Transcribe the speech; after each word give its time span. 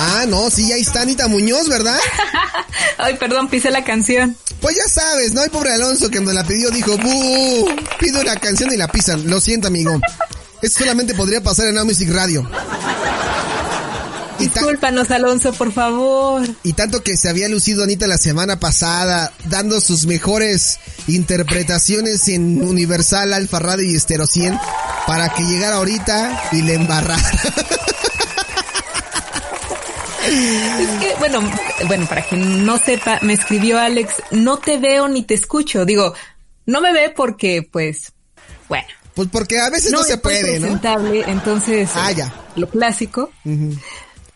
Ah, 0.00 0.26
no, 0.28 0.48
sí, 0.48 0.70
ahí 0.70 0.82
está 0.82 1.00
Anita 1.00 1.26
Muñoz, 1.26 1.68
¿verdad? 1.68 1.98
Ay, 2.98 3.16
perdón, 3.16 3.48
pisé 3.48 3.72
la 3.72 3.82
canción. 3.82 4.36
Pues 4.60 4.76
ya 4.76 4.86
sabes, 4.88 5.32
¿no? 5.32 5.42
El 5.42 5.50
pobre 5.50 5.72
Alonso 5.72 6.08
que 6.08 6.20
me 6.20 6.32
la 6.32 6.44
pidió 6.44 6.70
dijo, 6.70 6.96
¡buh! 6.96 7.68
Pido 7.98 8.22
la 8.22 8.36
canción 8.36 8.72
y 8.72 8.76
la 8.76 8.86
pisan. 8.86 9.28
Lo 9.28 9.40
siento, 9.40 9.66
amigo. 9.66 10.00
Esto 10.62 10.80
solamente 10.80 11.14
podría 11.14 11.42
pasar 11.42 11.66
en 11.66 11.74
Now 11.74 11.84
Music 11.84 12.10
Radio. 12.12 12.48
Discúlpanos, 14.38 15.10
Alonso, 15.10 15.52
por 15.52 15.72
favor. 15.72 16.48
Y 16.62 16.74
tanto 16.74 17.02
que 17.02 17.16
se 17.16 17.28
había 17.28 17.48
lucido 17.48 17.82
Anita 17.82 18.06
la 18.06 18.18
semana 18.18 18.60
pasada, 18.60 19.32
dando 19.46 19.80
sus 19.80 20.06
mejores 20.06 20.78
interpretaciones 21.08 22.28
en 22.28 22.62
Universal, 22.62 23.32
Alfa 23.32 23.58
Radio 23.58 23.90
y 23.90 23.96
Estero 23.96 24.28
100, 24.28 24.56
para 25.08 25.30
que 25.30 25.42
llegara 25.42 25.76
ahorita 25.76 26.50
y 26.52 26.62
le 26.62 26.74
embarrara. 26.74 27.20
Es 30.78 30.88
que, 31.00 31.14
bueno, 31.18 31.40
bueno, 31.86 32.06
para 32.06 32.22
quien 32.22 32.64
no 32.64 32.78
sepa, 32.78 33.18
me 33.22 33.32
escribió 33.32 33.78
Alex, 33.78 34.14
no 34.30 34.58
te 34.58 34.78
veo 34.78 35.08
ni 35.08 35.22
te 35.22 35.34
escucho. 35.34 35.84
Digo, 35.84 36.14
no 36.66 36.80
me 36.80 36.92
ve 36.92 37.12
porque, 37.14 37.66
pues, 37.70 38.12
bueno. 38.68 38.86
Pues 39.14 39.28
porque 39.32 39.58
a 39.58 39.70
veces 39.70 39.90
no, 39.90 40.02
se 40.04 40.18
puede, 40.18 40.60
¿no? 40.60 40.80
Entonces, 41.26 41.90
ah, 41.94 42.12
ya. 42.12 42.32
lo 42.54 42.68
clásico. 42.68 43.30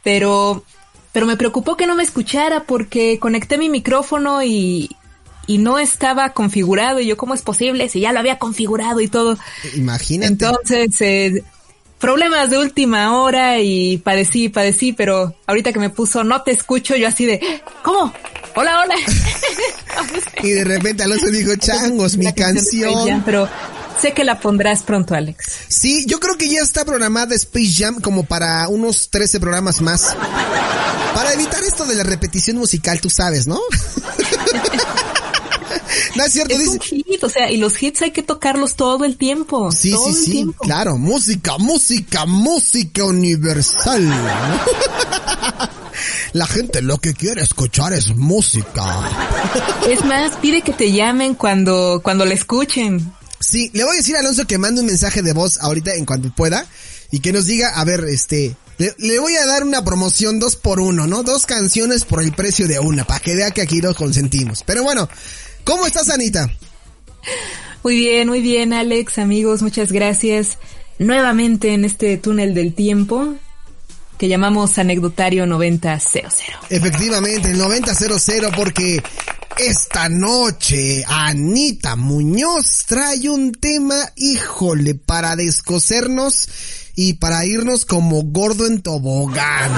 Pero, 0.02 0.64
pero 1.12 1.26
me 1.26 1.36
preocupó 1.36 1.76
que 1.76 1.86
no 1.86 1.94
me 1.94 2.02
escuchara 2.02 2.64
porque 2.64 3.18
conecté 3.20 3.58
mi 3.58 3.68
micrófono 3.68 4.42
y, 4.42 4.90
y 5.46 5.58
no 5.58 5.78
estaba 5.78 6.30
configurado. 6.30 6.98
Y 6.98 7.06
yo, 7.06 7.16
¿cómo 7.16 7.34
es 7.34 7.42
posible? 7.42 7.88
Si 7.88 8.00
ya 8.00 8.12
lo 8.12 8.18
había 8.18 8.38
configurado 8.38 9.00
y 9.00 9.08
todo. 9.08 9.38
Imagínate. 9.76 10.32
Entonces, 10.32 11.00
eh, 11.00 11.44
problemas 12.02 12.50
de 12.50 12.58
última 12.58 13.16
hora 13.16 13.60
y 13.60 13.96
padecí, 13.98 14.48
padecí, 14.48 14.92
pero 14.92 15.36
ahorita 15.46 15.72
que 15.72 15.78
me 15.78 15.88
puso 15.88 16.24
no 16.24 16.42
te 16.42 16.50
escucho, 16.50 16.96
yo 16.96 17.06
así 17.06 17.26
de, 17.26 17.62
¿cómo? 17.84 18.12
Hola, 18.56 18.82
hola. 18.82 18.96
y 20.42 20.50
de 20.50 20.64
repente 20.64 21.04
Alonso 21.04 21.28
dijo, 21.28 21.54
changos, 21.54 22.16
mi 22.16 22.30
canción. 22.32 23.22
pero 23.24 23.48
sé 24.00 24.12
que 24.12 24.24
la 24.24 24.40
pondrás 24.40 24.82
pronto, 24.82 25.14
Alex. 25.14 25.44
Sí, 25.68 26.04
yo 26.06 26.18
creo 26.18 26.36
que 26.36 26.48
ya 26.48 26.58
está 26.58 26.84
programada 26.84 27.36
Space 27.36 27.72
Jam 27.72 28.00
como 28.00 28.24
para 28.24 28.66
unos 28.66 29.08
13 29.08 29.38
programas 29.38 29.80
más. 29.80 30.16
Para 31.14 31.32
evitar 31.34 31.62
esto 31.62 31.84
de 31.84 31.94
la 31.94 32.02
repetición 32.02 32.56
musical, 32.56 33.00
tú 33.00 33.10
sabes, 33.10 33.46
¿no? 33.46 33.60
No 36.22 36.26
es 36.26 36.32
cierto. 36.34 36.54
Es 36.54 36.68
un 36.68 36.78
hit, 36.78 37.24
o 37.24 37.28
sea, 37.28 37.50
y 37.50 37.56
los 37.56 37.82
hits 37.82 38.02
hay 38.02 38.12
que 38.12 38.22
tocarlos 38.22 38.76
todo 38.76 39.04
el 39.04 39.16
tiempo. 39.16 39.72
Sí, 39.72 39.92
sí, 40.06 40.14
sí. 40.24 40.46
Claro, 40.60 40.96
música, 40.96 41.58
música, 41.58 42.26
música 42.26 43.04
universal. 43.04 44.08
La 46.32 46.46
gente 46.46 46.80
lo 46.80 46.98
que 46.98 47.12
quiere 47.14 47.42
escuchar 47.42 47.92
es 47.92 48.14
música. 48.14 49.10
Es 49.88 50.04
más, 50.04 50.36
pide 50.36 50.62
que 50.62 50.72
te 50.72 50.92
llamen 50.92 51.34
cuando, 51.34 52.00
cuando 52.04 52.24
la 52.24 52.34
escuchen. 52.34 53.12
Sí, 53.40 53.72
le 53.74 53.82
voy 53.82 53.94
a 53.94 53.96
decir 53.96 54.14
a 54.14 54.20
Alonso 54.20 54.46
que 54.46 54.58
mande 54.58 54.80
un 54.80 54.86
mensaje 54.86 55.22
de 55.22 55.32
voz 55.32 55.58
ahorita 55.60 55.94
en 55.94 56.04
cuanto 56.06 56.32
pueda 56.32 56.64
y 57.10 57.18
que 57.18 57.32
nos 57.32 57.46
diga, 57.46 57.70
a 57.70 57.84
ver, 57.84 58.04
este, 58.04 58.54
le, 58.78 58.94
le, 58.98 59.18
voy 59.18 59.34
a 59.34 59.44
dar 59.44 59.64
una 59.64 59.84
promoción 59.84 60.38
dos 60.38 60.54
por 60.54 60.78
uno, 60.78 61.08
¿no? 61.08 61.24
Dos 61.24 61.46
canciones 61.46 62.04
por 62.04 62.22
el 62.22 62.32
precio 62.32 62.68
de 62.68 62.78
una, 62.78 63.04
para 63.04 63.18
que 63.18 63.34
vea 63.34 63.50
que 63.50 63.60
aquí 63.60 63.80
lo 63.80 63.92
consentimos. 63.94 64.62
Pero 64.64 64.84
bueno, 64.84 65.08
¿Cómo 65.64 65.86
estás, 65.86 66.10
Anita? 66.10 66.50
Muy 67.82 67.96
bien, 67.96 68.28
muy 68.28 68.40
bien, 68.40 68.72
Alex, 68.72 69.18
amigos, 69.18 69.62
muchas 69.62 69.92
gracias. 69.92 70.58
Nuevamente 70.98 71.74
en 71.74 71.84
este 71.84 72.16
túnel 72.16 72.54
del 72.54 72.74
tiempo 72.74 73.34
que 74.18 74.28
llamamos 74.28 74.78
anecdotario 74.78 75.46
9000. 75.46 76.22
Efectivamente, 76.70 77.50
el 77.50 77.58
9000 77.58 78.52
porque 78.54 79.02
esta 79.58 80.08
noche 80.08 81.04
Anita 81.08 81.96
Muñoz 81.96 82.84
trae 82.86 83.28
un 83.28 83.52
tema, 83.52 83.96
híjole, 84.16 84.94
para 84.94 85.34
descosernos 85.34 86.48
y 86.94 87.14
para 87.14 87.44
irnos 87.44 87.84
como 87.84 88.22
gordo 88.22 88.66
en 88.66 88.80
tobogán. 88.80 89.72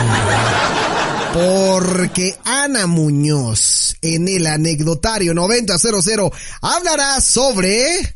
Porque 1.35 2.39
Ana 2.45 2.87
Muñoz 2.87 3.97
en 4.03 4.29
el 4.29 4.47
anecdotario 4.47 5.35
9000 5.35 6.31
hablará 6.63 7.21
sobre... 7.21 8.15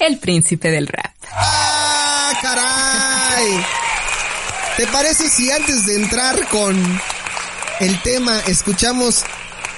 El 0.00 0.18
príncipe 0.18 0.72
del 0.72 0.88
rap. 0.88 1.14
¡Ah, 1.30 2.32
caray! 2.42 3.64
¿Te 4.76 4.88
parece 4.88 5.28
si 5.30 5.48
antes 5.52 5.86
de 5.86 5.94
entrar 5.94 6.48
con 6.48 6.76
el 7.78 8.02
tema 8.02 8.40
escuchamos 8.48 9.22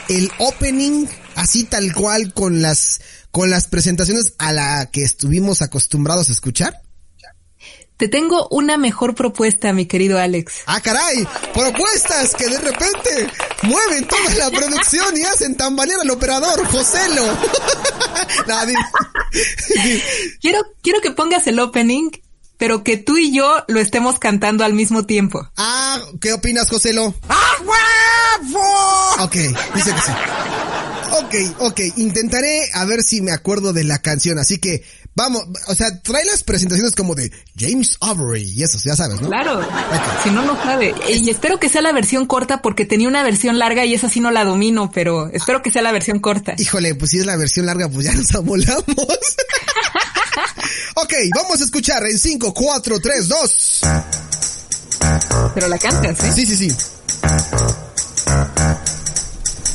el 0.09 0.32
opening 0.38 1.06
así 1.34 1.65
tal 1.65 1.92
cual 1.92 2.32
con 2.32 2.62
las 2.62 3.03
con 3.31 3.50
las 3.50 3.66
presentaciones 3.66 4.32
a 4.38 4.54
la 4.54 4.86
que 4.91 5.04
estuvimos 5.04 5.60
acostumbrados 5.60 6.31
a 6.31 6.32
escuchar? 6.32 6.85
Te 7.96 8.08
tengo 8.08 8.46
una 8.50 8.76
mejor 8.76 9.14
propuesta, 9.14 9.72
mi 9.72 9.86
querido 9.86 10.18
Alex. 10.18 10.64
Ah, 10.66 10.80
caray, 10.82 11.26
propuestas 11.54 12.34
que 12.34 12.46
de 12.46 12.58
repente 12.58 13.26
mueven 13.62 14.06
toda 14.06 14.34
la 14.34 14.50
producción 14.50 15.16
y 15.16 15.22
hacen 15.22 15.56
tambalear 15.56 16.00
al 16.00 16.10
operador, 16.10 16.66
Joselo. 16.66 17.22
quiero, 20.42 20.60
quiero 20.82 21.00
que 21.00 21.10
pongas 21.12 21.46
el 21.46 21.58
opening, 21.58 22.10
pero 22.58 22.84
que 22.84 22.98
tú 22.98 23.16
y 23.16 23.32
yo 23.32 23.64
lo 23.66 23.80
estemos 23.80 24.18
cantando 24.18 24.64
al 24.64 24.74
mismo 24.74 25.06
tiempo. 25.06 25.48
Ah, 25.56 25.98
¿qué 26.20 26.34
opinas, 26.34 26.68
Joselo? 26.68 27.14
¡Ah, 27.30 27.52
huevo! 27.60 29.24
Ok, 29.24 29.36
dice 29.74 29.94
que 29.94 30.00
sí. 30.00 30.12
Ok, 31.12 31.34
ok, 31.60 31.80
intentaré 31.96 32.68
a 32.74 32.84
ver 32.84 33.02
si 33.02 33.22
me 33.22 33.32
acuerdo 33.32 33.72
de 33.72 33.84
la 33.84 34.00
canción, 34.00 34.38
así 34.38 34.58
que 34.58 34.84
vamos, 35.16 35.43
o 35.66 35.75
sea, 35.75 36.00
trae 36.03 36.25
las 36.27 36.44
presentaciones 36.44 36.94
como 36.94 37.15
de 37.15 37.32
James 37.59 37.97
Avery 38.00 38.53
y 38.54 38.62
eso, 38.62 38.78
ya 38.84 38.94
sabes, 38.94 39.21
¿no? 39.21 39.28
Claro, 39.28 39.66
si 40.22 40.31
no, 40.31 40.43
no 40.43 40.54
sabe. 40.62 40.94
Y 41.09 41.28
espero 41.31 41.59
que 41.59 41.69
sea 41.69 41.82
la 41.82 41.93
versión 41.93 42.27
corta 42.27 42.62
porque 42.62 42.84
tenía 42.84 43.09
una 43.09 43.25
versión 43.25 43.59
larga 43.59 43.84
y 43.84 43.94
esa 43.94 44.09
sí 44.09 44.21
no 44.21 44.31
la 44.31 44.44
domino, 44.44 44.91
pero 44.93 45.28
espero 45.32 45.62
que 45.62 45.72
sea 45.72 45.82
la 45.82 45.91
versión 45.91 46.21
corta. 46.21 46.54
Híjole, 46.59 46.94
pues 46.94 47.10
si 47.10 47.19
es 47.19 47.27
la 47.27 47.37
versión 47.37 47.66
larga, 47.66 47.88
pues 47.88 48.06
ya 48.06 48.12
nos 48.12 48.32
amolamos. 48.34 48.84
ok, 50.94 51.15
vamos 51.34 51.60
a 51.60 51.65
escuchar 51.65 52.04
en 52.06 52.19
5, 52.19 52.53
4, 52.54 53.00
3, 53.00 53.28
2. 53.28 53.81
Pero 55.54 55.69
la 55.69 55.78
cantas, 55.78 56.22
¿eh? 56.25 56.33
Sí, 56.34 56.47
sí, 56.47 56.56
sí. 56.56 56.77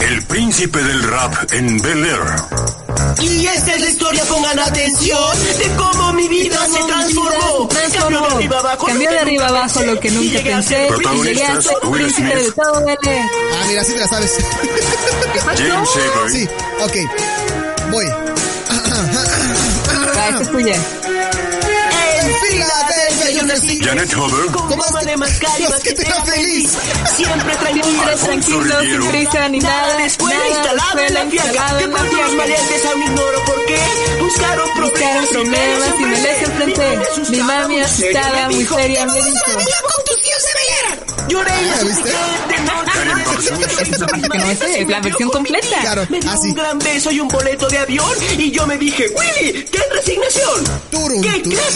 El 0.02 0.24
príncipe 0.24 0.84
del 0.84 1.04
rap 1.04 1.34
en 1.52 1.82
Bel 1.82 2.06
Air. 2.06 2.20
Y 3.22 3.46
esta 3.46 3.74
es 3.76 3.82
la 3.82 3.90
historia, 3.90 4.24
pongan 4.26 4.60
atención, 4.60 5.40
de 5.60 5.68
cómo 5.78 6.14
mi 6.14 6.28
vida 6.28 6.58
se 6.66 6.84
transformó. 6.84 7.70
Cambió 7.70 8.20
de 8.20 8.28
arriba 8.28 8.60
abajo, 8.60 8.86
Cambió 8.88 9.12
de 9.12 9.20
arriba 9.20 9.48
abajo 9.48 9.84
lo 9.84 10.00
que 10.00 10.12
nunca 10.12 10.40
pensé. 10.40 10.88
Y 10.88 11.24
llegué 11.24 11.46
a 11.46 11.62
ser 11.62 11.74
príncipe 11.92 12.36
de 12.36 12.52
todo 12.52 12.86
Bel 12.86 12.98
Air. 13.06 13.30
Ah, 13.54 13.66
mira, 13.68 13.84
sí 13.84 13.94
te 13.94 14.00
la 14.00 14.08
sabes. 14.08 14.38
James 15.58 15.90
Avery. 15.96 16.32
Sí, 16.32 16.50
ok. 16.82 17.92
Voy. 17.92 18.06
Ah, 18.70 20.28
esta 20.30 20.42
es 20.42 20.52
tuya. 20.52 21.01
Janet 23.48 24.14
Huber. 24.16 24.52
Con 24.52 24.78
mamá 24.78 25.02
de 25.04 25.18
mascar 25.18 25.60
y 25.60 25.64
basquetera 25.64 26.26
feliz. 26.26 26.78
Siempre 27.16 27.56
tranquilo, 27.56 28.18
tranquilo, 28.24 28.82
sin 28.82 29.10
prisa 29.10 29.50
ni 29.50 29.60
nada. 29.60 29.98
La 29.98 30.06
escuela 30.06 30.38
nada, 30.38 30.50
instalada 30.50 31.08
en 31.08 31.14
la 31.14 31.26
fiaca. 31.26 31.78
Que 31.78 31.88
por 31.88 32.14
los 32.14 32.36
maleantes 32.36 32.86
aún 32.86 33.04
ignoro 33.04 33.46
por 33.46 33.66
qué. 33.66 33.80
Buscaron 34.22 34.70
Buscaron 34.82 35.28
problemas 35.28 35.90
y 36.00 36.04
me 36.04 36.22
les 36.22 36.42
enfrenté. 36.44 37.00
Mi 37.30 37.40
mami 37.40 37.80
asustada, 37.80 38.50
muy 38.50 38.66
seria, 38.66 39.06
me 39.08 39.14
dijo. 39.14 39.46
con 39.46 40.06
tus 40.06 40.22
tíos 40.22 40.44
de 40.44 41.34
Lloré 41.34 41.52
que 44.60 44.86
la 44.86 45.00
versión 45.00 45.30
completa. 45.30 45.80
Claro, 45.82 46.06
Me 46.10 46.20
dio 46.20 46.32
así. 46.32 46.50
un 46.50 46.54
gran 46.56 46.80
beso 46.80 47.12
y 47.12 47.20
un 47.20 47.28
boleto 47.28 47.68
de 47.68 47.78
avión 47.78 48.10
y 48.38 48.52
yo 48.52 48.66
me 48.68 48.78
dije, 48.78 49.08
Willy, 49.10 49.64
qué 49.64 49.80
resignación. 49.92 50.51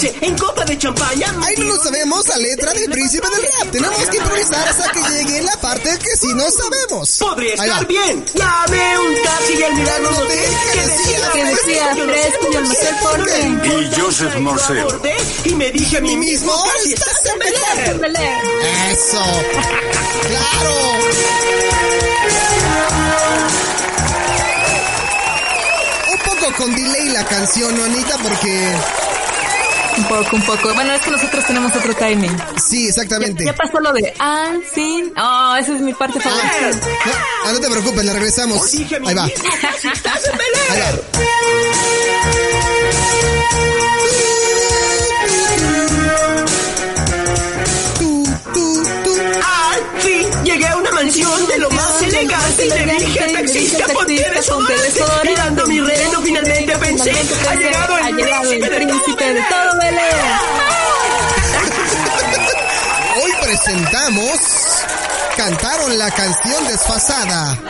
En 0.03 0.37
copa 0.37 0.65
de 0.65 0.77
champaña. 0.77 1.33
Ahí 1.41 1.55
no 1.57 1.65
nos 1.67 1.81
sabemos 1.81 2.27
la 2.27 2.37
letra 2.37 2.73
del 2.73 2.89
príncipe 2.91 3.27
del 3.29 3.41
rap. 3.43 3.71
Tenemos 3.71 3.97
que 4.09 4.17
improvisar 4.17 4.67
hasta 4.67 4.91
que 4.91 4.99
llegue 5.03 5.41
la 5.43 5.55
parte 5.61 5.89
que 5.99 6.17
sí 6.17 6.27
no 6.33 6.43
sabemos. 6.51 7.17
Podría 7.17 7.53
estar 7.53 7.87
bien. 7.87 8.25
Llamé 8.33 8.99
un 8.99 9.23
taxi 9.23 9.53
y 9.57 9.63
al 9.63 9.73
mirarnos 9.73 10.19
noté 10.19 10.43
que 10.73 10.81
decía, 10.81 11.31
Que 11.33 11.45
decía 11.45 11.95
fresco 11.95 12.47
y 12.51 12.55
el 12.55 12.63
Marcel 12.65 12.95
Porte. 13.01 13.47
Y 13.67 14.01
Joseph 14.01 14.35
Morcel. 14.39 14.87
Y 15.45 15.55
me 15.55 15.71
dije 15.71 15.97
a 15.97 16.01
mí 16.01 16.17
mismo, 16.17 16.53
estás 16.85 17.21
en 17.31 17.39
Bel 17.39 17.53
Air. 17.77 17.99
Bel 17.99 18.15
Air. 18.17 18.91
Eso. 18.91 19.23
Claro. 20.27 20.75
Un 26.11 26.17
poco 26.19 26.53
con 26.57 26.75
delay 26.75 27.09
la 27.09 27.25
canción, 27.25 27.75
¿no, 27.77 27.83
Anita? 27.85 28.17
Porque 28.17 28.75
Un 29.97 30.03
poco, 30.05 30.35
un 30.35 30.41
poco. 30.43 30.73
Bueno, 30.73 30.93
es 30.93 31.01
que 31.01 31.11
nosotros 31.11 31.45
tenemos 31.45 31.75
otro 31.75 31.93
timing. 31.95 32.35
Sí, 32.57 32.87
exactamente. 32.87 33.45
Ya, 33.45 33.53
pasó 33.53 33.79
lo 33.79 33.93
de 33.93 34.13
ah, 34.19 34.53
sí. 34.73 35.11
Oh, 35.17 35.55
esa 35.55 35.75
es 35.75 35.81
mi 35.81 35.93
parte 35.93 36.19
favorita. 36.19 36.49
Ah, 37.05 37.11
no, 37.45 37.53
no 37.53 37.59
te 37.59 37.69
preocupes, 37.69 38.05
la 38.05 38.13
regresamos. 38.13 38.73
Ahí 38.73 39.13
va. 39.13 39.23
Ahí 39.23 40.79
va. 40.79 42.14
Elegante 52.63 52.85
y 52.85 52.85
le 52.85 53.05
dije 53.05 53.33
taxista, 53.33 53.87
ponte 53.93 54.13
desodorante. 54.13 55.29
Mirando 55.29 55.67
mi 55.67 55.79
reloj 55.79 56.23
finalmente 56.23 56.77
pensé, 56.77 57.11
ha 57.49 57.55
llegado 57.55 57.97
el 58.51 58.59
príncipe 58.59 59.33
de 59.33 59.41
todo 59.49 59.79
Belén. 59.79 60.15
Hoy 63.23 63.31
presentamos 63.43 64.39
Cantaron 65.35 65.97
la 65.97 66.09
canción 66.11 66.67
desfasada. 66.67 67.61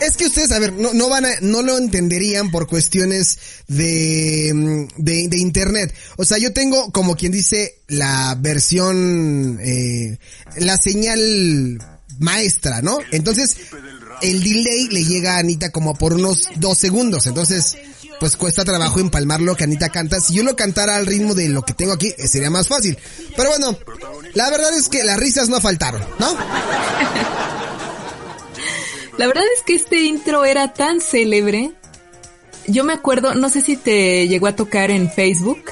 Es 0.00 0.16
que 0.16 0.26
ustedes, 0.26 0.52
a 0.52 0.58
ver, 0.58 0.72
no, 0.74 0.92
no 0.92 1.08
van 1.08 1.24
a, 1.24 1.28
no 1.40 1.62
lo 1.62 1.78
entenderían 1.78 2.50
por 2.50 2.66
cuestiones 2.66 3.38
de, 3.66 4.50
mm, 4.54 5.02
de, 5.02 5.28
de 5.28 5.38
internet. 5.38 5.94
O 6.16 6.24
sea, 6.24 6.38
yo 6.38 6.52
tengo, 6.52 6.90
como 6.92 7.16
quien 7.16 7.32
dice, 7.32 7.82
la 7.88 8.36
versión, 8.38 9.58
eh, 9.62 10.18
la 10.56 10.76
señal 10.76 11.20
maestra, 12.20 12.80
¿no? 12.82 12.98
Entonces, 13.10 13.56
el 14.22 14.42
delay 14.42 14.88
le 14.88 15.04
llega 15.04 15.34
a 15.36 15.38
Anita 15.38 15.70
como 15.70 15.94
por 15.94 16.12
unos 16.12 16.48
dos 16.56 16.78
segundos. 16.78 17.26
Entonces, 17.26 17.76
pues 18.20 18.36
cuesta 18.36 18.64
trabajo 18.64 19.00
empalmar 19.00 19.40
lo 19.40 19.56
que 19.56 19.64
Anita 19.64 19.88
canta. 19.88 20.20
Si 20.20 20.34
yo 20.34 20.44
lo 20.44 20.54
cantara 20.54 20.96
al 20.96 21.06
ritmo 21.06 21.34
de 21.34 21.48
lo 21.48 21.62
que 21.62 21.72
tengo 21.72 21.92
aquí, 21.92 22.14
eh, 22.16 22.28
sería 22.28 22.50
más 22.50 22.68
fácil. 22.68 22.96
Pero 23.36 23.50
bueno, 23.50 23.76
la 24.34 24.50
verdad 24.50 24.72
es 24.74 24.88
que 24.88 25.02
las 25.02 25.18
risas 25.18 25.48
no 25.48 25.60
faltaron, 25.60 26.02
¿no? 26.18 26.36
La 29.18 29.26
verdad 29.26 29.44
es 29.54 29.62
que 29.62 29.74
este 29.74 30.00
intro 30.04 30.46
era 30.46 30.72
tan 30.72 31.02
célebre. 31.02 31.72
Yo 32.66 32.84
me 32.84 32.94
acuerdo, 32.94 33.34
no 33.34 33.50
sé 33.50 33.60
si 33.60 33.76
te 33.76 34.26
llegó 34.28 34.46
a 34.46 34.56
tocar 34.56 34.90
en 34.90 35.12
Facebook. 35.12 35.62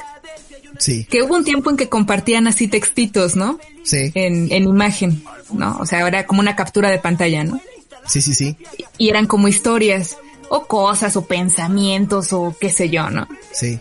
Sí. 0.79 1.05
Que 1.05 1.21
hubo 1.21 1.35
un 1.35 1.43
tiempo 1.43 1.69
en 1.69 1.77
que 1.77 1.89
compartían 1.89 2.47
así 2.47 2.67
textitos, 2.67 3.35
¿no? 3.35 3.59
Sí. 3.83 4.11
En, 4.15 4.51
en 4.51 4.63
imagen, 4.63 5.23
¿no? 5.53 5.77
O 5.79 5.85
sea, 5.85 6.07
era 6.07 6.25
como 6.25 6.39
una 6.39 6.55
captura 6.55 6.89
de 6.89 6.97
pantalla, 6.97 7.43
¿no? 7.43 7.61
Sí, 8.07 8.21
sí, 8.21 8.33
sí. 8.33 8.55
Y 8.97 9.09
eran 9.09 9.27
como 9.27 9.47
historias, 9.47 10.17
o 10.49 10.65
cosas, 10.65 11.15
o 11.15 11.25
pensamientos, 11.25 12.33
o 12.33 12.55
qué 12.59 12.69
sé 12.69 12.89
yo, 12.89 13.09
¿no? 13.09 13.27
Sí. 13.51 13.79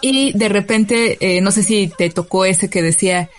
Y 0.00 0.36
de 0.36 0.48
repente, 0.48 1.16
eh, 1.20 1.40
no 1.40 1.50
sé 1.50 1.62
si 1.62 1.90
te 1.96 2.10
tocó 2.10 2.44
ese 2.44 2.68
que 2.68 2.82
decía, 2.82 3.30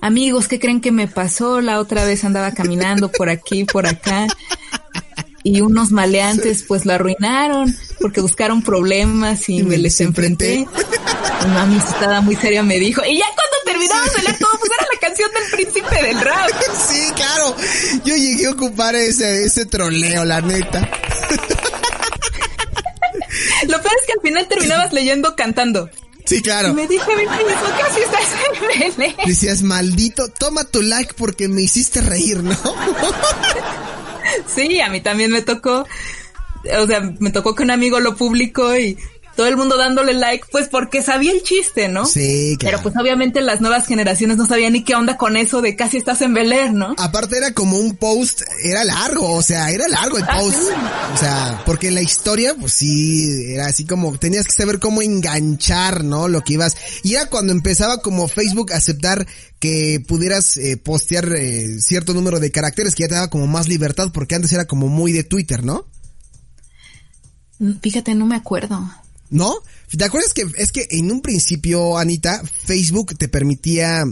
amigos, 0.00 0.48
¿qué 0.48 0.58
creen 0.58 0.80
que 0.80 0.92
me 0.92 1.06
pasó? 1.06 1.60
La 1.60 1.78
otra 1.78 2.04
vez 2.04 2.24
andaba 2.24 2.52
caminando 2.52 3.10
por 3.12 3.28
aquí, 3.28 3.64
por 3.64 3.86
acá. 3.86 4.26
Y 5.42 5.60
unos 5.60 5.90
maleantes 5.90 6.64
pues 6.66 6.84
la 6.84 6.96
arruinaron 6.96 7.76
porque 8.00 8.20
buscaron 8.20 8.62
problemas 8.62 9.48
y, 9.48 9.62
me 9.62 9.78
les 9.78 10.00
enfrenté. 10.00 10.66
Una 11.46 11.62
amistad 11.62 12.22
muy 12.22 12.36
seria 12.36 12.62
me 12.62 12.78
dijo, 12.78 13.02
y 13.04 13.18
ya 13.18 13.26
cuando 13.26 13.56
terminamos 13.64 14.12
de 14.14 14.22
leer 14.22 14.38
todo, 14.38 14.50
pues 14.58 14.72
era 14.76 14.86
la 14.92 15.00
canción 15.00 15.30
del 15.32 15.50
príncipe 15.50 16.02
del 16.02 16.20
rap. 16.20 16.48
Sí, 16.88 17.12
claro. 17.14 17.56
Yo 18.04 18.16
llegué 18.16 18.46
a 18.46 18.50
ocupar 18.50 18.94
ese, 18.96 19.44
ese 19.44 19.66
troleo, 19.66 20.24
la 20.24 20.40
neta. 20.40 20.88
Lo 23.68 23.82
peor 23.82 23.94
es 24.00 24.06
que 24.06 24.12
al 24.12 24.20
final 24.22 24.48
terminabas 24.48 24.92
leyendo 24.92 25.36
cantando. 25.36 25.90
Sí, 26.24 26.42
claro. 26.42 26.74
Me 26.74 26.86
dije 26.86 27.10
a 27.10 27.16
mí 27.16 27.22
mismo, 27.22 27.68
casi 27.80 28.00
estás 28.00 29.16
en. 29.16 29.26
Decías, 29.26 29.62
maldito, 29.62 30.28
toma 30.28 30.64
tu 30.64 30.82
like 30.82 31.14
porque 31.14 31.48
me 31.48 31.62
hiciste 31.62 32.00
reír, 32.00 32.42
¿no? 32.42 32.54
Sí, 34.46 34.80
a 34.80 34.90
mí 34.90 35.00
también 35.00 35.30
me 35.30 35.42
tocó, 35.42 35.86
o 36.80 36.86
sea, 36.86 37.00
me 37.18 37.30
tocó 37.30 37.54
que 37.54 37.62
un 37.62 37.70
amigo 37.70 38.00
lo 38.00 38.16
publicó 38.16 38.76
y 38.76 38.98
todo 39.38 39.46
el 39.46 39.56
mundo 39.56 39.76
dándole 39.76 40.14
like, 40.14 40.46
pues 40.50 40.66
porque 40.66 41.00
sabía 41.00 41.30
el 41.30 41.44
chiste, 41.44 41.86
¿no? 41.86 42.06
Sí, 42.06 42.56
claro. 42.58 42.78
Pero 42.78 42.82
pues 42.82 43.00
obviamente 43.00 43.40
las 43.40 43.60
nuevas 43.60 43.86
generaciones 43.86 44.36
no 44.36 44.46
sabían 44.46 44.72
ni 44.72 44.82
qué 44.82 44.96
onda 44.96 45.16
con 45.16 45.36
eso 45.36 45.62
de 45.62 45.76
casi 45.76 45.96
estás 45.96 46.22
en 46.22 46.34
Bel 46.34 46.48
¿no? 46.74 46.96
Aparte 46.98 47.38
era 47.38 47.54
como 47.54 47.78
un 47.78 47.94
post, 47.94 48.42
era 48.64 48.82
largo, 48.82 49.32
o 49.32 49.40
sea, 49.40 49.70
era 49.70 49.86
largo 49.86 50.18
el 50.18 50.24
Ah, 50.24 50.38
post. 50.40 50.56
sí. 50.58 50.74
O 51.14 51.16
sea, 51.16 51.62
porque 51.64 51.86
en 51.86 51.94
la 51.94 52.02
historia, 52.02 52.56
pues 52.58 52.72
sí, 52.72 53.52
era 53.52 53.66
así 53.66 53.86
como, 53.86 54.18
tenías 54.18 54.44
que 54.44 54.50
saber 54.60 54.80
cómo 54.80 55.02
enganchar, 55.02 56.02
¿no? 56.02 56.26
Lo 56.26 56.42
que 56.42 56.54
ibas. 56.54 56.74
Y 57.04 57.14
era 57.14 57.26
cuando 57.26 57.52
empezaba 57.52 57.98
como 58.02 58.26
Facebook 58.26 58.72
a 58.72 58.78
aceptar 58.78 59.24
que 59.60 60.02
pudieras 60.04 60.56
eh, 60.56 60.76
postear 60.78 61.32
eh, 61.36 61.78
cierto 61.78 62.12
número 62.12 62.40
de 62.40 62.50
caracteres, 62.50 62.96
que 62.96 63.04
ya 63.04 63.08
te 63.08 63.14
daba 63.14 63.30
como 63.30 63.46
más 63.46 63.68
libertad, 63.68 64.08
porque 64.12 64.34
antes 64.34 64.52
era 64.52 64.64
como 64.64 64.88
muy 64.88 65.12
de 65.12 65.22
Twitter, 65.22 65.62
¿no? 65.62 65.86
Fíjate, 67.82 68.16
no 68.16 68.26
me 68.26 68.34
acuerdo. 68.34 68.80
¿No? 69.30 69.54
¿Te 69.96 70.04
acuerdas 70.04 70.32
que 70.32 70.46
es 70.56 70.72
que 70.72 70.86
en 70.90 71.10
un 71.10 71.20
principio, 71.20 71.98
Anita, 71.98 72.42
Facebook 72.64 73.16
te 73.16 73.28
permitía 73.28 74.04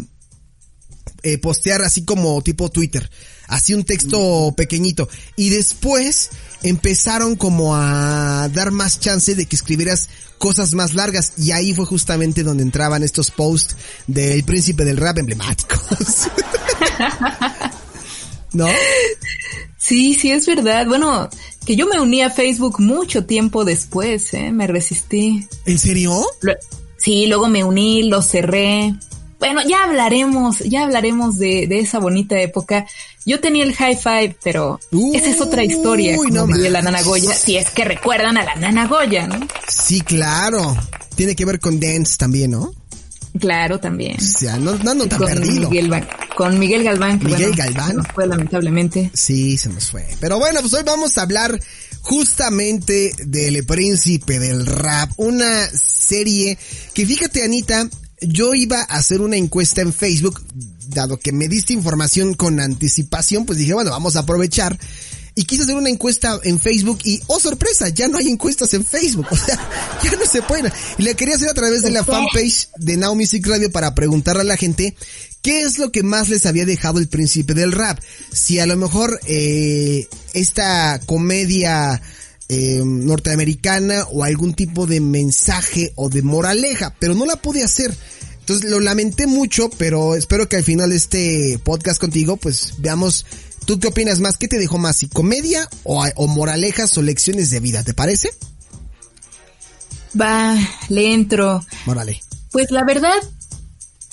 eh, 1.23 1.39
postear 1.39 1.83
así 1.83 2.05
como 2.05 2.41
tipo 2.43 2.71
Twitter, 2.71 3.11
así 3.49 3.75
un 3.75 3.85
texto 3.85 4.55
pequeñito 4.57 5.09
y 5.35 5.49
después 5.49 6.31
empezaron 6.63 7.37
como 7.37 7.75
a 7.75 8.49
dar 8.53 8.71
más 8.71 9.01
chance 9.01 9.35
de 9.35 9.47
que 9.47 9.57
escribieras 9.57 10.09
cosas 10.39 10.75
más 10.75 10.95
largas 10.95 11.33
y 11.39 11.53
ahí 11.53 11.75
fue 11.75 11.87
justamente 11.87 12.43
donde 12.43 12.63
entraban 12.63 13.03
estos 13.03 13.31
posts 13.31 13.77
del 14.07 14.45
príncipe 14.45 14.85
del 14.85 14.99
rap 14.99 15.19
emblemáticos. 15.19 16.29
¿No? 18.53 18.69
Sí, 19.79 20.15
sí, 20.15 20.31
es 20.31 20.47
verdad. 20.47 20.87
Bueno, 20.87 21.29
que 21.67 21.77
yo 21.77 21.87
me 21.87 22.01
uní 22.01 22.23
a 22.23 22.31
Facebook 22.31 22.81
mucho 22.81 23.27
tiempo 23.27 23.65
después, 23.65 24.33
¿eh? 24.35 24.53
Me 24.53 24.67
resistí. 24.67 25.47
¿En 25.67 25.79
serio? 25.79 26.25
Lo- 26.41 26.55
sí, 26.97 27.27
luego 27.27 27.49
me 27.49 27.65
uní, 27.65 28.05
lo 28.05 28.23
cerré. 28.23 28.95
Bueno, 29.39 29.61
ya 29.69 29.85
hablaremos, 29.85 30.61
ya 30.61 30.85
hablaremos 30.85 31.37
de, 31.39 31.67
de 31.67 31.81
esa 31.81 31.99
bonita 31.99 32.41
época. 32.41 32.87
Yo 33.27 33.39
tenía 33.41 33.65
el 33.65 33.75
high 33.75 33.97
five, 33.97 34.37
pero 34.43 34.81
esa 35.13 35.29
es 35.29 35.41
otra 35.43 35.63
historia, 35.65 36.17
como 36.17 36.31
no 36.31 36.47
diría 36.47 36.71
la. 36.71 36.81
Nana 36.83 37.03
Goya, 37.03 37.35
si 37.35 37.57
es 37.57 37.69
que 37.71 37.85
recuerdan 37.85 38.39
a 38.39 38.45
la 38.45 38.55
Nana 38.55 38.87
Goya, 38.87 39.27
¿no? 39.27 39.47
Sí, 39.69 40.01
claro. 40.01 40.75
Tiene 41.17 41.35
que 41.37 41.45
ver 41.45 41.61
con 41.61 41.79
dance 41.81 42.17
también, 42.17 42.53
¿no? 42.53 42.73
Claro, 43.41 43.79
también. 43.81 44.17
O 44.17 44.21
sea, 44.21 44.57
no, 44.59 44.77
no 44.77 44.91
ando 44.91 45.07
tan 45.07 45.19
Con 45.19 45.29
perdido. 45.29 45.71
Miguel, 45.71 45.91
con 46.37 46.59
Miguel 46.59 46.85
Galván. 46.85 47.19
que, 47.19 47.27
Miguel 47.27 47.53
bueno, 47.53 47.57
Galván. 47.57 47.89
se 47.89 47.95
nos 47.95 48.07
fue 48.09 48.27
lamentablemente. 48.27 49.11
Sí, 49.15 49.57
se 49.57 49.69
nos 49.69 49.91
fue. 49.91 50.07
Pero 50.21 50.39
bueno, 50.39 50.61
pues 50.61 50.73
hoy 50.75 50.83
vamos 50.85 51.17
a 51.19 51.23
hablar 51.23 51.59
justamente 52.03 53.13
del 53.27 53.65
príncipe 53.67 54.39
del 54.39 54.65
rap, 54.65 55.11
una 55.17 55.69
serie 55.71 56.57
que 56.95 57.05
fíjate 57.05 57.43
Anita, 57.43 57.89
yo 58.21 58.55
iba 58.55 58.81
a 58.81 58.97
hacer 58.97 59.21
una 59.21 59.37
encuesta 59.37 59.81
en 59.81 59.93
Facebook, 59.93 60.41
dado 60.89 61.19
que 61.19 61.33
me 61.33 61.49
diste 61.49 61.73
información 61.73 62.35
con 62.35 62.61
anticipación, 62.61 63.45
pues 63.45 63.59
dije, 63.59 63.75
bueno, 63.75 63.91
vamos 63.91 64.17
a 64.17 64.21
aprovechar. 64.21 64.79
Y 65.39 65.45
quise 65.45 65.65
hacer 65.65 65.75
una 65.77 65.91
encuesta 65.91 66.41
en 66.45 66.59
Facebook 66.59 67.01
y, 67.05 67.21
oh 67.27 67.39
sorpresa, 67.39 67.91
ya 67.91 68.09
no 68.09 68.17
hay 68.17 68.29
encuestas 68.29 68.73
en 68.73 68.87
Facebook. 68.87 69.27
O 69.33 69.37
sea, 69.37 69.59
ya 70.11 70.19
no 70.19 70.27
se 70.27 70.43
pueden. 70.43 70.73
Y 70.99 71.03
la 71.03 71.15
quería 71.15 71.37
hacer 71.37 71.49
a 71.49 71.55
través 71.55 71.83
de 71.83 71.91
la 71.91 72.05
fanpage 72.05 72.69
de 72.77 72.97
Now 72.97 73.15
Music 73.15 73.47
Radio 73.47 73.71
para 73.71 73.95
preguntarle 73.95 74.43
a 74.43 74.45
la 74.45 74.57
gente 74.57 74.97
qué 75.43 75.63
es 75.63 75.79
lo 75.79 75.93
que 75.93 76.03
más 76.03 76.29
les 76.29 76.47
había 76.47 76.65
dejado 76.65 76.99
el 76.99 77.09
príncipe 77.09 77.55
del 77.55 77.73
rap. 77.73 77.99
Si 78.33 78.59
a 78.59 78.67
lo 78.67 78.77
mejor 78.77 79.21
eh, 79.27 80.09
esta 80.35 81.01
comedia 81.07 82.01
eh, 82.49 82.83
norteamericana 82.85 84.05
o 84.13 84.25
algún 84.25 84.55
tipo 84.55 84.87
de 84.87 85.01
mensaje 85.01 85.93
o 85.97 86.09
de 86.09 86.23
moraleja, 86.23 86.95
pero 86.99 87.15
no 87.15 87.27
la 87.27 87.37
pude 87.37 87.63
hacer. 87.63 87.95
Entonces 88.41 88.71
lo 88.71 88.79
lamenté 88.79 89.27
mucho, 89.27 89.69
pero 89.71 90.15
espero 90.15 90.49
que 90.49 90.57
al 90.57 90.63
final 90.63 90.91
de 90.91 90.97
este 90.97 91.61
podcast 91.65 92.01
contigo, 92.01 92.37
pues 92.37 92.75
veamos, 92.79 93.27
¿tú 93.65 93.81
qué 93.81 93.89
opinas 93.89 94.21
más? 94.21 94.37
¿Qué 94.37 94.47
te 94.47 94.59
dejó 94.59 94.79
más? 94.79 94.97
¿Si 94.99 95.09
comedia 95.09 95.69
o, 95.83 96.05
o 96.15 96.27
moralejas 96.29 96.97
o 96.97 97.03
lecciones 97.03 97.51
de 97.51 97.59
vida? 97.59 97.83
¿Te 97.83 97.95
parece? 97.95 98.31
Va, 100.21 100.57
le 100.89 101.13
entro. 101.13 101.65
Morale, 101.85 102.21
Pues 102.53 102.71
la 102.71 102.85
verdad, 102.85 103.15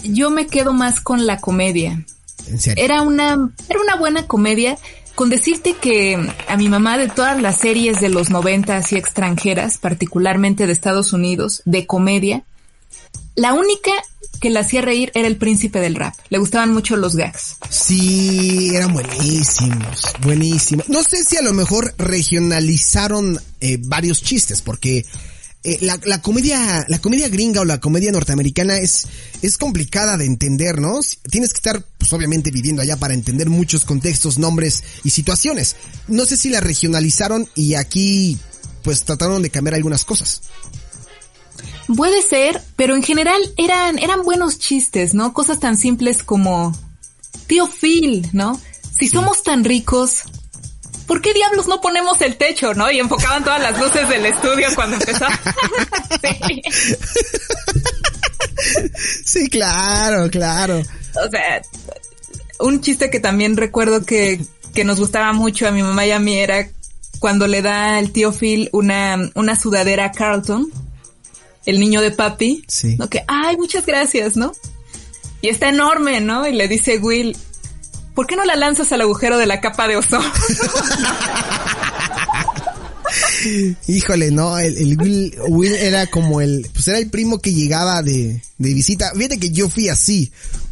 yo 0.04 0.30
me 0.30 0.48
quedo 0.48 0.74
más 0.74 1.00
con 1.00 1.26
la 1.26 1.40
comedia. 1.40 2.06
en 2.48 2.60
serio. 2.60 2.84
Era 2.84 3.02
una, 3.02 3.52
era 3.70 3.80
una 3.82 3.96
buena 3.96 4.28
comedia. 4.28 4.78
Con 5.16 5.30
decirte 5.30 5.76
que 5.76 6.18
a 6.48 6.58
mi 6.58 6.70
mamá 6.70 6.98
de 6.98 7.08
todas 7.08 7.40
las 7.40 7.60
series 7.60 8.02
de 8.02 8.10
los 8.10 8.32
noventas 8.32 8.92
y 8.92 8.96
extranjeras, 8.96 9.78
particularmente 9.78 10.66
de 10.66 10.74
Estados 10.74 11.14
Unidos, 11.14 11.62
de 11.66 11.86
comedia, 11.86 12.44
la 13.36 13.54
única 13.54 13.92
que 14.42 14.50
la 14.50 14.62
hacía 14.62 14.82
reír 14.82 15.12
era 15.14 15.28
el 15.28 15.38
príncipe 15.38 15.80
del 15.80 15.94
rap. 15.96 16.16
Le 16.30 16.40
gustaban 16.40 16.74
mucho 16.74 16.98
los 16.98 17.16
gags. 17.16 17.58
Sí, 17.70 18.72
eran 18.76 18.92
buenísimos, 18.92 20.02
buenísimos. 20.24 20.90
No 20.90 21.04
sé 21.04 21.24
si 21.24 21.38
a 21.38 21.44
lo 21.44 21.54
mejor 21.54 21.94
regionalizaron 22.00 23.40
eh, 23.62 23.78
varios 23.82 24.22
chistes, 24.24 24.62
porque 24.64 25.06
eh, 25.66 25.78
la, 25.82 25.98
la, 26.04 26.22
comedia, 26.22 26.86
la 26.90 27.00
comedia 27.00 27.30
gringa 27.30 27.62
o 27.62 27.66
la 27.66 27.80
comedia 27.80 28.12
norteamericana 28.12 28.78
es, 28.78 29.08
es 29.42 29.58
complicada 29.58 30.18
de 30.18 30.26
entender, 30.26 30.82
¿no? 30.82 31.00
Tienes 31.30 31.54
que 31.54 31.58
estar, 31.58 31.82
pues 31.98 32.12
obviamente 32.12 32.52
viviendo 32.52 32.82
allá 32.82 32.98
para 32.98 33.14
entender 33.14 33.50
muchos 33.50 33.86
contextos, 33.86 34.38
nombres 34.38 34.84
y 35.06 35.12
situaciones. 35.12 35.78
No 36.10 36.26
sé 36.26 36.36
si 36.36 36.50
la 36.50 36.60
regionalizaron 36.60 37.48
y 37.56 37.76
aquí, 37.76 38.38
pues 38.84 39.06
trataron 39.06 39.42
de 39.42 39.50
cambiar 39.50 39.76
algunas 39.76 40.04
cosas. 40.04 40.42
Puede 41.96 42.22
ser, 42.22 42.62
pero 42.76 42.96
en 42.96 43.04
general 43.04 43.42
eran, 43.58 44.00
eran 44.00 44.24
buenos 44.24 44.60
chistes, 44.60 45.14
¿no? 45.14 45.34
Cosas 45.34 45.60
tan 45.60 45.78
simples 45.78 46.24
como, 46.24 46.78
tío 47.48 47.68
Phil, 47.68 48.28
¿no? 48.34 48.60
Si 48.98 49.08
somos 49.08 49.44
tan 49.44 49.64
ricos, 49.64 50.24
¿por 51.08 51.22
qué 51.22 51.34
diablos 51.34 51.68
no 51.68 51.82
ponemos 51.82 52.22
el 52.22 52.38
techo, 52.38 52.74
no? 52.74 52.90
Y 52.92 53.00
enfocaban 53.00 53.44
todas 53.44 53.62
las 53.62 53.80
luces 53.80 54.08
del 54.10 54.26
estudio 54.26 54.68
cuando 54.76 54.96
empezaba. 54.96 55.34
sí. 59.26 59.50
claro, 59.50 60.30
claro. 60.30 60.80
O 60.80 61.30
sea, 61.30 61.62
un 62.60 62.82
chiste 62.82 63.10
que 63.10 63.20
también 63.20 63.58
recuerdo 63.58 64.06
que, 64.06 64.42
que 64.74 64.84
nos 64.84 65.00
gustaba 65.00 65.34
mucho 65.34 65.68
a 65.68 65.72
mi 65.72 65.84
mamá 65.84 66.06
y 66.06 66.12
a 66.12 66.20
mí 66.20 66.38
era 66.38 66.70
cuando 67.20 67.48
le 67.48 67.62
da 67.62 68.00
el 68.00 68.12
tío 68.12 68.34
Phil 68.34 68.70
una, 68.74 69.32
una 69.36 69.58
sudadera 69.58 70.06
a 70.06 70.12
Carlton, 70.12 70.70
el 71.66 71.80
niño 71.80 72.02
de 72.02 72.12
papi, 72.12 72.66
sí. 72.68 72.98
¿no? 72.98 73.10
Que, 73.10 73.24
ay, 73.28 73.56
muchas 73.56 73.86
gracias, 73.86 74.36
¿no? 74.36 74.52
Y 75.42 75.50
está 75.50 75.70
enorme, 75.70 76.20
¿no? 76.20 76.48
Y 76.48 76.54
le 76.54 76.68
dice 76.68 76.98
Will, 76.98 77.38
¿por 78.14 78.28
qué 78.28 78.36
no 78.36 78.46
la 78.46 78.56
lanzas 78.56 78.92
al 78.92 79.02
agujero 79.02 79.38
de 79.38 79.46
la 79.46 79.60
capa 79.62 79.88
de 79.88 79.98
ozono? 79.98 80.32
Híjole, 83.88 84.32
no, 84.32 84.58
el, 84.58 84.98
Will, 84.98 85.76
era 85.76 86.08
como 86.08 86.42
el, 86.42 86.68
pues 86.74 86.88
era 86.88 86.98
el 86.98 87.10
primo 87.10 87.40
que 87.40 87.54
llegaba 87.54 88.02
de, 88.02 88.42
de 88.58 88.74
visita. 88.74 89.12
Fíjate 89.16 89.38
que 89.40 89.52
yo 89.52 89.70
fui 89.70 89.90
así. 89.90 90.32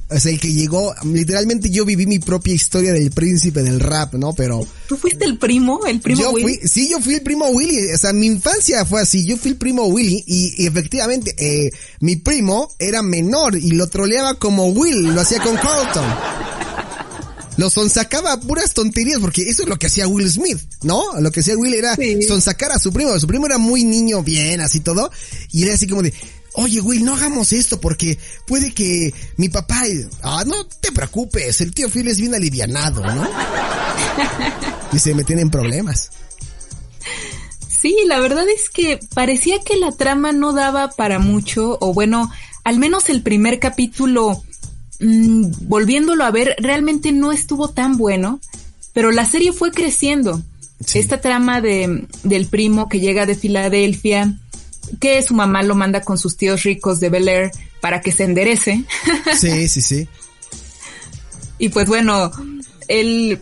O 0.09 0.19
sea, 0.19 0.31
el 0.31 0.41
que 0.41 0.51
llegó, 0.51 0.93
literalmente 1.05 1.69
yo 1.69 1.85
viví 1.85 2.05
mi 2.05 2.19
propia 2.19 2.53
historia 2.53 2.91
del 2.91 3.11
príncipe 3.11 3.63
del 3.63 3.79
rap, 3.79 4.13
¿no? 4.15 4.33
Pero... 4.33 4.67
¿Tú 4.87 4.97
fuiste 4.97 5.23
el 5.23 5.37
primo? 5.37 5.85
¿El 5.85 6.01
primo 6.01 6.21
yo 6.21 6.31
Willy? 6.31 6.57
Fui, 6.57 6.67
sí, 6.67 6.89
yo 6.91 6.99
fui 6.99 7.13
el 7.13 7.21
primo 7.21 7.47
Willy. 7.47 7.93
O 7.93 7.97
sea, 7.97 8.11
mi 8.11 8.25
infancia 8.25 8.83
fue 8.83 9.01
así. 9.01 9.25
Yo 9.25 9.37
fui 9.37 9.51
el 9.51 9.57
primo 9.57 9.85
Willy 9.85 10.21
y, 10.27 10.67
efectivamente, 10.67 11.33
eh, 11.37 11.71
mi 12.01 12.17
primo 12.17 12.73
era 12.77 13.01
menor 13.01 13.55
y 13.55 13.71
lo 13.71 13.87
troleaba 13.87 14.33
como 14.33 14.67
Will, 14.67 15.13
lo 15.13 15.21
hacía 15.21 15.41
con 15.41 15.55
Carlton 15.55 16.05
lo 17.61 17.69
sonsacaba 17.69 18.39
puras 18.39 18.73
tonterías, 18.73 19.19
porque 19.19 19.43
eso 19.43 19.61
es 19.61 19.69
lo 19.69 19.77
que 19.77 19.85
hacía 19.85 20.07
Will 20.07 20.27
Smith, 20.27 20.57
¿no? 20.81 21.03
Lo 21.19 21.31
que 21.31 21.41
hacía 21.41 21.55
Will 21.55 21.75
era 21.75 21.95
sonsacar 22.27 22.71
a 22.71 22.79
su 22.79 22.91
primo. 22.91 23.19
Su 23.19 23.27
primo 23.27 23.45
era 23.45 23.59
muy 23.59 23.83
niño, 23.83 24.23
bien, 24.23 24.61
así 24.61 24.79
todo. 24.79 25.11
Y 25.51 25.61
era 25.61 25.75
así 25.75 25.85
como 25.85 26.01
de, 26.01 26.11
oye 26.53 26.81
Will, 26.81 27.05
no 27.05 27.13
hagamos 27.13 27.53
esto 27.53 27.79
porque 27.79 28.17
puede 28.47 28.73
que 28.73 29.13
mi 29.37 29.49
papá... 29.49 29.83
Ah, 30.23 30.43
no 30.47 30.65
te 30.65 30.91
preocupes, 30.91 31.61
el 31.61 31.71
tío 31.71 31.87
Phil 31.87 32.07
es 32.07 32.19
bien 32.19 32.33
alivianado, 32.33 33.05
¿no? 33.05 33.29
y 34.91 34.97
se 34.97 35.13
meten 35.13 35.37
en 35.37 35.51
problemas. 35.51 36.09
Sí, 37.69 37.95
la 38.07 38.19
verdad 38.19 38.45
es 38.49 38.71
que 38.71 38.99
parecía 39.13 39.59
que 39.63 39.77
la 39.77 39.91
trama 39.91 40.31
no 40.31 40.53
daba 40.53 40.89
para 40.89 41.19
mucho, 41.19 41.77
o 41.79 41.93
bueno, 41.93 42.31
al 42.63 42.79
menos 42.79 43.11
el 43.11 43.21
primer 43.21 43.59
capítulo 43.59 44.43
Mm, 45.01 45.51
volviéndolo 45.61 46.23
a 46.23 46.31
ver, 46.31 46.55
realmente 46.59 47.11
no 47.11 47.31
estuvo 47.31 47.69
tan 47.69 47.97
bueno, 47.97 48.39
pero 48.93 49.11
la 49.11 49.25
serie 49.25 49.51
fue 49.51 49.71
creciendo. 49.71 50.41
Esta 50.93 51.19
trama 51.21 51.61
de, 51.61 52.07
del 52.23 52.45
primo 52.47 52.87
que 52.87 52.99
llega 52.99 53.25
de 53.25 53.35
Filadelfia, 53.35 54.37
que 54.99 55.21
su 55.21 55.33
mamá 55.33 55.63
lo 55.63 55.75
manda 55.75 56.01
con 56.01 56.17
sus 56.17 56.37
tíos 56.37 56.63
ricos 56.63 56.99
de 56.99 57.09
Bel 57.09 57.27
Air 57.27 57.51
para 57.81 58.01
que 58.01 58.11
se 58.11 58.23
enderece. 58.23 58.83
Sí, 59.39 59.67
sí, 59.67 59.81
sí. 59.81 60.07
y 61.57 61.69
pues 61.69 61.87
bueno, 61.87 62.31
él 62.87 63.39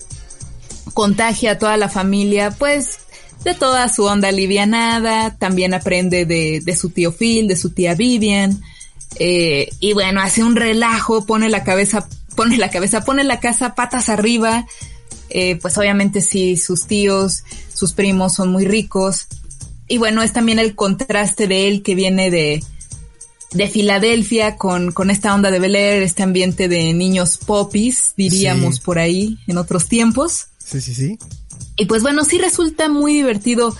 contagia 0.93 1.51
a 1.51 1.57
toda 1.57 1.77
la 1.77 1.89
familia, 1.89 2.51
pues 2.51 2.99
de 3.43 3.53
toda 3.53 3.87
su 3.89 4.03
onda 4.03 4.29
alivianada, 4.29 5.35
también 5.37 5.73
aprende 5.73 6.25
de, 6.25 6.61
de 6.63 6.75
su 6.75 6.89
tío 6.89 7.13
Phil, 7.13 7.47
de 7.47 7.55
su 7.55 7.69
tía 7.71 7.95
Vivian, 7.95 8.61
eh, 9.15 9.69
y 9.79 9.93
bueno, 9.93 10.21
hace 10.21 10.43
un 10.43 10.55
relajo, 10.55 11.25
pone 11.25 11.49
la 11.49 11.63
cabeza, 11.63 12.07
pone 12.35 12.57
la 12.57 12.69
cabeza, 12.69 13.03
pone 13.03 13.23
la 13.23 13.39
casa 13.39 13.75
patas 13.75 14.09
arriba. 14.09 14.65
Eh, 15.29 15.57
pues 15.57 15.77
obviamente 15.77 16.21
sí, 16.21 16.57
sus 16.57 16.87
tíos, 16.87 17.43
sus 17.73 17.93
primos 17.93 18.33
son 18.33 18.51
muy 18.51 18.65
ricos. 18.65 19.27
Y 19.87 19.97
bueno, 19.97 20.21
es 20.21 20.33
también 20.33 20.59
el 20.59 20.75
contraste 20.75 21.47
de 21.47 21.67
él 21.67 21.81
que 21.81 21.95
viene 21.95 22.29
de, 22.29 22.63
de 23.51 23.67
Filadelfia 23.67 24.55
con, 24.55 24.91
con 24.91 25.09
esta 25.09 25.33
onda 25.33 25.51
de 25.51 25.59
Bel 25.59 25.75
Air, 25.75 26.03
este 26.03 26.23
ambiente 26.23 26.67
de 26.67 26.93
niños 26.93 27.37
popis, 27.37 28.13
diríamos 28.15 28.79
por 28.79 28.99
ahí 28.99 29.39
en 29.47 29.57
otros 29.57 29.87
tiempos. 29.87 30.47
Sí, 30.63 30.81
sí, 30.81 30.93
sí. 30.93 31.17
Y 31.75 31.85
pues 31.85 32.03
bueno, 32.03 32.23
sí 32.23 32.37
resulta 32.37 32.89
muy 32.89 33.13
divertido 33.13 33.75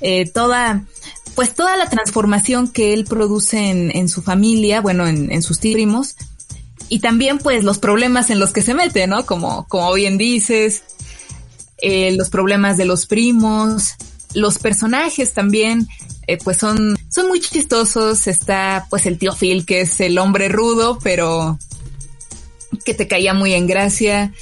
eh, 0.00 0.28
toda, 0.28 0.84
pues 1.34 1.54
toda 1.54 1.76
la 1.76 1.88
transformación 1.88 2.68
que 2.68 2.94
él 2.94 3.04
produce 3.04 3.70
en, 3.70 4.08
su 4.08 4.22
familia, 4.22 4.80
bueno, 4.80 5.06
en, 5.06 5.42
sus 5.42 5.58
primos, 5.58 6.16
y 6.88 7.00
también 7.00 7.38
pues 7.38 7.64
los 7.64 7.78
problemas 7.78 8.30
en 8.30 8.38
los 8.38 8.52
que 8.52 8.62
se 8.62 8.74
mete, 8.74 9.06
¿no? 9.06 9.26
Como, 9.26 9.66
como 9.68 9.92
bien 9.94 10.18
dices, 10.18 10.82
eh, 11.78 12.12
los 12.16 12.30
problemas 12.30 12.76
de 12.76 12.84
los 12.84 13.06
primos, 13.06 13.94
los 14.34 14.58
personajes 14.58 15.32
también, 15.32 15.88
eh, 16.26 16.38
pues 16.42 16.58
son, 16.58 16.96
son 17.08 17.28
muy 17.28 17.40
chistosos. 17.40 18.26
Está 18.26 18.86
pues 18.90 19.06
el 19.06 19.18
tío 19.18 19.34
Phil, 19.34 19.66
que 19.66 19.82
es 19.82 20.00
el 20.00 20.18
hombre 20.18 20.48
rudo, 20.48 20.98
pero 21.02 21.58
que 22.84 22.94
te 22.94 23.08
caía 23.08 23.34
muy 23.34 23.54
en 23.54 23.66
gracia. 23.66 24.32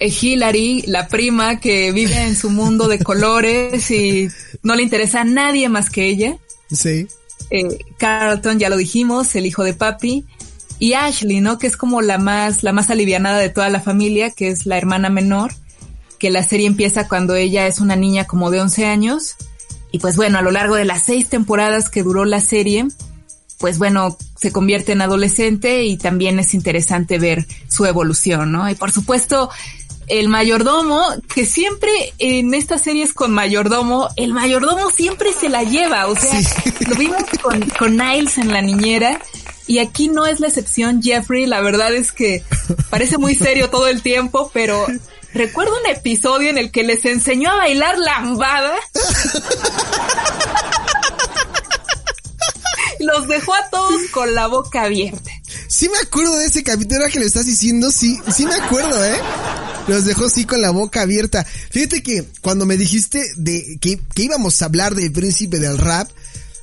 Eh, 0.00 0.08
Hillary, 0.08 0.84
la 0.86 1.08
prima 1.08 1.60
que 1.60 1.92
vive 1.92 2.22
en 2.22 2.34
su 2.34 2.48
mundo 2.48 2.88
de 2.88 2.98
colores 2.98 3.90
y 3.90 4.28
no 4.62 4.74
le 4.74 4.82
interesa 4.82 5.20
a 5.20 5.24
nadie 5.24 5.68
más 5.68 5.90
que 5.90 6.06
ella. 6.06 6.38
Sí. 6.72 7.06
Eh, 7.50 7.78
Carlton, 7.98 8.58
ya 8.58 8.70
lo 8.70 8.78
dijimos, 8.78 9.36
el 9.36 9.44
hijo 9.44 9.62
de 9.62 9.74
papi. 9.74 10.24
Y 10.78 10.94
Ashley, 10.94 11.42
¿no? 11.42 11.58
Que 11.58 11.66
es 11.66 11.76
como 11.76 12.00
la 12.00 12.16
más, 12.16 12.62
la 12.62 12.72
más 12.72 12.88
alivianada 12.88 13.38
de 13.38 13.50
toda 13.50 13.68
la 13.68 13.80
familia, 13.80 14.30
que 14.30 14.48
es 14.48 14.64
la 14.64 14.78
hermana 14.78 15.10
menor, 15.10 15.52
que 16.18 16.30
la 16.30 16.42
serie 16.42 16.66
empieza 16.66 17.06
cuando 17.06 17.34
ella 17.34 17.66
es 17.66 17.80
una 17.80 17.96
niña 17.96 18.24
como 18.24 18.50
de 18.50 18.62
11 18.62 18.86
años. 18.86 19.36
Y 19.92 19.98
pues 19.98 20.16
bueno, 20.16 20.38
a 20.38 20.42
lo 20.42 20.50
largo 20.50 20.76
de 20.76 20.86
las 20.86 21.02
seis 21.02 21.28
temporadas 21.28 21.90
que 21.90 22.02
duró 22.02 22.24
la 22.24 22.40
serie, 22.40 22.88
pues 23.58 23.76
bueno, 23.76 24.16
se 24.40 24.52
convierte 24.52 24.92
en 24.92 25.02
adolescente 25.02 25.84
y 25.84 25.98
también 25.98 26.38
es 26.38 26.54
interesante 26.54 27.18
ver 27.18 27.46
su 27.68 27.84
evolución, 27.84 28.50
¿no? 28.52 28.70
Y 28.70 28.74
por 28.74 28.90
supuesto, 28.90 29.50
el 30.10 30.28
mayordomo, 30.28 31.02
que 31.32 31.46
siempre 31.46 32.12
en 32.18 32.52
estas 32.52 32.82
series 32.82 33.14
con 33.14 33.32
mayordomo, 33.32 34.08
el 34.16 34.34
mayordomo 34.34 34.90
siempre 34.90 35.32
se 35.32 35.48
la 35.48 35.62
lleva, 35.62 36.08
o 36.08 36.16
sea, 36.16 36.40
lo 36.88 36.96
vimos 36.96 37.22
con, 37.40 37.60
con 37.78 37.96
Niles 37.96 38.36
en 38.38 38.52
la 38.52 38.60
niñera. 38.60 39.20
Y 39.68 39.78
aquí 39.78 40.08
no 40.08 40.26
es 40.26 40.40
la 40.40 40.48
excepción, 40.48 41.00
Jeffrey. 41.00 41.46
La 41.46 41.60
verdad 41.60 41.94
es 41.94 42.10
que 42.10 42.42
parece 42.90 43.18
muy 43.18 43.36
serio 43.36 43.70
todo 43.70 43.86
el 43.86 44.02
tiempo, 44.02 44.50
pero 44.52 44.84
recuerdo 45.32 45.78
un 45.78 45.86
episodio 45.86 46.50
en 46.50 46.58
el 46.58 46.72
que 46.72 46.82
les 46.82 47.04
enseñó 47.04 47.52
a 47.52 47.56
bailar 47.56 47.96
lambada. 47.96 48.74
Los 52.98 53.28
dejó 53.28 53.54
a 53.54 53.70
todos 53.70 54.02
con 54.10 54.34
la 54.34 54.48
boca 54.48 54.82
abierta. 54.82 55.30
Sí 55.70 55.88
me 55.88 55.98
acuerdo 55.98 56.36
de 56.36 56.46
ese 56.46 56.64
capítulo 56.64 57.06
que 57.12 57.20
le 57.20 57.26
estás 57.26 57.46
diciendo, 57.46 57.92
sí, 57.92 58.18
sí 58.34 58.44
me 58.44 58.54
acuerdo, 58.54 59.04
¿eh? 59.04 59.16
Los 59.86 60.04
dejó 60.04 60.24
así 60.24 60.44
con 60.44 60.60
la 60.60 60.70
boca 60.70 61.02
abierta. 61.02 61.44
Fíjate 61.44 62.02
que 62.02 62.26
cuando 62.40 62.66
me 62.66 62.76
dijiste 62.76 63.24
de 63.36 63.78
que, 63.80 64.00
que 64.12 64.22
íbamos 64.24 64.60
a 64.60 64.64
hablar 64.64 64.96
del 64.96 65.12
príncipe 65.12 65.60
del 65.60 65.78
rap, 65.78 66.10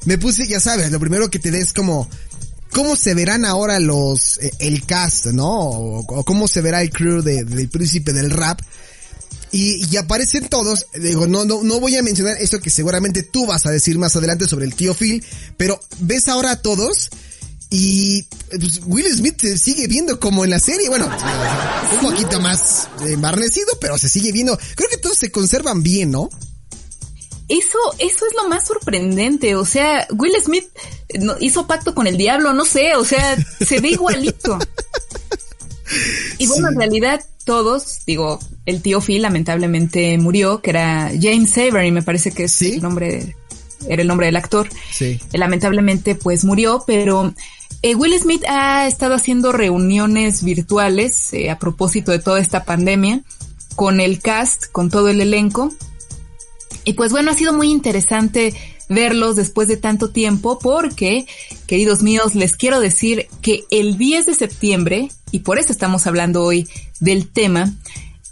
me 0.04 0.18
puse, 0.18 0.46
ya 0.46 0.60
sabes, 0.60 0.92
lo 0.92 1.00
primero 1.00 1.30
que 1.30 1.40
te 1.40 1.52
des 1.52 1.72
como, 1.72 2.10
¿cómo 2.74 2.98
se 2.98 3.14
verán 3.14 3.46
ahora 3.46 3.80
los, 3.80 4.40
eh, 4.40 4.52
el 4.60 4.86
cast, 4.86 5.28
no? 5.28 5.48
O, 5.48 6.26
cómo 6.26 6.50
se 6.50 6.60
verá 6.60 6.82
el 6.82 6.90
crew 6.90 7.22
de, 7.22 7.46
del 7.46 7.70
príncipe 7.70 8.12
del 8.12 8.30
rap. 8.30 8.60
Y, 9.54 9.88
y, 9.90 9.96
aparecen 9.96 10.50
todos, 10.50 10.86
digo, 11.00 11.28
no, 11.28 11.46
no, 11.46 11.64
no 11.64 11.80
voy 11.80 11.96
a 11.96 12.04
mencionar 12.04 12.36
esto 12.42 12.60
que 12.60 12.70
seguramente 12.70 13.24
tú 13.24 13.46
vas 13.46 13.66
a 13.66 13.72
decir 13.72 13.98
más 13.98 14.14
adelante 14.18 14.48
sobre 14.48 14.66
el 14.66 14.76
tío 14.76 14.94
Phil, 14.94 15.24
pero 15.56 15.80
ves 16.00 16.28
ahora 16.28 16.52
a 16.52 16.62
todos 16.62 17.10
y 17.70 18.24
pues, 18.50 18.82
Will 18.86 19.14
Smith 19.14 19.42
se 19.42 19.58
sigue 19.58 19.88
viendo 19.88 20.20
como 20.20 20.44
en 20.46 20.52
la 20.52 20.60
serie, 20.60 20.90
bueno, 20.90 21.10
un 21.94 22.10
poquito 22.10 22.40
más 22.40 22.88
embarnecido, 23.02 23.68
pero 23.82 23.98
se 23.98 24.10
sigue 24.10 24.32
viendo. 24.32 24.58
Creo 24.76 24.90
que 24.90 24.98
todos 24.98 25.18
se 25.18 25.32
conservan 25.32 25.84
bien, 25.84 26.12
¿no? 26.12 26.30
Eso, 27.50 27.78
eso 28.00 28.26
es 28.26 28.36
lo 28.42 28.50
más 28.50 28.68
sorprendente. 28.68 29.56
O 29.56 29.66
sea, 29.66 30.08
Will 30.12 30.36
Smith 30.44 30.68
hizo 31.40 31.68
pacto 31.68 31.94
con 31.94 32.08
el 32.08 32.18
diablo, 32.18 32.54
no 32.54 32.66
sé, 32.66 32.96
o 32.96 33.04
sea, 33.06 33.38
se 33.66 33.80
ve 33.80 33.90
igualito. 33.90 34.58
Y 36.38 36.48
bueno, 36.48 36.68
en 36.68 36.76
realidad 36.76 37.26
todos, 37.46 38.00
digo, 38.06 38.40
el 38.66 38.82
tío 38.82 39.00
Phil 39.00 39.22
lamentablemente 39.22 40.18
murió, 40.18 40.62
que 40.62 40.72
era 40.72 41.12
James 41.20 41.58
Avery, 41.58 41.92
me 41.92 42.04
parece 42.04 42.32
que 42.32 42.44
es 42.44 42.62
el 42.62 42.82
nombre 42.82 43.38
era 43.88 44.02
el 44.02 44.08
nombre 44.08 44.28
del 44.28 44.36
actor. 44.36 44.70
Sí. 44.92 45.20
lamentablemente 45.34 46.16
pues 46.16 46.44
murió, 46.46 46.84
pero 46.86 47.34
eh, 47.82 47.96
Will 47.96 48.18
Smith 48.20 48.44
ha 48.48 48.88
estado 48.88 49.14
haciendo 49.16 49.52
reuniones 49.52 50.44
virtuales 50.44 51.34
eh, 51.34 51.50
a 51.50 51.60
propósito 51.60 52.12
de 52.12 52.20
toda 52.20 52.40
esta 52.40 52.64
pandemia 52.66 53.22
con 53.76 54.00
el 54.00 54.20
cast, 54.20 54.66
con 54.72 54.90
todo 54.90 55.10
el 55.10 55.22
elenco. 55.22 55.72
Y 56.84 56.94
pues 56.94 57.12
bueno, 57.12 57.32
ha 57.32 57.36
sido 57.36 57.54
muy 57.54 57.70
interesante 57.70 58.54
verlos 58.90 59.36
después 59.36 59.68
de 59.68 59.78
tanto 59.78 60.10
tiempo 60.10 60.58
porque, 60.60 61.26
queridos 61.68 62.02
míos, 62.02 62.34
les 62.36 62.56
quiero 62.56 62.80
decir 62.80 63.28
que 63.42 63.66
el 63.70 63.98
10 63.98 64.26
de 64.26 64.34
septiembre, 64.34 65.10
y 65.32 65.40
por 65.40 65.60
eso 65.60 65.72
estamos 65.72 66.08
hablando 66.08 66.44
hoy 66.44 66.68
del 67.00 67.30
tema, 67.30 67.74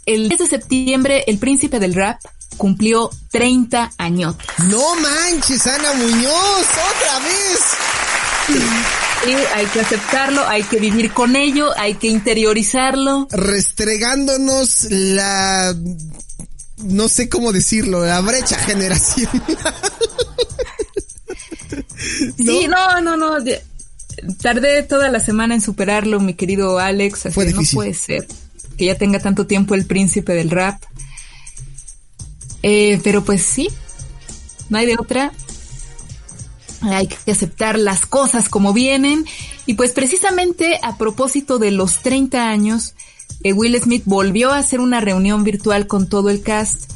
el 0.06 0.28
10 0.28 0.40
de 0.40 0.46
septiembre 0.46 1.24
el 1.26 1.38
príncipe 1.38 1.78
del 1.78 1.94
rap 1.94 2.20
cumplió 2.56 3.10
30 3.30 3.92
años. 3.98 4.36
No 4.68 4.96
manches, 4.96 5.66
Ana 5.66 5.92
Muñoz, 5.94 6.66
otra 6.94 7.18
vez. 7.20 7.60
Y 9.26 9.32
hay 9.56 9.66
que 9.66 9.80
aceptarlo, 9.80 10.46
hay 10.46 10.62
que 10.62 10.78
vivir 10.78 11.12
con 11.12 11.36
ello, 11.36 11.70
hay 11.78 11.94
que 11.94 12.08
interiorizarlo. 12.08 13.28
Restregándonos 13.30 14.86
la 14.90 15.74
no 16.78 17.08
sé 17.08 17.28
cómo 17.28 17.52
decirlo, 17.52 18.04
la 18.04 18.20
brecha 18.20 18.58
generacional. 18.58 19.42
Sí, 22.36 22.68
no, 22.68 23.00
no, 23.00 23.16
no. 23.16 23.36
Tardé 24.40 24.82
toda 24.82 25.10
la 25.10 25.18
semana 25.18 25.54
en 25.54 25.60
superarlo, 25.60 26.20
mi 26.20 26.34
querido 26.34 26.78
Alex. 26.78 27.26
Así 27.26 27.40
no 27.52 27.62
puede 27.74 27.94
ser 27.94 28.26
que 28.76 28.86
ya 28.86 28.94
tenga 28.94 29.18
tanto 29.18 29.46
tiempo 29.46 29.74
el 29.74 29.86
príncipe 29.86 30.34
del 30.34 30.50
rap. 30.50 30.82
Eh, 32.68 33.00
pero 33.04 33.22
pues 33.22 33.42
sí, 33.42 33.68
no 34.70 34.78
hay 34.78 34.86
de 34.86 34.96
otra. 34.98 35.32
Hay 36.80 37.06
que 37.06 37.30
aceptar 37.30 37.78
las 37.78 38.06
cosas 38.06 38.48
como 38.48 38.72
vienen. 38.72 39.24
Y 39.66 39.74
pues 39.74 39.92
precisamente 39.92 40.80
a 40.82 40.98
propósito 40.98 41.60
de 41.60 41.70
los 41.70 42.02
30 42.02 42.48
años, 42.48 42.94
eh, 43.44 43.52
Will 43.52 43.80
Smith 43.80 44.02
volvió 44.04 44.50
a 44.50 44.58
hacer 44.58 44.80
una 44.80 45.00
reunión 45.00 45.44
virtual 45.44 45.86
con 45.86 46.08
todo 46.08 46.28
el 46.28 46.42
cast 46.42 46.90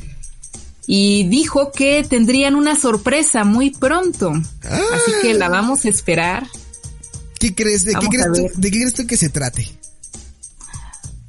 y 0.88 1.28
dijo 1.28 1.70
que 1.70 2.02
tendrían 2.02 2.56
una 2.56 2.74
sorpresa 2.74 3.44
muy 3.44 3.70
pronto. 3.70 4.32
Así 4.62 5.12
que 5.22 5.34
la 5.34 5.48
vamos 5.48 5.84
a 5.84 5.88
esperar. 5.88 6.48
¿Qué 7.38 7.54
crees? 7.54 7.84
¿De, 7.84 7.94
qué 7.94 8.08
crees, 8.08 8.26
tú, 8.26 8.60
¿De 8.60 8.70
qué 8.72 8.78
crees 8.78 8.94
tú 8.94 9.06
que 9.06 9.16
se 9.16 9.28
trate? 9.28 9.70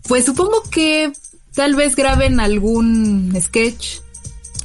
Pues 0.07 0.25
supongo 0.25 0.63
que 0.63 1.13
tal 1.53 1.75
vez 1.75 1.95
graben 1.95 2.39
algún 2.39 3.39
sketch. 3.39 4.01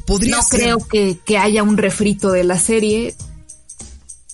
Podría 0.07 0.37
no 0.37 0.43
creo 0.45 0.79
que, 0.79 1.19
que 1.25 1.39
haya 1.39 1.63
un 1.63 1.77
refrito 1.77 2.31
de 2.31 2.45
la 2.45 2.59
serie. 2.59 3.15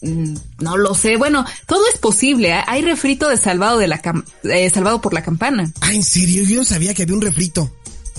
Mm, 0.02 0.34
no 0.58 0.76
lo 0.76 0.94
sé. 0.94 1.16
Bueno, 1.16 1.44
todo 1.66 1.82
es 1.92 1.98
posible. 1.98 2.52
Hay 2.52 2.82
refrito 2.82 3.28
de 3.28 3.36
Salvado 3.36 3.78
de 3.78 3.88
la 3.88 4.02
eh, 4.44 4.70
Salvado 4.70 5.00
por 5.00 5.14
la 5.14 5.22
Campana. 5.22 5.72
Ah, 5.80 5.92
¿en 5.92 6.02
serio? 6.02 6.42
Yo 6.44 6.56
no 6.56 6.64
sabía 6.64 6.94
que 6.94 7.02
había 7.02 7.14
un 7.14 7.22
refrito. 7.22 7.70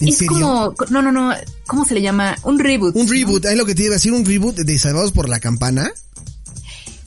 ¿En 0.02 0.08
es 0.08 0.24
como, 0.26 0.74
no, 0.90 1.02
no, 1.02 1.12
no, 1.12 1.34
¿cómo 1.68 1.86
se 1.86 1.94
le 1.94 2.02
llama? 2.02 2.36
Un 2.44 2.60
reboot. 2.60 2.96
Un 2.96 3.08
reboot, 3.08 3.46
es 3.46 3.56
lo 3.56 3.66
que 3.66 3.76
te 3.76 3.84
iba 3.84 3.92
a 3.92 3.98
decir, 3.98 4.12
un 4.12 4.26
reboot 4.26 4.56
de 4.56 4.80
Salvados 4.80 5.12
por 5.12 5.30
la 5.30 5.40
Campana. 5.40 5.92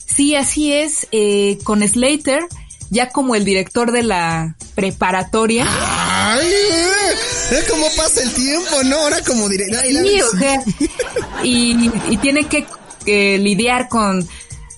Sí, 0.05 0.35
así 0.35 0.71
es, 0.71 1.07
eh, 1.11 1.59
con 1.63 1.87
Slater, 1.87 2.47
ya 2.89 3.09
como 3.09 3.35
el 3.35 3.45
director 3.45 3.91
de 3.91 4.03
la 4.03 4.55
preparatoria. 4.73 5.67
¡Ay! 5.67 6.47
Es 7.51 7.63
como 7.69 7.85
pasa 7.95 8.21
el 8.21 8.33
tiempo, 8.33 8.83
¿no? 8.83 8.97
Ahora 8.97 9.21
como 9.23 9.47
director. 9.47 9.81
Sí, 9.83 10.21
o 10.21 10.37
sea, 10.37 10.63
y, 11.43 11.91
y 12.09 12.17
tiene 12.17 12.45
que 12.47 12.65
lidiar 13.37 13.87
con 13.87 14.27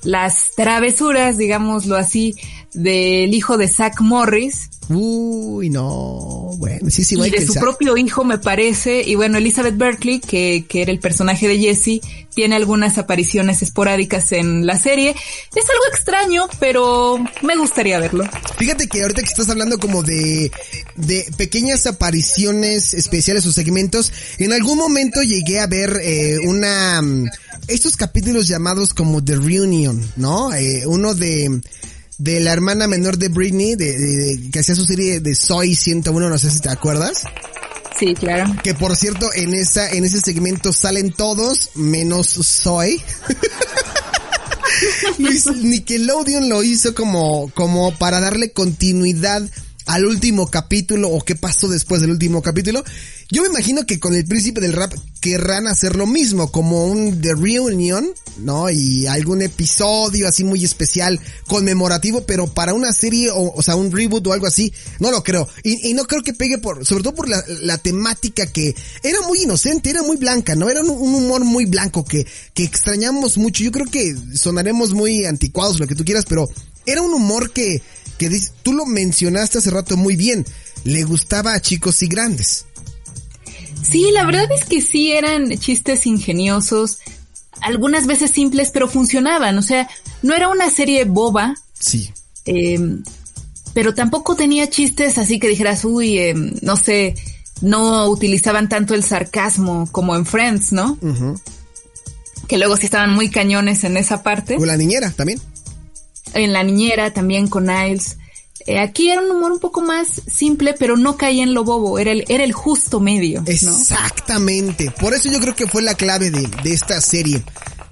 las 0.04 0.52
travesuras, 0.56 1.38
digámoslo 1.38 1.96
así, 1.96 2.36
del 2.74 3.34
hijo 3.34 3.58
de 3.58 3.68
Zach 3.68 4.00
Morris. 4.02 4.70
Uy, 4.90 5.70
no, 5.70 6.56
bueno, 6.58 6.90
sí, 6.90 7.04
sí, 7.04 7.16
Y 7.16 7.30
de 7.30 7.46
su 7.46 7.54
propio 7.54 7.96
hijo, 7.96 8.24
me 8.24 8.40
parece. 8.40 9.04
Y 9.06 9.14
bueno, 9.14 9.38
Elizabeth 9.38 9.78
Berkley, 9.78 10.20
que, 10.20 10.66
que 10.68 10.82
era 10.82 10.92
el 10.92 11.00
personaje 11.00 11.48
de 11.48 11.60
Jesse, 11.60 12.02
tiene 12.34 12.56
algunas 12.56 12.98
apariciones 12.98 13.62
esporádicas 13.62 14.32
en 14.32 14.66
la 14.66 14.80
serie. 14.80 15.12
Es 15.12 15.70
algo 15.70 15.84
extraño, 15.92 16.48
pero 16.60 17.24
me 17.44 17.56
gustaría 17.56 18.00
verlo. 18.00 18.24
Fíjate 18.58 18.88
que 18.88 19.04
ahorita 19.04 19.22
que 19.22 19.28
estás 19.28 19.50
hablando 19.50 19.78
como 19.78 20.02
de, 20.02 20.52
de 20.96 21.32
pequeñas 21.38 21.86
apariciones 21.86 22.96
especiales 22.96 23.46
o 23.46 23.52
segmentos, 23.52 24.12
en 24.40 24.54
algún 24.54 24.80
momento 24.80 25.22
llegué 25.22 25.60
a 25.60 25.68
ver 25.68 26.00
eh, 26.02 26.40
una, 26.46 27.00
estos 27.68 27.96
capítulos 27.96 28.48
llamados 28.48 28.94
como 28.94 29.24
The 29.24 29.36
Reunion, 29.36 30.04
¿no? 30.16 30.52
Eh, 30.54 30.88
uno 30.88 31.14
de, 31.14 31.62
de 32.20 32.40
la 32.42 32.52
hermana 32.52 32.88
menor 32.88 33.18
de 33.18 33.30
Britney, 33.30 33.76
de, 33.76 34.50
que 34.52 34.60
hacía 34.60 34.76
su 34.76 34.86
serie 34.86 35.22
de 35.22 35.34
Soy 35.34 35.74
101, 35.74 36.30
no 36.30 36.38
sé 36.38 36.52
si 36.52 36.60
te 36.60 36.70
acuerdas. 36.70 37.24
Sí, 37.98 38.14
claro. 38.14 38.54
Que 38.64 38.76
por 38.76 38.96
cierto, 38.96 39.30
en 39.34 39.54
esa, 39.54 39.90
en 39.90 40.06
ese 40.06 40.20
segmento 40.22 40.72
salen 40.72 41.12
todos, 41.12 41.72
menos 41.76 42.28
Soy. 42.28 43.02
Nickelodeon 45.18 46.50
lo 46.50 46.64
hizo 46.64 46.94
como, 46.94 47.50
como 47.54 47.98
para 47.98 48.20
darle 48.20 48.52
continuidad 48.52 49.42
al 49.86 50.06
último 50.06 50.48
capítulo 50.52 51.10
o 51.10 51.22
qué 51.22 51.36
pasó 51.36 51.68
después 51.68 52.02
del 52.02 52.12
último 52.12 52.42
capítulo. 52.42 52.84
Yo 53.32 53.42
me 53.42 53.48
imagino 53.48 53.86
que 53.86 54.00
con 54.00 54.14
el 54.14 54.26
príncipe 54.26 54.62
del 54.62 54.74
rap 54.74 54.94
querrán 55.20 55.68
hacer 55.68 55.96
lo 55.96 56.08
mismo, 56.08 56.52
como 56.52 56.86
un 56.86 57.22
The 57.22 57.36
Reunion, 57.36 58.10
¿no? 58.38 58.70
Y 58.70 59.08
algún 59.08 59.42
episodio 59.42 60.28
así 60.28 60.44
muy 60.44 60.64
especial, 60.64 61.20
conmemorativo, 61.48 62.26
pero 62.26 62.48
para 62.48 62.74
una 62.74 62.94
serie 62.94 63.30
o, 63.32 63.54
o 63.54 63.62
sea, 63.62 63.76
un 63.76 63.92
reboot 63.92 64.26
o 64.28 64.34
algo 64.34 64.48
así, 64.48 64.74
no 65.00 65.12
lo 65.12 65.24
creo. 65.24 65.48
Y, 65.64 65.90
y 65.90 65.94
no 65.94 66.06
creo 66.06 66.24
que 66.24 66.34
pegue 66.34 66.58
por, 66.58 66.86
sobre 66.86 67.04
todo 67.04 67.16
por 67.16 67.28
la, 67.30 67.78
temática 67.80 68.48
que 68.48 68.76
era 69.04 69.22
muy 69.22 69.44
inocente, 69.44 69.90
era 69.90 70.04
muy 70.04 70.18
blanca, 70.18 70.56
¿no? 70.56 70.70
Era 70.70 70.82
un, 70.82 70.90
un, 70.90 71.16
humor 71.16 71.44
muy 71.44 71.66
blanco 71.66 72.04
que, 72.04 72.26
que 72.54 72.64
extrañamos 72.64 73.38
mucho. 73.38 73.64
Yo 73.64 73.72
creo 73.72 73.86
que 73.86 74.16
sonaremos 74.36 74.94
muy 74.94 75.26
anticuados, 75.26 75.80
lo 75.80 75.88
que 75.88 75.96
tú 75.96 76.04
quieras, 76.04 76.26
pero 76.28 76.50
era 76.86 77.02
un 77.02 77.14
humor 77.14 77.52
que, 77.52 77.82
que 78.18 78.30
tú 78.64 78.74
lo 78.74 78.86
mencionaste 78.86 79.60
hace 79.60 79.70
rato 79.70 79.96
muy 79.96 80.16
bien, 80.16 80.46
le 80.84 81.04
gustaba 81.04 81.54
a 81.54 81.62
chicos 81.62 82.02
y 82.04 82.08
grandes. 82.08 82.66
Sí, 83.82 84.12
la 84.12 84.26
verdad 84.26 84.50
es 84.52 84.66
que 84.66 84.82
sí 84.82 85.12
eran 85.12 85.50
chistes 85.58 86.06
ingeniosos, 86.06 87.00
algunas 87.62 88.08
veces 88.08 88.32
simples, 88.32 88.72
pero 88.72 88.88
funcionaban. 88.88 89.58
O 89.58 89.62
sea, 89.62 89.90
no 90.22 90.34
era 90.34 90.48
una 90.50 90.70
serie 90.70 91.06
boba. 91.06 91.56
Sí. 91.74 92.12
Em, 92.46 93.04
pero 93.74 93.94
tampoco 93.94 94.36
tenía 94.36 94.70
chistes 94.70 95.18
así 95.18 95.40
que 95.40 95.48
dijeras, 95.48 95.86
uy, 95.86 96.20
em, 96.20 96.54
no 96.62 96.76
sé, 96.76 97.16
no 97.62 98.08
utilizaban 98.08 98.70
tanto 98.70 98.94
el 98.96 99.04
sarcasmo 99.04 99.88
como 99.92 100.16
en 100.16 100.26
Friends, 100.26 100.72
¿no? 100.72 100.98
Que 102.48 102.58
luego 102.58 102.78
sí 102.78 102.86
estaban 102.86 103.14
muy 103.14 103.30
cañones 103.30 103.84
en 103.84 103.98
esa 103.98 104.24
parte. 104.24 104.58
O 104.58 104.66
la 104.66 104.78
niñera 104.78 105.12
también 105.12 105.40
en 106.34 106.54
La 106.54 106.64
Niñera 106.64 107.12
también 107.12 107.48
con 107.48 107.66
Niles. 107.66 108.18
Eh, 108.66 108.80
aquí 108.80 109.10
era 109.10 109.22
un 109.22 109.32
humor 109.32 109.52
un 109.52 109.60
poco 109.60 109.82
más 109.82 110.22
simple, 110.32 110.76
pero 110.78 110.98
no 110.98 111.18
caía 111.18 111.44
en 111.44 111.54
lo 111.54 111.64
bobo, 111.64 112.00
era 112.00 112.12
el, 112.12 112.26
era 112.28 112.44
el 112.44 112.54
justo 112.54 113.00
medio. 113.00 113.44
Exactamente, 113.46 114.92
por 114.92 115.14
eso 115.14 115.32
yo 115.32 115.40
creo 115.40 115.56
que 115.56 115.68
fue 115.68 115.82
la 115.82 115.96
clave 115.96 116.30
de, 116.32 116.48
de 116.64 116.74
esta 116.74 117.00
serie. 117.02 117.44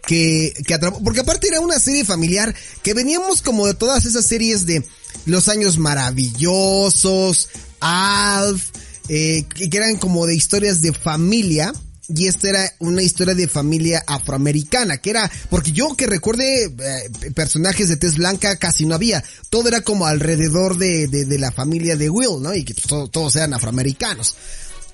Que, 0.05 0.53
que 0.65 0.73
atrapó, 0.73 1.03
porque 1.03 1.19
aparte 1.19 1.49
era 1.49 1.59
una 1.59 1.79
serie 1.79 2.05
familiar 2.05 2.55
que 2.81 2.93
veníamos 2.93 3.41
como 3.41 3.67
de 3.67 3.73
todas 3.73 4.05
esas 4.05 4.25
series 4.25 4.65
de 4.65 4.81
los 5.25 5.49
años 5.49 5.77
maravillosos, 5.77 7.49
Alf, 7.81 8.69
eh, 9.09 9.45
que 9.49 9.77
eran 9.77 9.97
como 9.97 10.25
de 10.25 10.33
historias 10.33 10.81
de 10.81 10.93
familia, 10.93 11.73
y 12.09 12.27
esta 12.27 12.49
era 12.49 12.73
una 12.79 13.01
historia 13.01 13.35
de 13.35 13.47
familia 13.47 14.03
afroamericana, 14.07 14.97
que 14.97 15.09
era, 15.09 15.29
porque 15.49 15.71
yo 15.71 15.95
que 15.95 16.07
recuerde 16.07 16.65
eh, 16.65 17.31
personajes 17.35 17.89
de 17.89 17.97
tez 17.97 18.15
blanca 18.15 18.55
casi 18.57 18.85
no 18.85 18.95
había, 18.95 19.23
todo 19.49 19.67
era 19.67 19.81
como 19.81 20.05
alrededor 20.05 20.77
de, 20.77 21.07
de, 21.07 21.37
la 21.37 21.51
familia 21.51 21.95
de 21.95 22.09
Will, 22.09 22.41
¿no? 22.41 22.53
Y 22.53 22.63
que 22.63 22.73
pues, 22.73 23.11
todos 23.11 23.35
eran 23.35 23.53
afroamericanos. 23.53 24.35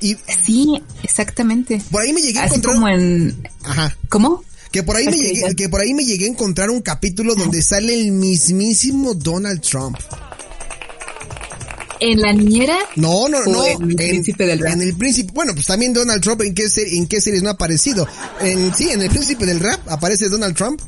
Y, 0.02 0.18
sí, 0.46 0.82
exactamente. 1.04 1.82
Por 1.92 2.02
ahí 2.02 2.14
me 2.14 2.22
llegué 2.22 2.40
a 2.40 2.46
encontrar... 2.46 2.76
Como 2.76 2.90
en... 2.90 3.48
Ajá. 3.64 3.96
¿Cómo? 4.10 4.44
Que 4.72 4.82
por 4.82 4.96
ahí 4.96 5.06
me 5.06 5.18
llegué, 5.18 5.56
que 5.56 5.70
por 5.70 5.82
ahí 5.82 5.94
me 5.94 6.04
llegué 6.04 6.26
a 6.26 6.30
encontrar 6.30 6.72
un 6.72 6.82
capítulo 6.82 7.36
donde 7.36 7.62
sale 7.62 7.94
el 7.94 8.12
mismísimo 8.12 9.14
Donald 9.14 9.62
Trump. 9.62 9.98
¿En 12.06 12.20
la 12.20 12.34
niñera? 12.34 12.78
No, 12.98 13.30
no, 13.30 13.46
no. 13.46 13.66
En 13.66 13.92
el 13.92 13.96
príncipe 13.96 14.46
del 14.46 14.60
rap. 14.60 14.74
En 14.74 14.82
el 14.82 14.94
príncipe, 14.94 15.32
bueno, 15.34 15.54
pues 15.54 15.68
también 15.68 15.94
Donald 15.94 16.22
Trump, 16.22 16.42
¿en 16.42 16.54
qué, 16.54 16.66
en 16.76 17.08
qué 17.08 17.22
series 17.22 17.42
no 17.44 17.48
ha 17.50 17.54
aparecido? 17.54 18.06
En, 18.42 18.76
sí, 18.76 18.90
en 18.90 19.02
el 19.02 19.10
príncipe 19.10 19.46
del 19.46 19.62
rap 19.62 19.80
aparece 19.90 20.28
Donald 20.28 20.54
Trump. 20.54 20.82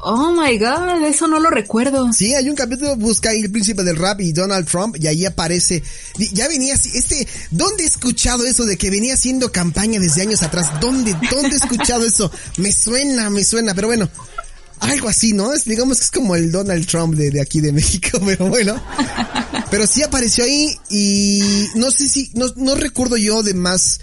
Oh 0.00 0.30
my 0.30 0.58
god, 0.58 1.02
eso 1.06 1.26
no 1.26 1.40
lo 1.40 1.48
recuerdo. 1.48 2.12
Sí, 2.12 2.34
hay 2.34 2.50
un 2.50 2.54
capítulo, 2.54 2.96
busca 2.96 3.30
ahí 3.30 3.40
el 3.40 3.50
príncipe 3.50 3.82
del 3.82 3.96
rap 3.96 4.20
y 4.20 4.32
Donald 4.32 4.68
Trump 4.68 4.96
y 5.00 5.06
ahí 5.06 5.24
aparece. 5.24 5.82
Ya 6.34 6.46
venía, 6.48 6.74
este, 6.74 7.26
¿dónde 7.50 7.84
he 7.84 7.86
escuchado 7.86 8.44
eso 8.44 8.66
de 8.66 8.76
que 8.76 8.90
venía 8.90 9.14
haciendo 9.14 9.50
campaña 9.50 9.98
desde 9.98 10.20
años 10.20 10.42
atrás? 10.42 10.68
¿Dónde, 10.82 11.16
dónde 11.30 11.48
he 11.48 11.56
escuchado 11.56 12.04
eso? 12.04 12.30
Me 12.58 12.72
suena, 12.72 13.30
me 13.30 13.42
suena, 13.42 13.74
pero 13.74 13.88
bueno. 13.88 14.10
Algo 14.80 15.08
así, 15.08 15.32
¿no? 15.32 15.52
Es, 15.52 15.64
digamos 15.64 15.98
que 15.98 16.04
es 16.04 16.10
como 16.10 16.36
el 16.36 16.52
Donald 16.52 16.86
Trump 16.86 17.14
de, 17.14 17.30
de 17.30 17.40
aquí 17.40 17.60
de 17.60 17.72
México, 17.72 18.20
pero 18.24 18.48
bueno. 18.48 18.80
Pero 19.70 19.86
sí 19.86 20.02
apareció 20.02 20.44
ahí 20.44 20.76
y 20.88 21.68
no 21.74 21.90
sé 21.90 22.08
si, 22.08 22.30
no, 22.34 22.46
no 22.56 22.74
recuerdo 22.74 23.16
yo 23.16 23.42
de 23.42 23.54
más 23.54 24.00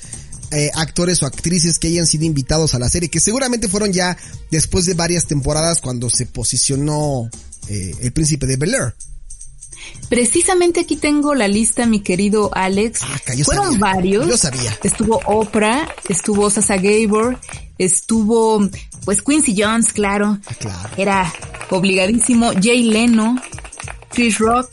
eh, 0.51 0.69
actores 0.75 1.23
o 1.23 1.25
actrices 1.25 1.79
que 1.79 1.87
hayan 1.87 2.05
sido 2.05 2.25
invitados 2.25 2.75
a 2.75 2.79
la 2.79 2.87
serie, 2.87 3.09
que 3.09 3.19
seguramente 3.19 3.67
fueron 3.67 3.91
ya 3.91 4.15
después 4.51 4.85
de 4.85 4.93
varias 4.93 5.25
temporadas 5.25 5.81
cuando 5.81 6.09
se 6.09 6.27
posicionó 6.27 7.29
eh, 7.67 7.95
el 8.01 8.13
príncipe 8.13 8.45
de 8.45 8.57
Bel 8.57 8.75
Air. 8.75 8.95
Precisamente 10.09 10.81
aquí 10.81 10.95
tengo 10.97 11.33
la 11.33 11.47
lista, 11.47 11.85
mi 11.85 11.99
querido 11.99 12.51
Alex. 12.53 13.01
Ah, 13.03 13.19
Fueron 13.43 13.79
varios. 13.79 14.27
Yo 14.27 14.37
sabía. 14.37 14.77
Estuvo 14.83 15.19
Oprah, 15.25 15.87
estuvo 16.09 16.49
Sasa 16.49 16.77
Gabor, 16.77 17.39
estuvo 17.77 18.69
pues 19.03 19.21
Quincy 19.21 19.55
Jones, 19.57 19.93
claro. 19.93 20.39
Ah, 20.45 20.53
claro. 20.59 20.89
Era 20.97 21.33
obligadísimo. 21.71 22.51
Jay 22.61 22.83
Leno, 22.83 23.35
Chris 24.09 24.37
Rock, 24.37 24.69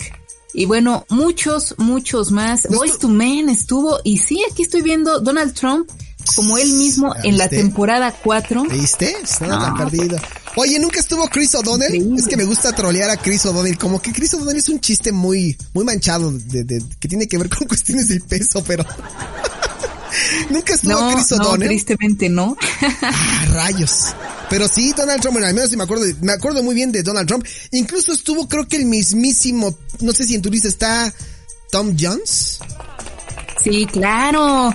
y 0.54 0.66
bueno, 0.66 1.06
muchos, 1.08 1.74
muchos 1.78 2.30
más. 2.30 2.66
Voice 2.68 2.98
to 2.98 3.08
Men 3.08 3.48
estuvo, 3.48 4.00
y 4.04 4.18
sí, 4.18 4.42
aquí 4.50 4.62
estoy 4.62 4.82
viendo 4.82 5.20
Donald 5.20 5.54
Trump 5.54 5.90
como 6.36 6.56
él 6.56 6.72
mismo 6.72 7.14
en 7.24 7.38
la 7.38 7.48
temporada 7.48 8.12
4. 8.22 8.64
¿Viste? 8.64 9.16
Estaba 9.22 9.64
tan 9.64 9.76
perdido. 9.76 10.18
Oye, 10.56 10.78
¿nunca 10.78 11.00
estuvo 11.00 11.26
Chris 11.28 11.54
O'Donnell? 11.54 12.14
Es 12.18 12.26
que 12.26 12.36
me 12.36 12.44
gusta 12.44 12.72
trolear 12.72 13.10
a 13.10 13.16
Chris 13.16 13.44
O'Donnell. 13.46 13.78
Como 13.78 14.00
que 14.00 14.12
Chris 14.12 14.34
O'Donnell 14.34 14.58
es 14.58 14.68
un 14.68 14.80
chiste 14.80 15.12
muy, 15.12 15.56
muy 15.72 15.84
manchado 15.84 16.30
de, 16.30 16.64
de, 16.64 16.82
que 17.00 17.08
tiene 17.08 17.26
que 17.26 17.38
ver 17.38 17.48
con 17.48 17.66
cuestiones 17.68 18.08
del 18.08 18.20
peso, 18.20 18.62
pero... 18.66 18.84
¿Nunca 20.50 20.74
estuvo 20.74 21.12
Chris 21.14 21.32
O'Donnell? 21.32 21.60
No, 21.60 21.66
tristemente 21.66 22.28
no. 22.28 22.56
ah, 23.02 23.46
rayos. 23.52 24.14
Pero 24.52 24.68
sí, 24.68 24.92
Donald 24.94 25.22
Trump, 25.22 25.32
bueno, 25.32 25.46
al 25.46 25.54
menos 25.54 25.70
si 25.70 25.78
me 25.78 25.84
acuerdo, 25.84 26.04
me 26.20 26.32
acuerdo 26.32 26.62
muy 26.62 26.74
bien 26.74 26.92
de 26.92 27.02
Donald 27.02 27.26
Trump. 27.26 27.46
Incluso 27.70 28.12
estuvo, 28.12 28.46
creo 28.46 28.68
que 28.68 28.76
el 28.76 28.84
mismísimo, 28.84 29.74
no 30.00 30.12
sé 30.12 30.24
si 30.24 30.34
en 30.34 30.42
tu 30.42 30.50
lista 30.50 30.68
está 30.68 31.14
Tom 31.70 31.96
Jones. 31.98 32.58
Sí, 33.64 33.86
claro. 33.86 34.74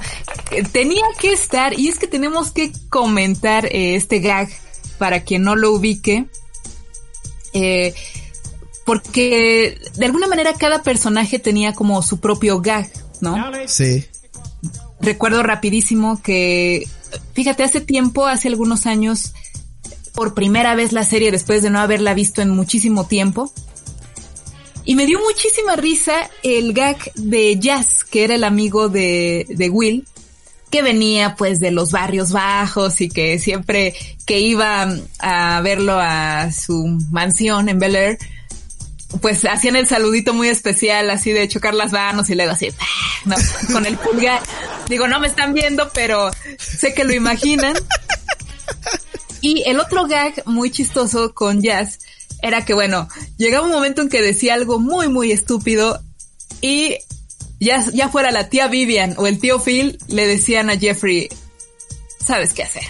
Eh, 0.50 0.64
tenía 0.72 1.04
que 1.20 1.32
estar, 1.32 1.80
y 1.80 1.90
es 1.90 2.00
que 2.00 2.08
tenemos 2.08 2.50
que 2.50 2.72
comentar 2.90 3.68
eh, 3.68 3.96
este 3.96 4.20
gag 4.20 4.50
para 4.98 5.24
quien 5.24 5.44
no 5.44 5.56
lo 5.56 5.74
ubique. 5.74 6.26
Eh, 7.54 7.94
porque 8.88 9.80
de 9.96 10.06
alguna 10.08 10.26
manera 10.26 10.56
cada 10.56 10.82
personaje 10.82 11.38
tenía 11.38 11.74
como 11.74 12.02
su 12.02 12.20
propio 12.20 12.62
gag, 12.62 12.90
¿no? 13.22 13.36
Sí. 13.68 14.06
Recuerdo 15.00 15.44
rapidísimo 15.44 16.20
que, 16.24 16.90
fíjate, 17.34 17.62
hace 17.62 17.80
tiempo, 17.80 18.26
hace 18.26 18.48
algunos 18.48 18.88
años, 18.88 19.36
por 20.18 20.34
primera 20.34 20.74
vez 20.74 20.94
la 20.94 21.04
serie 21.04 21.30
después 21.30 21.62
de 21.62 21.70
no 21.70 21.80
haberla 21.80 22.16
visto 22.16 22.42
en 22.42 22.50
muchísimo 22.50 23.06
tiempo. 23.06 23.54
Y 24.84 24.96
me 24.96 25.06
dio 25.06 25.20
muchísima 25.20 25.76
risa 25.76 26.28
el 26.42 26.74
gag 26.74 26.98
de 27.14 27.60
Jazz, 27.60 28.04
que 28.04 28.24
era 28.24 28.34
el 28.34 28.44
amigo 28.44 28.90
de, 28.90 29.46
de 29.48 29.70
Will, 29.70 30.08
que 30.72 30.82
venía 30.82 31.36
pues 31.36 31.60
de 31.60 31.70
los 31.70 31.92
barrios 31.92 32.32
bajos 32.32 33.00
y 33.02 33.10
que 33.10 33.38
siempre 33.38 33.94
que 34.26 34.40
iba 34.40 34.92
a 35.20 35.62
verlo 35.62 36.00
a 36.00 36.52
su 36.52 36.88
mansión 37.12 37.70
en 37.70 37.78
Bel 37.78 37.96
Air, 37.96 38.18
pues 39.22 39.46
hacían 39.46 39.76
el 39.76 39.88
saludito 39.88 40.34
muy 40.34 40.48
especial, 40.48 41.12
así 41.12 41.32
de 41.32 41.48
chocar 41.48 41.76
las 41.76 41.92
manos 41.92 42.28
y 42.32 42.34
luego 42.34 42.54
así, 42.54 42.70
con 43.72 43.86
el 43.86 43.96
pulgar. 43.98 44.42
Digo, 44.90 45.08
no 45.08 45.20
me 45.20 45.28
están 45.28 45.54
viendo, 45.54 45.92
pero 45.94 46.32
sé 46.58 46.96
que 46.96 47.04
lo 47.04 47.14
imaginan. 47.14 47.76
Y 49.42 49.64
el 49.66 49.80
otro 49.80 50.08
gag 50.08 50.44
muy 50.46 50.72
chistoso 50.72 51.34
con 51.34 51.62
Jazz 51.62 52.00
era 52.42 52.66
que, 52.66 52.74
bueno, 52.74 53.08
llegaba 53.38 53.66
un 53.66 53.72
momento 53.72 54.02
en 54.02 54.10
que 54.10 54.22
decía 54.22 54.54
algo 54.54 54.80
muy, 54.80 55.08
muy 55.08 55.32
estúpido 55.32 56.02
y 56.62 56.98
ya, 57.60 57.84
ya 57.94 58.10
fuera 58.10 58.32
la 58.32 58.50
tía 58.50 58.68
Vivian 58.68 59.16
o 59.18 59.28
el 59.28 59.40
tío 59.40 59.60
Phil, 59.60 59.98
le 60.08 60.28
decían 60.28 60.70
a 60.70 60.78
Jeffrey, 60.78 61.30
¿sabes 62.26 62.54
qué 62.54 62.64
hacer? 62.64 62.86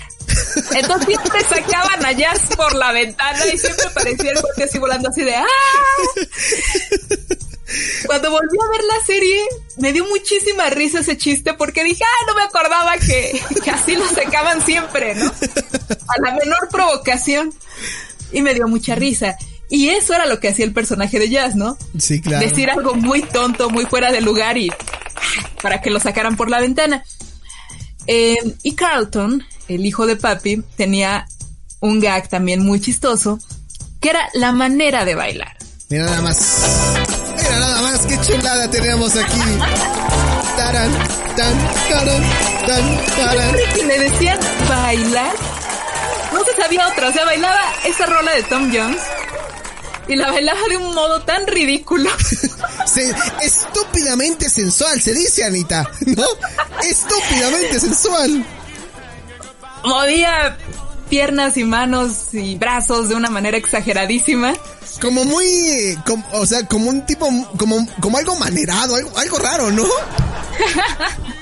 Entonces 0.76 1.08
siempre 1.08 1.42
sacaban 1.44 2.06
a 2.06 2.12
Jazz 2.12 2.42
por 2.56 2.76
la 2.76 2.92
ventana 2.92 3.46
y 3.54 3.58
siempre 3.58 3.86
parecía 3.94 4.32
el 4.32 4.42
coche 4.42 4.64
así 4.64 4.78
volando 4.78 5.10
así 5.10 5.24
de 5.24 5.36
¡ah! 5.36 5.46
Cuando 8.06 8.32
volví 8.32 8.58
a 8.66 8.72
ver 8.72 8.82
la 8.86 9.06
serie, 9.06 9.44
me 9.78 9.92
dio 9.92 10.06
muchísima 10.06 10.70
risa 10.70 11.00
ese 11.00 11.18
chiste 11.18 11.54
porque 11.54 11.84
dije, 11.84 12.04
ah, 12.04 12.26
no 12.28 12.36
me 12.36 12.44
acordaba 12.44 12.98
que, 12.98 13.42
que 13.64 13.72
así 13.72 13.96
lo 13.96 14.08
sacaban 14.08 14.66
siempre, 14.66 15.16
¿no? 15.16 15.32
A 15.90 16.22
la 16.22 16.36
menor 16.36 16.70
provocación. 16.72 17.54
Y 18.32 18.42
me 18.42 18.54
dio 18.54 18.68
mucha 18.68 18.96
risa. 18.96 19.38
Y 19.70 19.90
eso 19.90 20.14
era 20.14 20.26
lo 20.26 20.40
que 20.40 20.50
hacía 20.50 20.66
el 20.66 20.74
personaje 20.74 21.20
de 21.20 21.30
Jazz, 21.30 21.56
¿no? 21.56 21.78
Sí, 21.98 22.22
claro. 22.22 22.48
Decir 22.48 22.70
algo 22.70 22.96
muy 22.96 23.22
tonto, 23.22 23.70
muy 23.70 23.86
fuera 23.86 24.12
de 24.12 24.22
lugar 24.22 24.58
y 24.58 24.72
para 25.62 25.82
que 25.82 25.90
lo 25.90 26.00
sacaran 26.00 26.38
por 26.38 26.50
la 26.50 26.60
ventana. 26.60 27.04
Eh, 28.06 28.38
y 28.64 28.74
Carlton, 28.76 29.44
el 29.68 29.86
hijo 29.86 30.06
de 30.06 30.16
papi, 30.16 30.64
tenía 30.76 31.28
un 31.80 32.00
gag 32.00 32.30
también 32.30 32.64
muy 32.64 32.80
chistoso, 32.80 33.40
que 34.00 34.10
era 34.10 34.30
la 34.34 34.52
manera 34.52 35.06
de 35.06 35.16
bailar. 35.16 35.58
Mira 35.90 36.06
nada 36.06 36.22
más. 36.22 36.96
Mira 37.36 37.60
nada 37.60 37.82
más, 37.82 38.06
qué 38.06 38.20
chulada 38.22 38.70
tenemos 38.70 39.16
aquí. 39.16 39.40
Taran, 40.56 40.92
tan, 41.36 41.58
taran, 41.90 42.24
tan, 42.66 43.06
taran. 43.16 43.56
que 43.76 43.86
le 43.86 44.00
decían 44.00 44.40
bailar, 44.68 45.36
no 46.48 46.54
se 46.54 46.62
sabía 46.62 46.88
otra, 46.88 47.10
o 47.10 47.14
sea, 47.14 47.26
bailaba 47.26 47.62
esa 47.86 48.06
rola 48.06 48.32
de 48.34 48.44
Tom 48.44 48.72
Jones 48.74 49.02
y 50.08 50.16
la 50.16 50.32
bailaba 50.32 50.60
de 50.70 50.78
un 50.78 50.94
modo 50.94 51.22
tan 51.22 51.46
ridículo. 51.48 52.10
estúpidamente 53.42 54.50
sensual, 54.50 55.02
se 55.02 55.14
dice 55.14 55.44
Anita, 55.44 55.90
¿no? 56.06 56.26
Estúpidamente 56.84 57.80
sensual. 57.80 58.46
Movía 59.84 60.58
piernas 61.10 61.58
y 61.58 61.64
manos 61.64 62.34
y 62.34 62.56
brazos 62.56 63.10
de 63.10 63.16
una 63.16 63.30
manera 63.30 63.58
exageradísima. 63.58 64.54
Como 65.02 65.26
muy, 65.26 65.98
o 66.34 66.46
sea, 66.46 66.66
como 66.68 66.90
un 66.90 67.06
tipo, 67.06 67.28
como, 67.58 67.88
como 68.00 68.18
algo 68.18 68.36
manerado, 68.36 68.96
algo, 68.96 69.18
algo 69.18 69.38
raro, 69.38 69.72
¿no? 69.72 69.84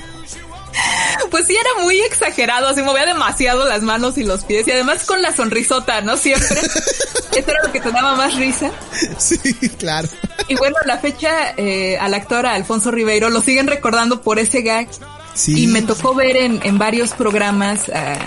Pues 1.31 1.47
sí, 1.47 1.55
era 1.55 1.83
muy 1.83 1.99
exagerado, 2.01 2.67
así 2.67 2.81
movía 2.81 3.05
demasiado 3.05 3.67
las 3.67 3.81
manos 3.81 4.17
y 4.17 4.23
los 4.23 4.43
pies 4.43 4.67
y 4.67 4.71
además 4.71 5.03
con 5.05 5.21
la 5.21 5.35
sonrisota, 5.35 6.01
¿no? 6.01 6.17
Siempre. 6.17 6.59
Eso 7.35 7.51
era 7.51 7.63
lo 7.63 7.71
que 7.71 7.81
te 7.81 7.91
daba 7.91 8.15
más 8.15 8.35
risa. 8.35 8.71
Sí, 9.17 9.38
claro. 9.77 10.07
Y 10.47 10.55
bueno, 10.55 10.77
la 10.85 10.97
fecha 10.99 11.53
eh, 11.57 11.97
al 11.97 12.13
actor 12.13 12.45
Alfonso 12.45 12.91
Ribeiro 12.91 13.29
lo 13.29 13.41
siguen 13.41 13.67
recordando 13.67 14.21
por 14.21 14.39
ese 14.39 14.61
gag. 14.61 14.88
Sí. 15.33 15.63
Y 15.63 15.67
me 15.67 15.81
tocó 15.81 16.13
ver 16.13 16.38
en, 16.38 16.61
en 16.63 16.77
varios 16.77 17.11
programas 17.11 17.89
eh, 17.89 18.17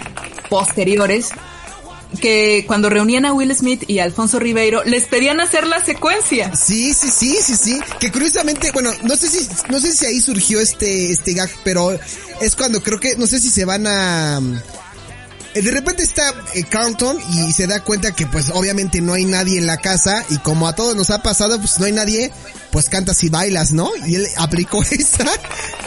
posteriores 0.51 1.31
que 2.21 2.65
cuando 2.67 2.89
reunían 2.89 3.25
a 3.25 3.33
Will 3.33 3.55
Smith 3.55 3.85
y 3.87 3.99
Alfonso 3.99 4.39
Ribeiro 4.39 4.83
les 4.85 5.05
pedían 5.05 5.41
hacer 5.41 5.67
la 5.67 5.85
secuencia. 5.85 6.55
Sí, 6.57 6.95
sí, 6.95 7.09
sí, 7.11 7.37
sí, 7.43 7.57
sí. 7.57 7.81
Que 8.01 8.11
curiosamente, 8.11 8.71
bueno, 8.73 8.91
no 9.03 9.17
sé 9.17 9.29
si, 9.29 9.49
no 9.69 9.81
sé 9.81 9.93
si 9.93 10.07
ahí 10.07 10.21
surgió 10.21 10.61
este, 10.61 11.13
este 11.13 11.35
gag, 11.35 11.51
pero 11.65 11.99
es 12.41 12.57
cuando 12.57 12.83
creo 12.83 12.99
que, 12.99 13.17
no 13.17 13.27
sé 13.27 13.39
si 13.41 13.51
se 13.51 13.65
van 13.65 13.87
a, 13.87 14.41
de 15.55 15.71
repente 15.71 16.03
está 16.03 16.35
eh, 16.55 16.65
Carlton 16.65 17.19
y 17.33 17.53
se 17.53 17.67
da 17.67 17.83
cuenta 17.83 18.15
que 18.15 18.27
pues 18.27 18.51
obviamente 18.51 19.01
no 19.01 19.15
hay 19.15 19.25
nadie 19.25 19.59
en 19.59 19.67
la 19.67 19.79
casa 19.79 20.25
y 20.31 20.39
como 20.39 20.69
a 20.69 20.75
todos 20.75 20.95
nos 20.95 21.11
ha 21.11 21.23
pasado 21.23 21.59
pues 21.59 21.79
no 21.79 21.87
hay 21.87 21.93
nadie, 21.93 22.31
pues 22.71 22.89
cantas 22.89 23.23
y 23.25 23.29
bailas, 23.29 23.73
¿no? 23.73 23.91
Y 24.07 24.17
él 24.17 24.27
aplicó 24.37 24.83
esa, 24.91 25.27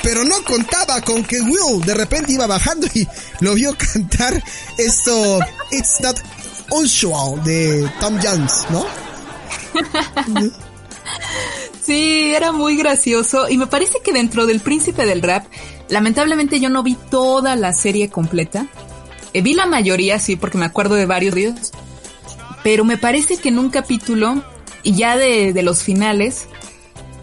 pero 0.04 0.24
no 0.24 0.43
contaba 0.43 1.02
con 1.02 1.24
que 1.24 1.41
Will 1.41 1.82
de 1.86 1.93
repente 1.93 2.34
iba 2.34 2.47
bajando 2.47 2.88
y 2.93 3.08
lo 3.39 3.54
vio 3.54 3.76
cantar 3.93 4.43
eso 4.78 5.39
It's 5.71 6.02
Not 6.02 6.19
Usual 6.71 7.43
de 7.43 7.89
Tom 8.00 8.19
Jones, 8.21 8.65
¿no? 8.69 8.86
Sí, 11.84 12.32
era 12.36 12.52
muy 12.52 12.78
gracioso 12.78 13.50
y 13.50 13.58
me 13.58 13.67
parece 13.67 14.00
que 14.04 14.13
dentro 14.13 14.45
del 14.45 14.60
príncipe 14.60 15.06
del 15.06 15.21
rap, 15.21 15.45
lamentablemente 15.89 16.60
yo 16.60 16.69
no 16.69 16.84
vi 16.84 16.95
toda 16.95 17.56
la 17.56 17.74
serie 17.74 18.10
completa. 18.10 18.67
Eh, 19.34 19.41
vi 19.41 19.54
la 19.54 19.65
mayoría, 19.65 20.20
sí, 20.20 20.36
porque 20.36 20.58
me 20.58 20.65
acuerdo 20.65 20.96
de 20.96 21.06
varios 21.06 21.36
videos. 21.36 21.72
Pero 22.63 22.86
me 22.86 22.98
parece 22.98 23.38
que 23.38 23.50
en 23.50 23.60
un 23.60 23.70
capítulo, 23.70 24.44
y 24.84 24.94
ya 24.94 25.17
de, 25.17 25.54
de 25.54 25.63
los 25.63 25.82
finales, 25.84 26.48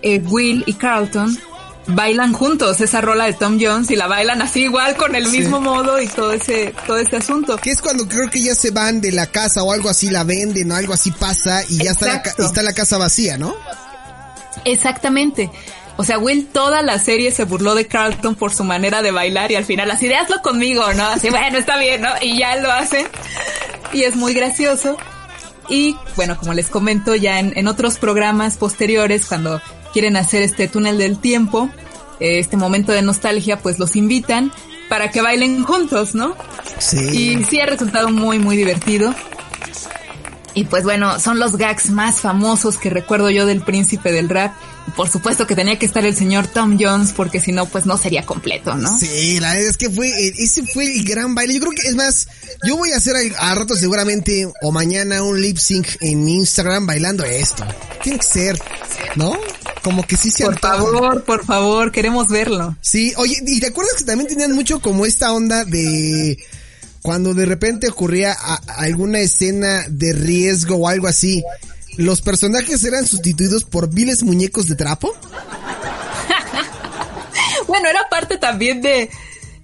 eh, 0.02 0.20
Will 0.28 0.64
y 0.66 0.74
Carlton 0.74 1.38
bailan 1.88 2.32
juntos 2.34 2.80
esa 2.80 3.00
rola 3.00 3.24
de 3.24 3.32
Tom 3.32 3.58
Jones 3.60 3.90
y 3.90 3.96
la 3.96 4.06
bailan 4.06 4.42
así 4.42 4.64
igual 4.64 4.94
con 4.96 5.14
el 5.14 5.26
mismo 5.28 5.60
modo 5.60 6.00
y 6.00 6.06
todo 6.06 6.32
ese 6.32 6.74
todo 6.86 6.98
ese 6.98 7.16
asunto. 7.16 7.56
Que 7.56 7.70
es 7.70 7.80
cuando 7.80 8.06
creo 8.06 8.28
que 8.30 8.42
ya 8.42 8.54
se 8.54 8.70
van 8.70 9.00
de 9.00 9.10
la 9.10 9.26
casa 9.26 9.62
o 9.62 9.72
algo 9.72 9.88
así 9.88 10.10
la 10.10 10.24
venden 10.24 10.70
o 10.70 10.76
algo 10.76 10.92
así 10.92 11.10
pasa 11.10 11.62
y 11.68 11.78
ya 11.78 11.92
está 11.92 12.06
la, 12.06 12.44
está 12.44 12.62
la 12.62 12.74
casa 12.74 12.98
vacía, 12.98 13.38
¿no? 13.38 13.56
Exactamente. 14.64 15.50
O 16.00 16.04
sea, 16.04 16.16
Will 16.16 16.46
toda 16.46 16.80
la 16.80 17.00
serie 17.00 17.32
se 17.32 17.42
burló 17.42 17.74
de 17.74 17.88
Carlton 17.88 18.36
por 18.36 18.54
su 18.54 18.62
manera 18.62 19.02
de 19.02 19.10
bailar 19.10 19.50
y 19.50 19.56
al 19.56 19.64
final 19.64 19.90
así 19.90 20.06
de 20.06 20.14
hazlo 20.14 20.40
conmigo, 20.42 20.84
¿no? 20.94 21.04
Así, 21.04 21.28
bueno, 21.28 21.58
está 21.58 21.76
bien, 21.76 22.02
¿no? 22.02 22.10
Y 22.22 22.38
ya 22.38 22.54
lo 22.56 22.70
hacen. 22.70 23.06
Y 23.92 24.04
es 24.04 24.14
muy 24.14 24.32
gracioso. 24.32 24.96
Y 25.68 25.96
bueno, 26.14 26.38
como 26.38 26.54
les 26.54 26.68
comento 26.68 27.16
ya 27.16 27.40
en, 27.40 27.52
en 27.56 27.66
otros 27.66 27.98
programas 27.98 28.58
posteriores, 28.58 29.26
cuando 29.26 29.60
quieren 29.92 30.16
hacer 30.16 30.42
este 30.42 30.68
túnel 30.68 30.98
del 30.98 31.18
tiempo, 31.18 31.68
eh, 32.20 32.38
este 32.38 32.56
momento 32.56 32.92
de 32.92 33.02
nostalgia, 33.02 33.58
pues 33.58 33.80
los 33.80 33.96
invitan 33.96 34.52
para 34.88 35.10
que 35.10 35.20
bailen 35.20 35.64
juntos, 35.64 36.14
¿no? 36.14 36.36
Sí. 36.78 36.98
Y 37.40 37.44
sí 37.44 37.60
ha 37.60 37.66
resultado 37.66 38.08
muy, 38.10 38.38
muy 38.38 38.56
divertido. 38.56 39.12
Y 40.54 40.64
pues 40.64 40.84
bueno, 40.84 41.18
son 41.18 41.40
los 41.40 41.56
gags 41.56 41.90
más 41.90 42.20
famosos 42.20 42.78
que 42.78 42.88
recuerdo 42.88 43.30
yo 43.30 43.46
del 43.46 43.62
príncipe 43.62 44.12
del 44.12 44.28
rap. 44.28 44.54
Por 44.96 45.08
supuesto 45.08 45.46
que 45.46 45.54
tenía 45.54 45.78
que 45.78 45.86
estar 45.86 46.04
el 46.04 46.16
señor 46.16 46.46
Tom 46.46 46.76
Jones 46.80 47.12
porque 47.12 47.40
si 47.40 47.52
no, 47.52 47.66
pues 47.66 47.86
no 47.86 47.96
sería 47.98 48.24
completo, 48.24 48.74
¿no? 48.74 48.98
Sí, 48.98 49.40
la 49.40 49.54
verdad 49.54 49.68
es 49.70 49.76
que 49.76 49.90
fue, 49.90 50.08
eh, 50.08 50.34
ese 50.38 50.64
fue 50.66 50.84
el 50.84 51.04
gran 51.04 51.34
baile. 51.34 51.54
Yo 51.54 51.60
creo 51.60 51.72
que 51.72 51.88
es 51.88 51.94
más, 51.94 52.28
yo 52.66 52.76
voy 52.76 52.92
a 52.92 52.96
hacer 52.96 53.14
a, 53.36 53.54
rato 53.54 53.74
seguramente 53.76 54.50
o 54.62 54.72
mañana 54.72 55.22
un 55.22 55.40
lip 55.40 55.58
sync 55.58 55.86
en 56.00 56.28
Instagram 56.28 56.86
bailando 56.86 57.24
esto. 57.24 57.64
Tiene 58.02 58.18
que 58.18 58.26
ser, 58.26 58.58
¿no? 59.16 59.32
Como 59.82 60.06
que 60.06 60.16
sí 60.16 60.30
se 60.30 60.44
Por 60.44 60.58
favor, 60.58 61.24
por 61.24 61.44
favor, 61.44 61.92
queremos 61.92 62.28
verlo. 62.28 62.76
Sí, 62.80 63.12
oye, 63.16 63.36
¿y 63.46 63.60
te 63.60 63.68
acuerdas 63.68 63.94
que 63.96 64.04
también 64.04 64.28
tenían 64.28 64.52
mucho 64.52 64.80
como 64.80 65.06
esta 65.06 65.32
onda 65.32 65.64
de 65.64 66.38
cuando 67.02 67.34
de 67.34 67.46
repente 67.46 67.88
ocurría 67.88 68.32
alguna 68.76 69.20
escena 69.20 69.86
de 69.88 70.12
riesgo 70.12 70.76
o 70.76 70.88
algo 70.88 71.06
así, 71.06 71.42
los 71.98 72.22
personajes 72.22 72.82
eran 72.84 73.06
sustituidos 73.06 73.64
por 73.64 73.90
viles 73.90 74.22
muñecos 74.22 74.68
de 74.68 74.76
trapo. 74.76 75.12
bueno, 77.66 77.88
era 77.88 78.08
parte 78.08 78.38
también 78.38 78.80
de, 78.80 79.10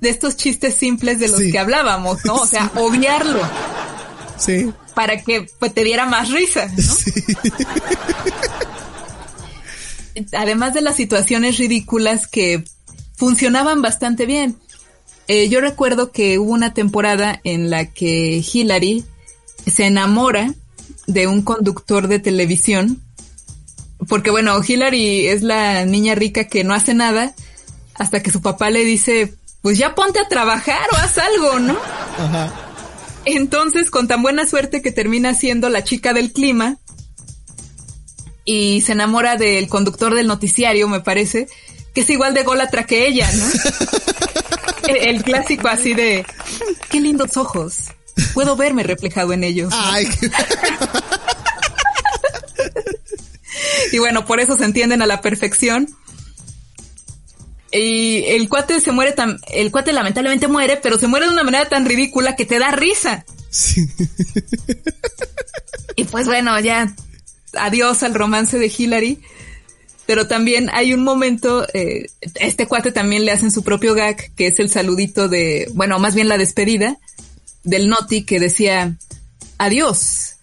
de 0.01 0.09
estos 0.11 0.37
chistes 0.37 0.75
simples 0.75 1.21
de 1.21 1.29
los 1.29 1.41
que 1.41 1.59
hablábamos, 1.59 2.25
¿no? 2.25 2.35
O 2.35 2.47
sea, 2.47 2.73
obviarlo. 2.77 3.41
Sí. 4.37 4.73
Para 4.97 5.23
que 5.23 5.47
pues, 5.61 5.73
te 5.73 5.85
diera 5.85 6.07
más 6.07 6.31
risa, 6.31 6.67
¿no? 6.67 6.83
Sí. 10.17 10.27
Además 10.37 10.75
de 10.75 10.81
las 10.81 10.97
situaciones 10.97 11.59
ridículas 11.59 12.27
que 12.29 12.65
funcionaban 13.17 13.81
bastante 13.83 14.27
bien. 14.27 14.57
Eh, 15.29 15.49
yo 15.49 15.61
recuerdo 15.61 16.13
que 16.13 16.39
hubo 16.39 16.53
una 16.53 16.75
temporada 16.75 17.41
en 17.45 17.71
la 17.71 17.87
que 17.87 18.45
Hillary 18.53 19.05
se 19.67 19.87
enamora 19.87 20.55
de 21.07 21.27
un 21.27 21.43
conductor 21.43 22.09
de 22.09 22.19
televisión, 22.19 23.03
porque 24.09 24.31
bueno, 24.31 24.59
Hillary 24.67 25.27
es 25.27 25.43
la 25.43 25.85
niña 25.85 26.15
rica 26.15 26.45
que 26.45 26.65
no 26.65 26.75
hace 26.75 26.95
nada 26.95 27.35
hasta 27.95 28.23
que 28.23 28.31
su 28.31 28.43
papá 28.43 28.71
le 28.71 28.85
dice, 28.85 29.35
pues 29.63 29.79
ya 29.79 29.95
ponte 29.95 30.19
a 30.21 30.29
trabajar 30.29 30.87
o 30.93 30.97
haz 30.97 31.19
algo, 31.19 31.59
¿no? 31.59 31.77
Ajá. 32.19 32.53
Entonces, 33.25 33.91
con 33.91 34.09
tan 34.09 34.23
buena 34.23 34.47
suerte 34.47 34.83
que 34.83 34.93
termina 34.93 35.35
siendo 35.35 35.69
la 35.69 35.83
chica 35.83 36.13
del 36.13 36.33
clima 36.33 36.77
y 38.45 38.83
se 38.83 38.93
enamora 38.93 39.37
del 39.37 39.69
conductor 39.69 40.15
del 40.15 40.27
noticiario, 40.27 40.89
me 40.89 41.01
parece, 41.01 41.49
que 41.95 42.03
es 42.03 42.11
igual 42.11 42.35
de 42.35 42.43
golatra 42.43 42.85
que 42.85 43.07
ella, 43.07 43.31
¿no? 43.33 43.47
el, 44.89 45.23
clásico 45.23 45.69
así 45.69 45.95
de, 45.95 46.27
qué 46.91 47.01
lindos 47.01 47.37
ojos. 47.37 47.93
Puedo 48.35 48.57
verme 48.57 48.83
reflejado 48.83 49.33
en 49.33 49.45
ellos. 49.45 49.73
y 53.93 53.99
bueno, 53.99 54.25
por 54.25 54.41
eso 54.41 54.57
se 54.57 54.65
entienden 54.65 55.03
a 55.03 55.07
la 55.07 55.21
perfección. 55.21 55.89
Y 57.73 58.25
el 58.29 58.49
cuate 58.49 58.81
se 58.81 58.93
muere 58.93 59.13
tan, 59.13 59.41
el 59.53 59.73
cuate 59.73 59.93
lamentablemente 59.93 60.47
muere, 60.47 60.79
pero 60.81 60.97
se 60.97 61.09
muere 61.09 61.27
de 61.27 61.33
una 61.33 61.43
manera 61.43 61.69
tan 61.69 61.85
ridícula 61.85 62.37
que 62.37 62.47
te 62.47 62.59
da 62.61 62.71
risa. 62.71 63.25
Y 65.97 66.05
pues 66.05 66.27
bueno, 66.27 66.59
ya 66.61 66.95
adiós 67.55 68.03
al 68.03 68.15
romance 68.15 68.59
de 68.59 68.73
Hillary 68.77 69.21
pero 70.07 70.27
también 70.27 70.71
hay 70.73 70.93
un 70.93 71.03
momento, 71.03 71.67
eh, 71.73 72.07
este 72.35 72.67
cuate 72.67 72.93
también 72.93 73.25
le 73.25 73.33
hacen 73.33 73.51
su 73.51 73.63
propio 73.63 73.95
gag, 73.95 74.33
que 74.35 74.49
es 74.49 74.59
el 74.59 74.71
saludito 74.71 75.29
de, 75.29 75.71
bueno, 75.75 75.99
más 75.99 76.15
bien 76.15 76.29
la 76.29 76.39
despedida 76.39 76.99
del 77.65 77.89
Noti 77.89 78.25
que 78.25 78.39
decía, 78.39 78.97
adiós 79.59 80.37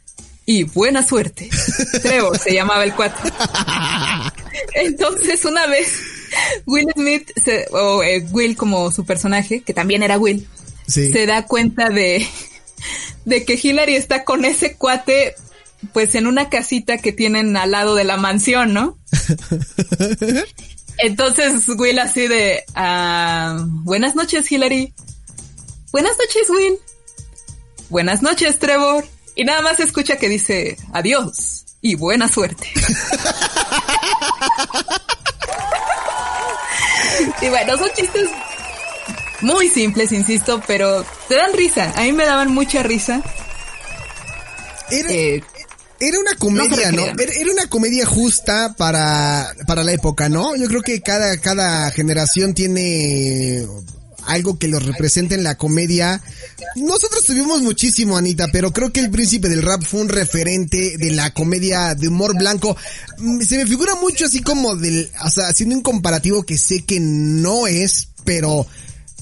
y 0.46 0.64
buena 0.64 1.08
suerte. 1.08 1.50
Creo, 2.02 2.34
se 2.36 2.54
llamaba 2.54 2.84
el 2.84 2.94
cuate. 2.94 3.32
Entonces 4.74 5.46
una 5.46 5.68
vez 5.68 5.94
Will 6.66 6.88
Smith, 6.94 7.32
o 7.72 8.04
eh, 8.04 8.26
Will 8.32 8.58
como 8.58 8.92
su 8.92 9.06
personaje, 9.06 9.62
que 9.62 9.74
también 9.74 10.04
era 10.04 10.18
Will, 10.18 10.48
se 10.88 11.26
da 11.26 11.46
cuenta 11.46 11.90
de, 11.90 12.28
de 13.26 13.46
que 13.46 13.60
Hillary 13.62 13.96
está 13.96 14.24
con 14.24 14.44
ese 14.46 14.76
cuate 14.76 15.36
pues 15.94 16.16
en 16.16 16.28
una 16.28 16.50
casita 16.50 16.98
que 16.98 17.12
tienen 17.12 17.58
al 17.58 17.72
lado 17.72 17.96
de 17.96 18.04
la 18.04 18.18
mansión, 18.18 18.74
¿no? 18.74 18.98
Entonces 20.98 21.68
Will 21.70 21.98
así 22.00 22.28
de, 22.28 22.64
ah, 22.76 23.66
buenas 23.68 24.16
noches 24.16 24.52
Hillary. 24.52 24.94
Buenas 25.92 26.14
noches 26.18 26.50
Will. 26.50 26.78
Buenas 27.92 28.24
noches 28.24 28.58
Trevor. 28.58 29.06
Y 29.36 29.44
nada 29.44 29.62
más 29.62 29.82
escucha 29.82 30.16
que 30.16 30.30
dice, 30.30 30.78
adiós 30.94 31.66
y 31.82 31.96
buena 31.96 32.30
suerte. 32.30 32.70
y 37.42 37.50
bueno, 37.50 37.78
son 37.78 37.90
chistes 37.94 38.30
muy 39.42 39.68
simples, 39.68 40.14
insisto, 40.14 40.64
pero 40.66 41.06
te 41.28 41.36
dan 41.36 41.52
risa. 41.54 41.92
A 41.98 42.04
mí 42.04 42.14
me 42.14 42.26
daban 42.26 42.54
mucha 42.54 42.82
risa. 42.82 43.22
Eh, 44.90 45.44
era 46.00 46.18
una 46.18 46.38
comedia, 46.38 46.94
¿no? 46.94 47.04
Era, 47.04 47.52
una 47.52 47.68
comedia 47.68 48.06
justa 48.06 48.74
para, 48.78 49.54
para 49.68 49.84
la 49.84 49.92
época, 49.92 50.30
¿no? 50.30 50.56
Yo 50.56 50.70
creo 50.70 50.82
que 50.82 51.02
cada, 51.02 51.36
cada 51.42 51.92
generación 51.92 52.54
tiene 52.54 53.68
algo 54.26 54.58
que 54.58 54.68
los 54.68 54.86
represente 54.86 55.36
en 55.36 55.44
la 55.44 55.58
comedia. 55.58 56.22
Nosotros 56.76 57.26
tuvimos 57.26 57.62
muchísimo, 57.62 58.18
Anita, 58.18 58.48
pero 58.52 58.72
creo 58.72 58.92
que 58.92 59.00
el 59.00 59.10
príncipe 59.10 59.50
del 59.50 59.62
rap 59.62 59.84
fue 59.84 60.02
un 60.02 60.10
referente 60.10 60.98
de 60.98 61.12
la 61.12 61.34
comedia 61.34 61.96
de 61.96 62.08
humor 62.08 62.38
blanco. 62.38 62.76
Mm, 63.18 63.42
se 63.42 63.58
me 63.58 63.66
figura 63.66 63.96
mucho 63.96 64.26
así 64.26 64.42
como 64.42 64.76
del, 64.76 65.12
o 65.24 65.30
sea, 65.30 65.48
haciendo 65.48 65.76
un 65.76 65.82
comparativo 65.82 66.44
que 66.44 66.58
sé 66.58 66.84
que 66.84 67.00
no 67.00 67.68
es, 67.68 68.10
pero 68.24 68.66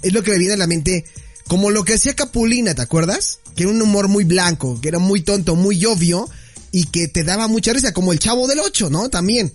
es 0.01 0.13
lo 0.13 0.23
que 0.23 0.31
me 0.31 0.37
viene 0.37 0.53
a 0.53 0.57
la 0.57 0.67
mente. 0.67 1.05
Como 1.47 1.71
lo 1.71 1.83
que 1.83 1.95
hacía 1.95 2.15
Capulina, 2.15 2.75
¿te 2.75 2.81
acuerdas? 2.81 3.39
Que 3.55 3.63
era 3.63 3.71
un 3.71 3.81
humor 3.81 4.07
muy 4.07 4.23
blanco, 4.23 4.79
que 4.79 4.87
era 4.87 4.99
muy 4.99 5.21
tonto, 5.21 5.55
muy 5.55 5.83
obvio, 5.85 6.29
y 6.71 6.85
que 6.85 7.07
te 7.07 7.23
daba 7.23 7.47
mucha 7.47 7.73
risa, 7.73 7.91
como 7.91 8.13
el 8.13 8.19
chavo 8.19 8.47
del 8.47 8.59
8, 8.59 8.89
¿no? 8.91 9.09
También. 9.09 9.51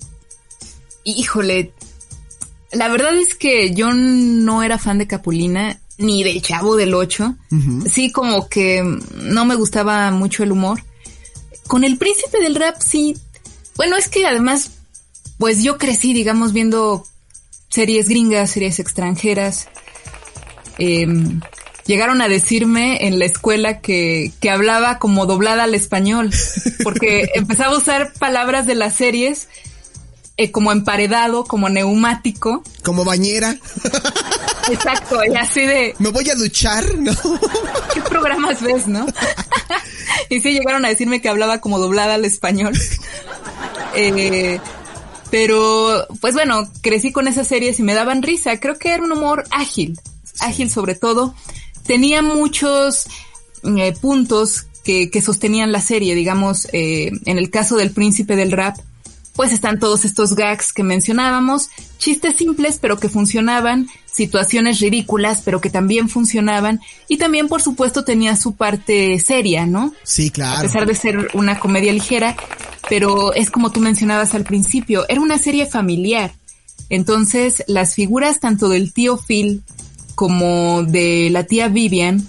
Híjole, 1.04 1.72
la 2.72 2.88
verdad 2.88 3.16
es 3.16 3.34
que 3.34 3.74
yo 3.74 3.92
no 3.92 4.62
era 4.62 4.78
fan 4.78 4.98
de 4.98 5.06
Capulina 5.06 5.80
ni 5.98 6.24
del 6.24 6.42
chavo 6.42 6.76
del 6.76 6.94
8. 6.94 7.36
Sí, 7.88 8.10
como 8.10 8.48
que 8.48 8.82
no 9.14 9.44
me 9.44 9.54
gustaba 9.54 10.10
mucho 10.10 10.42
el 10.42 10.52
humor. 10.52 10.82
Con 11.66 11.84
el 11.84 11.96
príncipe 11.96 12.40
del 12.40 12.56
rap, 12.56 12.80
sí. 12.80 13.16
Bueno, 13.76 13.96
es 13.96 14.08
que 14.08 14.26
además, 14.26 14.72
pues 15.38 15.62
yo 15.62 15.78
crecí, 15.78 16.12
digamos, 16.12 16.52
viendo 16.52 17.06
series 17.68 18.08
gringas, 18.08 18.50
series 18.50 18.78
extranjeras. 18.80 19.68
Eh, 20.78 21.06
llegaron 21.86 22.20
a 22.20 22.28
decirme 22.28 23.06
en 23.06 23.18
la 23.18 23.26
escuela 23.26 23.80
que, 23.80 24.32
que 24.40 24.50
hablaba 24.50 24.98
como 24.98 25.26
doblada 25.26 25.64
al 25.64 25.74
español, 25.74 26.30
porque 26.82 27.30
empezaba 27.34 27.74
a 27.74 27.78
usar 27.78 28.12
palabras 28.14 28.66
de 28.66 28.74
las 28.74 28.94
series 28.94 29.48
eh, 30.36 30.50
como 30.50 30.72
emparedado, 30.72 31.44
como 31.44 31.68
neumático. 31.68 32.62
Como 32.82 33.04
bañera. 33.04 33.56
Exacto, 34.70 35.20
y 35.24 35.36
así 35.36 35.66
de... 35.66 35.94
Me 35.98 36.08
voy 36.08 36.28
a 36.30 36.34
duchar, 36.34 36.98
¿no? 36.98 37.12
¿Qué 37.92 38.00
programas 38.02 38.62
ves, 38.62 38.86
no? 38.86 39.06
y 40.30 40.40
sí 40.40 40.52
llegaron 40.52 40.84
a 40.84 40.88
decirme 40.88 41.20
que 41.20 41.28
hablaba 41.28 41.60
como 41.60 41.78
doblada 41.78 42.14
al 42.14 42.24
español. 42.24 42.74
Eh, 43.96 44.58
pero, 45.30 46.06
pues 46.20 46.34
bueno, 46.34 46.68
crecí 46.80 47.12
con 47.12 47.28
esas 47.28 47.46
series 47.46 47.78
y 47.78 47.84
me 47.84 47.94
daban 47.94 48.22
risa. 48.22 48.58
Creo 48.58 48.76
que 48.76 48.92
era 48.92 49.04
un 49.04 49.12
humor 49.12 49.44
ágil, 49.50 50.00
ágil 50.40 50.68
sobre 50.68 50.96
todo 50.96 51.34
tenía 51.86 52.22
muchos 52.22 53.06
eh, 53.64 53.94
puntos 54.00 54.66
que, 54.82 55.10
que, 55.10 55.22
sostenían 55.22 55.72
la 55.72 55.80
serie, 55.80 56.14
digamos, 56.14 56.68
eh, 56.72 57.10
en 57.24 57.38
el 57.38 57.50
caso 57.50 57.76
del 57.76 57.90
príncipe 57.90 58.36
del 58.36 58.52
rap, 58.52 58.76
pues 59.34 59.52
están 59.52 59.78
todos 59.78 60.04
estos 60.04 60.34
gags 60.34 60.72
que 60.72 60.82
mencionábamos, 60.82 61.70
chistes 61.98 62.36
simples 62.36 62.78
pero 62.80 62.98
que 62.98 63.08
funcionaban, 63.08 63.88
situaciones 64.06 64.80
ridículas 64.80 65.42
pero 65.44 65.60
que 65.60 65.70
también 65.70 66.08
funcionaban 66.08 66.80
y 67.08 67.16
también 67.16 67.48
por 67.48 67.60
supuesto 67.60 68.04
tenía 68.04 68.36
su 68.36 68.54
parte 68.54 69.18
seria, 69.18 69.66
¿no? 69.66 69.92
Sí, 70.04 70.30
claro. 70.30 70.58
A 70.58 70.62
pesar 70.62 70.86
de 70.86 70.94
ser 70.94 71.30
una 71.34 71.58
comedia 71.58 71.92
ligera, 71.92 72.36
pero 72.88 73.32
es 73.34 73.50
como 73.50 73.72
tú 73.72 73.80
mencionabas 73.80 74.34
al 74.34 74.44
principio, 74.44 75.04
era 75.08 75.20
una 75.20 75.38
serie 75.38 75.66
familiar. 75.66 76.32
Entonces 76.88 77.64
las 77.66 77.94
figuras 77.94 78.40
tanto 78.40 78.68
del 78.68 78.92
tío 78.92 79.16
Phil 79.16 79.62
como 80.14 80.84
de 80.84 81.28
la 81.30 81.44
tía 81.44 81.68
Vivian 81.68 82.28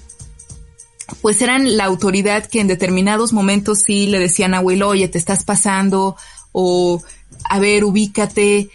pues 1.22 1.42
eran 1.42 1.78
la 1.78 1.86
autoridad 1.86 2.46
que 2.46 2.60
en 2.60 2.68
determinados 2.68 3.34
momentos 3.34 3.80
sí 3.80 4.08
le 4.08 4.20
decían 4.20 4.54
a 4.54 4.60
Will, 4.60 4.84
oye, 4.84 5.08
te 5.08 5.18
estás 5.18 5.44
pasando, 5.44 6.16
o 6.58 7.04
a 7.44 7.60
ver, 7.60 7.84
ubícate, 7.84 8.70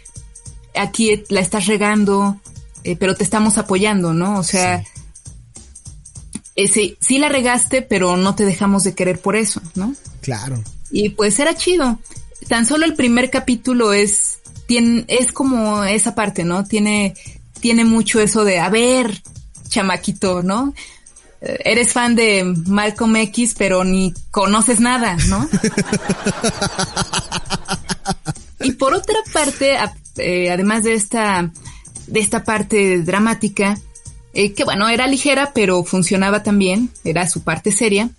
aquí 0.75 1.23
la 1.29 1.39
estás 1.39 1.65
regando, 1.65 2.39
eh, 2.83 2.95
pero 2.95 3.15
te 3.15 3.23
estamos 3.23 3.57
apoyando, 3.57 4.13
¿no? 4.13 4.37
O 4.37 4.43
sea, 4.43 4.83
sí. 6.55 6.95
sí, 6.99 7.17
la 7.17 7.27
regaste, 7.27 7.81
pero 7.81 8.17
no 8.17 8.35
te 8.35 8.45
dejamos 8.45 8.83
de 8.83 8.93
querer 8.93 9.19
por 9.19 9.35
eso, 9.35 9.61
¿no? 9.73 9.95
Claro. 10.21 10.63
Y 10.91 11.09
pues 11.09 11.39
era 11.39 11.55
chido. 11.55 11.99
Tan 12.47 12.67
solo 12.67 12.85
el 12.85 12.93
primer 12.93 13.31
capítulo 13.31 13.93
es, 13.93 14.37
tiene, 14.67 15.03
es 15.07 15.31
como 15.31 15.83
esa 15.83 16.13
parte, 16.13 16.43
¿no? 16.43 16.65
Tiene, 16.65 17.15
tiene 17.61 17.83
mucho 17.83 18.21
eso 18.21 18.45
de, 18.45 18.59
a 18.59 18.69
ver, 18.69 19.23
chamaquito, 19.69 20.43
¿no? 20.43 20.75
Eres 21.41 21.93
fan 21.93 22.15
de 22.15 22.43
Malcolm 22.67 23.15
X, 23.15 23.55
pero 23.57 23.83
ni 23.83 24.13
conoces 24.29 24.79
nada, 24.79 25.17
¿no? 25.27 25.49
y 28.59 28.71
por 28.73 28.93
otra 28.93 29.17
parte, 29.33 29.77
eh, 30.17 30.51
además 30.51 30.83
de 30.83 30.93
esta, 30.93 31.51
de 32.07 32.19
esta 32.19 32.43
parte 32.43 33.01
dramática, 33.01 33.79
eh, 34.33 34.53
que 34.53 34.63
bueno, 34.63 34.87
era 34.87 35.07
ligera, 35.07 35.51
pero 35.53 35.83
funcionaba 35.83 36.43
también, 36.43 36.91
era 37.03 37.27
su 37.27 37.41
parte 37.41 37.71
seria, 37.71 38.09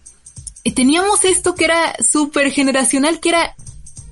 y 0.64 0.72
teníamos 0.72 1.24
esto 1.24 1.54
que 1.54 1.64
era 1.64 1.94
súper 2.00 2.50
generacional, 2.50 3.20
que 3.20 3.30
era 3.30 3.54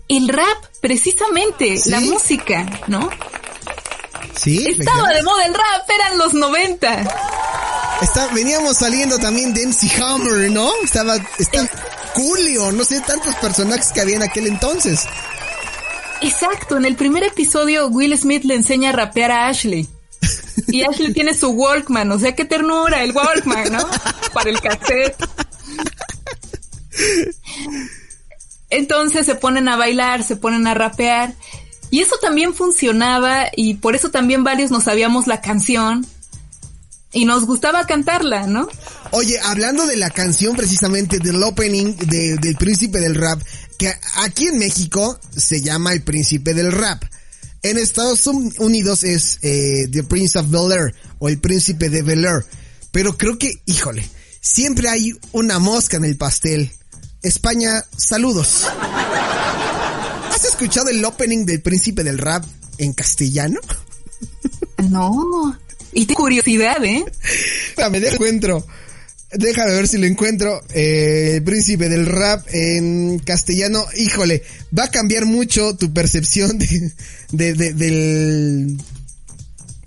el 0.08 0.28
rap, 0.28 0.64
precisamente, 0.80 1.80
la 1.86 2.00
música, 2.00 2.80
¿no? 2.88 3.08
Sí. 4.42 4.76
Estaba 4.78 5.08
de 5.12 5.22
moda 5.22 5.44
el 5.44 5.54
rap, 5.54 5.90
eran 5.94 6.18
los 6.18 6.32
90. 6.32 7.04
Está, 8.00 8.28
veníamos 8.28 8.78
saliendo 8.78 9.18
también 9.18 9.52
de 9.52 9.66
MC 9.66 10.00
Hammer, 10.00 10.50
¿no? 10.50 10.70
Estaba, 10.82 11.16
está 11.38 11.68
Julio, 12.14 12.72
no 12.72 12.84
sé, 12.84 13.00
tantos 13.00 13.34
personajes 13.36 13.92
que 13.92 14.00
había 14.00 14.16
en 14.16 14.22
aquel 14.22 14.46
entonces. 14.46 15.06
Exacto, 16.22 16.76
en 16.76 16.86
el 16.86 16.96
primer 16.96 17.24
episodio 17.24 17.88
Will 17.88 18.16
Smith 18.16 18.44
le 18.44 18.54
enseña 18.54 18.90
a 18.90 18.92
rapear 18.92 19.30
a 19.30 19.48
Ashley. 19.48 19.86
Y 20.68 20.82
Ashley 20.88 21.12
tiene 21.12 21.34
su 21.34 21.50
Walkman, 21.50 22.10
o 22.10 22.18
sea, 22.18 22.34
qué 22.34 22.44
ternura, 22.46 23.02
el 23.02 23.12
Walkman, 23.12 23.72
¿no? 23.72 23.86
Para 24.32 24.50
el 24.50 24.60
cassette. 24.60 25.16
Entonces 28.70 29.26
se 29.26 29.34
ponen 29.34 29.68
a 29.68 29.76
bailar, 29.76 30.22
se 30.22 30.36
ponen 30.36 30.66
a 30.66 30.74
rapear. 30.74 31.34
Y 31.90 32.00
eso 32.00 32.16
también 32.20 32.54
funcionaba 32.54 33.46
y 33.56 33.74
por 33.74 33.96
eso 33.96 34.10
también 34.10 34.44
varios 34.44 34.70
nos 34.70 34.84
sabíamos 34.84 35.26
la 35.26 35.40
canción 35.40 36.06
y 37.12 37.24
nos 37.24 37.44
gustaba 37.44 37.86
cantarla, 37.86 38.46
¿no? 38.46 38.68
Oye, 39.10 39.38
hablando 39.40 39.86
de 39.86 39.96
la 39.96 40.10
canción 40.10 40.56
precisamente 40.56 41.18
del 41.18 41.42
opening 41.42 41.96
de, 41.96 42.36
del 42.36 42.56
príncipe 42.56 43.00
del 43.00 43.16
rap, 43.16 43.40
que 43.76 43.92
aquí 44.16 44.46
en 44.46 44.58
México 44.58 45.18
se 45.36 45.60
llama 45.62 45.92
el 45.92 46.02
príncipe 46.02 46.54
del 46.54 46.70
rap. 46.70 47.02
En 47.62 47.76
Estados 47.76 48.26
Unidos 48.26 49.02
es 49.02 49.38
eh, 49.42 49.88
The 49.90 50.04
Prince 50.04 50.38
of 50.38 50.50
Bel 50.50 50.72
Air 50.72 50.94
o 51.18 51.28
el 51.28 51.38
príncipe 51.38 51.90
de 51.90 52.02
Bel 52.02 52.24
Air. 52.24 52.46
Pero 52.92 53.18
creo 53.18 53.38
que, 53.38 53.62
híjole, 53.66 54.08
siempre 54.40 54.88
hay 54.88 55.12
una 55.32 55.58
mosca 55.58 55.96
en 55.96 56.04
el 56.04 56.16
pastel. 56.16 56.70
España, 57.22 57.84
saludos. 57.96 58.66
¿Has 60.60 60.64
escuchado 60.64 60.90
el 60.90 61.02
opening 61.06 61.46
del 61.46 61.62
príncipe 61.62 62.04
del 62.04 62.18
rap 62.18 62.44
en 62.76 62.92
castellano? 62.92 63.58
No. 64.90 65.58
Y 65.94 66.04
de 66.04 66.12
curiosidad, 66.12 66.84
¿eh? 66.84 67.02
me 67.90 67.96
encuentro. 67.96 68.66
Déjame 69.32 69.72
ver 69.72 69.88
si 69.88 69.96
lo 69.96 70.04
encuentro. 70.04 70.60
Eh, 70.74 71.36
el 71.36 71.44
príncipe 71.44 71.88
del 71.88 72.04
rap 72.04 72.46
en 72.52 73.20
castellano. 73.20 73.86
Híjole, 73.96 74.42
va 74.78 74.84
a 74.84 74.90
cambiar 74.90 75.24
mucho 75.24 75.76
tu 75.76 75.94
percepción 75.94 76.58
de, 76.58 76.92
de, 77.32 77.54
del, 77.72 78.76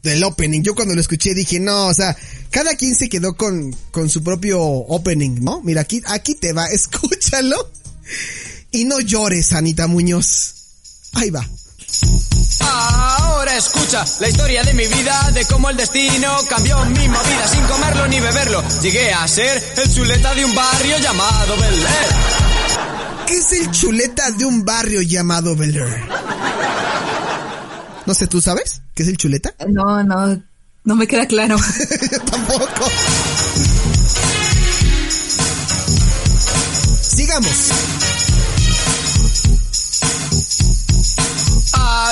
del 0.01 0.23
opening. 0.23 0.63
Yo 0.63 0.73
cuando 0.73 0.95
lo 0.95 1.01
escuché 1.01 1.35
dije, 1.35 1.59
no, 1.59 1.85
o 1.85 1.93
sea, 1.93 2.17
cada 2.49 2.75
quien 2.77 2.95
se 2.95 3.09
quedó 3.09 3.35
con, 3.37 3.75
con 3.91 4.09
su 4.09 4.23
propio 4.23 4.59
opening, 4.59 5.35
¿no? 5.39 5.61
Mira, 5.61 5.81
aquí, 5.81 6.01
aquí 6.07 6.33
te 6.33 6.51
va, 6.51 6.65
escúchalo. 6.71 7.71
Y 8.71 8.85
no 8.85 8.99
llores, 8.99 9.53
Anita 9.53 9.85
Muñoz. 9.85 10.62
Ahí 11.13 11.29
va. 11.29 11.45
Ahora 12.59 13.57
escucha 13.57 14.03
la 14.19 14.29
historia 14.29 14.63
de 14.63 14.73
mi 14.73 14.87
vida, 14.87 15.29
de 15.31 15.45
cómo 15.45 15.69
el 15.69 15.77
destino 15.77 16.37
cambió 16.49 16.83
mi 16.85 17.07
movida 17.07 17.47
sin 17.47 17.63
comerlo 17.65 18.07
ni 18.07 18.19
beberlo. 18.19 18.63
Llegué 18.81 19.13
a 19.13 19.27
ser 19.27 19.63
el 19.77 19.93
chuleta 19.93 20.33
de 20.33 20.45
un 20.45 20.55
barrio 20.55 20.97
llamado 20.99 21.55
Bel 21.57 21.75
Air. 21.75 22.13
¿Qué 23.27 23.37
es 23.37 23.51
el 23.53 23.71
chuleta 23.71 24.31
de 24.31 24.45
un 24.45 24.65
barrio 24.65 25.01
llamado 25.01 25.55
Bel 25.55 25.75
Air? 25.75 26.03
No 28.05 28.13
sé, 28.13 28.27
¿tú 28.27 28.41
sabes 28.41 28.81
qué 28.95 29.03
es 29.03 29.09
el 29.09 29.17
chuleta? 29.17 29.53
No, 29.69 30.03
no, 30.03 30.41
no 30.83 30.95
me 30.95 31.07
queda 31.07 31.25
claro. 31.25 31.57
Tampoco. 32.25 32.65
Sigamos. 37.01 37.92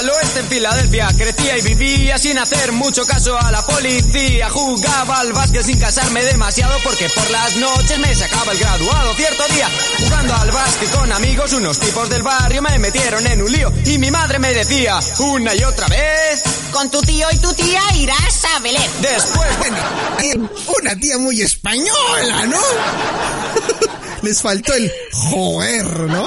Al 0.02 0.10
oeste 0.10 0.40
en 0.40 0.48
Filadelfia 0.48 1.10
crecía 1.16 1.60
y 1.60 1.62
vivía 1.62 2.18
sin 2.18 2.36
hacer 2.40 2.72
mucho 2.72 3.06
caso 3.06 3.38
a 3.40 3.52
la 3.52 3.64
policía. 3.64 4.50
Jugaba 4.50 5.20
al 5.20 5.32
básquet 5.32 5.62
sin 5.62 5.78
casarme 5.78 6.24
demasiado 6.24 6.76
porque 6.84 7.08
por 7.10 7.30
las 7.30 7.56
noches 7.58 8.00
me 8.00 8.16
sacaba 8.16 8.52
el 8.52 8.58
graduado. 8.58 9.14
Cierto 9.14 9.44
día, 9.54 9.70
jugando 10.00 10.34
al 10.34 10.50
básquet 10.50 10.90
con 10.90 11.12
amigos, 11.12 11.54
unos 11.54 11.80
tipos 11.80 12.10
del 12.10 12.24
barrio 12.24 12.64
me 12.64 12.80
metieron 12.80 13.28
en 13.28 13.44
un 13.44 13.52
lío 13.52 13.72
y 13.86 14.00
mi 14.00 14.10
madre 14.10 14.40
me 14.40 14.52
decía 14.56 15.00
una 15.20 15.54
y 15.54 15.64
otra 15.64 15.88
vez: 15.88 16.42
Con 16.72 16.90
tu 16.90 17.00
tío 17.04 17.28
y 17.32 17.38
tu 17.38 17.54
tía 17.54 17.84
irás 17.96 18.44
a 18.56 18.60
Belén. 18.60 18.90
Después, 19.02 19.50
bueno, 19.60 20.50
una 20.82 20.96
tía 20.96 21.20
muy 21.20 21.44
española, 21.44 22.48
¿no? 22.48 22.58
Les 24.24 24.42
faltó 24.42 24.74
el 24.74 24.92
joder, 25.12 25.86
¿no? 25.86 26.26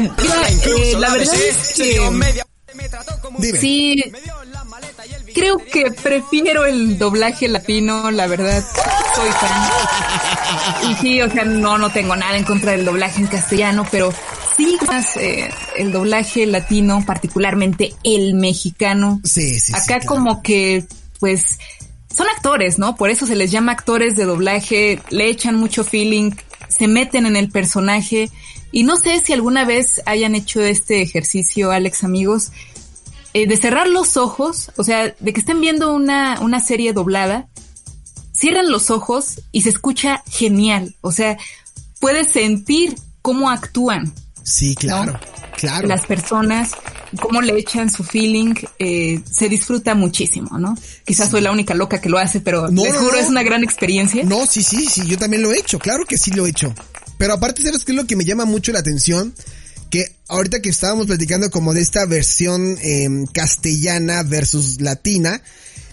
Eh, 0.00 0.94
la 0.98 1.10
verdad 1.10 1.34
es 1.34 1.74
que 1.76 3.58
sí 3.58 4.02
creo 5.34 5.58
que 5.58 5.90
prefiero 5.90 6.66
el 6.66 6.98
doblaje 6.98 7.48
latino, 7.48 8.10
la 8.10 8.26
verdad 8.26 8.64
soy 9.14 9.30
fan. 9.30 10.90
Y 10.90 10.94
sí, 10.96 11.22
o 11.22 11.30
sea, 11.30 11.44
no 11.44 11.78
no 11.78 11.90
tengo 11.90 12.16
nada 12.16 12.36
en 12.36 12.44
contra 12.44 12.72
del 12.72 12.84
doblaje 12.84 13.20
en 13.20 13.26
castellano, 13.26 13.86
pero 13.90 14.12
sí 14.56 14.76
más 14.86 15.16
eh, 15.16 15.50
el 15.76 15.92
doblaje 15.92 16.46
latino, 16.46 17.04
particularmente 17.06 17.94
el 18.04 18.34
mexicano. 18.34 19.20
Sí, 19.24 19.58
sí. 19.58 19.72
Acá 19.74 20.00
como 20.06 20.42
que 20.42 20.84
pues 21.18 21.58
son 22.14 22.26
actores, 22.28 22.78
¿no? 22.78 22.96
Por 22.96 23.10
eso 23.10 23.26
se 23.26 23.36
les 23.36 23.50
llama 23.50 23.72
actores 23.72 24.16
de 24.16 24.24
doblaje, 24.24 25.00
le 25.10 25.28
echan 25.28 25.56
mucho 25.56 25.84
feeling, 25.84 26.32
se 26.68 26.88
meten 26.88 27.26
en 27.26 27.36
el 27.36 27.50
personaje 27.50 28.30
y 28.72 28.84
no 28.84 28.96
sé 28.96 29.20
si 29.20 29.32
alguna 29.32 29.64
vez 29.64 30.00
hayan 30.06 30.34
hecho 30.34 30.60
este 30.60 31.02
ejercicio, 31.02 31.70
Alex, 31.70 32.04
amigos, 32.04 32.52
eh, 33.32 33.46
de 33.46 33.56
cerrar 33.56 33.88
los 33.88 34.16
ojos, 34.16 34.70
o 34.76 34.84
sea, 34.84 35.14
de 35.18 35.32
que 35.32 35.40
estén 35.40 35.60
viendo 35.60 35.92
una, 35.92 36.40
una 36.40 36.60
serie 36.60 36.92
doblada, 36.92 37.48
cierran 38.32 38.70
los 38.70 38.90
ojos 38.90 39.40
y 39.52 39.62
se 39.62 39.68
escucha 39.70 40.22
genial. 40.30 40.96
O 41.00 41.12
sea, 41.12 41.36
puedes 42.00 42.28
sentir 42.28 42.96
cómo 43.22 43.50
actúan. 43.50 44.12
Sí, 44.42 44.74
claro, 44.74 45.18
claro. 45.56 45.86
Las 45.86 46.06
personas, 46.06 46.72
cómo 47.20 47.42
le 47.42 47.58
echan 47.58 47.90
su 47.90 48.02
feeling, 48.02 48.54
eh, 48.78 49.20
se 49.30 49.48
disfruta 49.48 49.94
muchísimo, 49.94 50.58
¿no? 50.58 50.76
Quizás 51.04 51.30
soy 51.30 51.40
la 51.40 51.52
única 51.52 51.74
loca 51.74 52.00
que 52.00 52.08
lo 52.08 52.18
hace, 52.18 52.40
pero 52.40 52.68
no, 52.68 52.82
les 52.82 52.96
juro, 52.96 53.16
es 53.16 53.28
una 53.28 53.42
gran 53.42 53.62
experiencia. 53.62 54.24
No, 54.24 54.46
sí, 54.46 54.62
sí, 54.62 54.86
sí, 54.86 55.06
yo 55.06 55.18
también 55.18 55.42
lo 55.42 55.52
he 55.52 55.58
hecho, 55.58 55.78
claro 55.78 56.04
que 56.04 56.16
sí 56.16 56.30
lo 56.30 56.46
he 56.46 56.50
hecho. 56.50 56.74
Pero 57.20 57.34
aparte, 57.34 57.62
¿sabes 57.62 57.84
qué 57.84 57.92
es 57.92 57.96
lo 57.96 58.06
que 58.06 58.16
me 58.16 58.24
llama 58.24 58.46
mucho 58.46 58.72
la 58.72 58.78
atención? 58.78 59.34
Que 59.90 60.06
ahorita 60.28 60.62
que 60.62 60.70
estábamos 60.70 61.06
platicando 61.06 61.50
como 61.50 61.74
de 61.74 61.82
esta 61.82 62.06
versión 62.06 62.78
em, 62.80 63.26
castellana 63.26 64.22
versus 64.22 64.80
latina, 64.80 65.42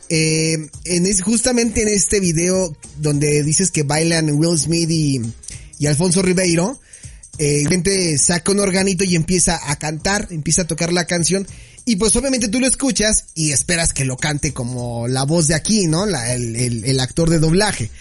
eh, 0.08 0.70
en 0.86 1.06
es, 1.06 1.22
justamente 1.22 1.82
en 1.82 1.90
este 1.90 2.22
video 2.22 2.74
donde 3.00 3.44
dices 3.44 3.72
que 3.72 3.84
bailan 3.84 4.32
Will 4.32 4.58
Smith 4.58 4.90
y, 4.90 5.20
y 5.80 5.88
Alfonso 5.88 6.22
Ribeiro, 6.22 6.80
eh, 7.40 7.66
gente 7.68 8.18
saca 8.18 8.54
un 8.54 8.62
organito 8.62 9.04
y 9.04 9.18
empieza 9.18 9.60
a 9.70 9.78
cantar, 9.78 10.30
empieza 10.32 10.62
a 10.62 10.68
tocar 10.68 10.94
la 10.94 11.08
canción 11.08 11.46
y 11.84 11.98
pues 11.98 12.16
obviamente 12.16 12.48
tú 12.48 12.62
lo 12.62 12.68
escuchas 12.68 13.26
y 13.36 13.52
esperas 13.52 13.92
que 13.92 14.06
lo 14.06 14.16
cante 14.16 14.54
como 14.54 15.10
la 15.10 15.24
voz 15.24 15.50
de 15.50 15.56
aquí, 15.56 15.88
¿no? 15.88 16.06
La, 16.06 16.34
el, 16.34 16.56
el, 16.86 17.00
actor 17.02 17.30
de 17.30 17.40
doblaje. 17.40 17.92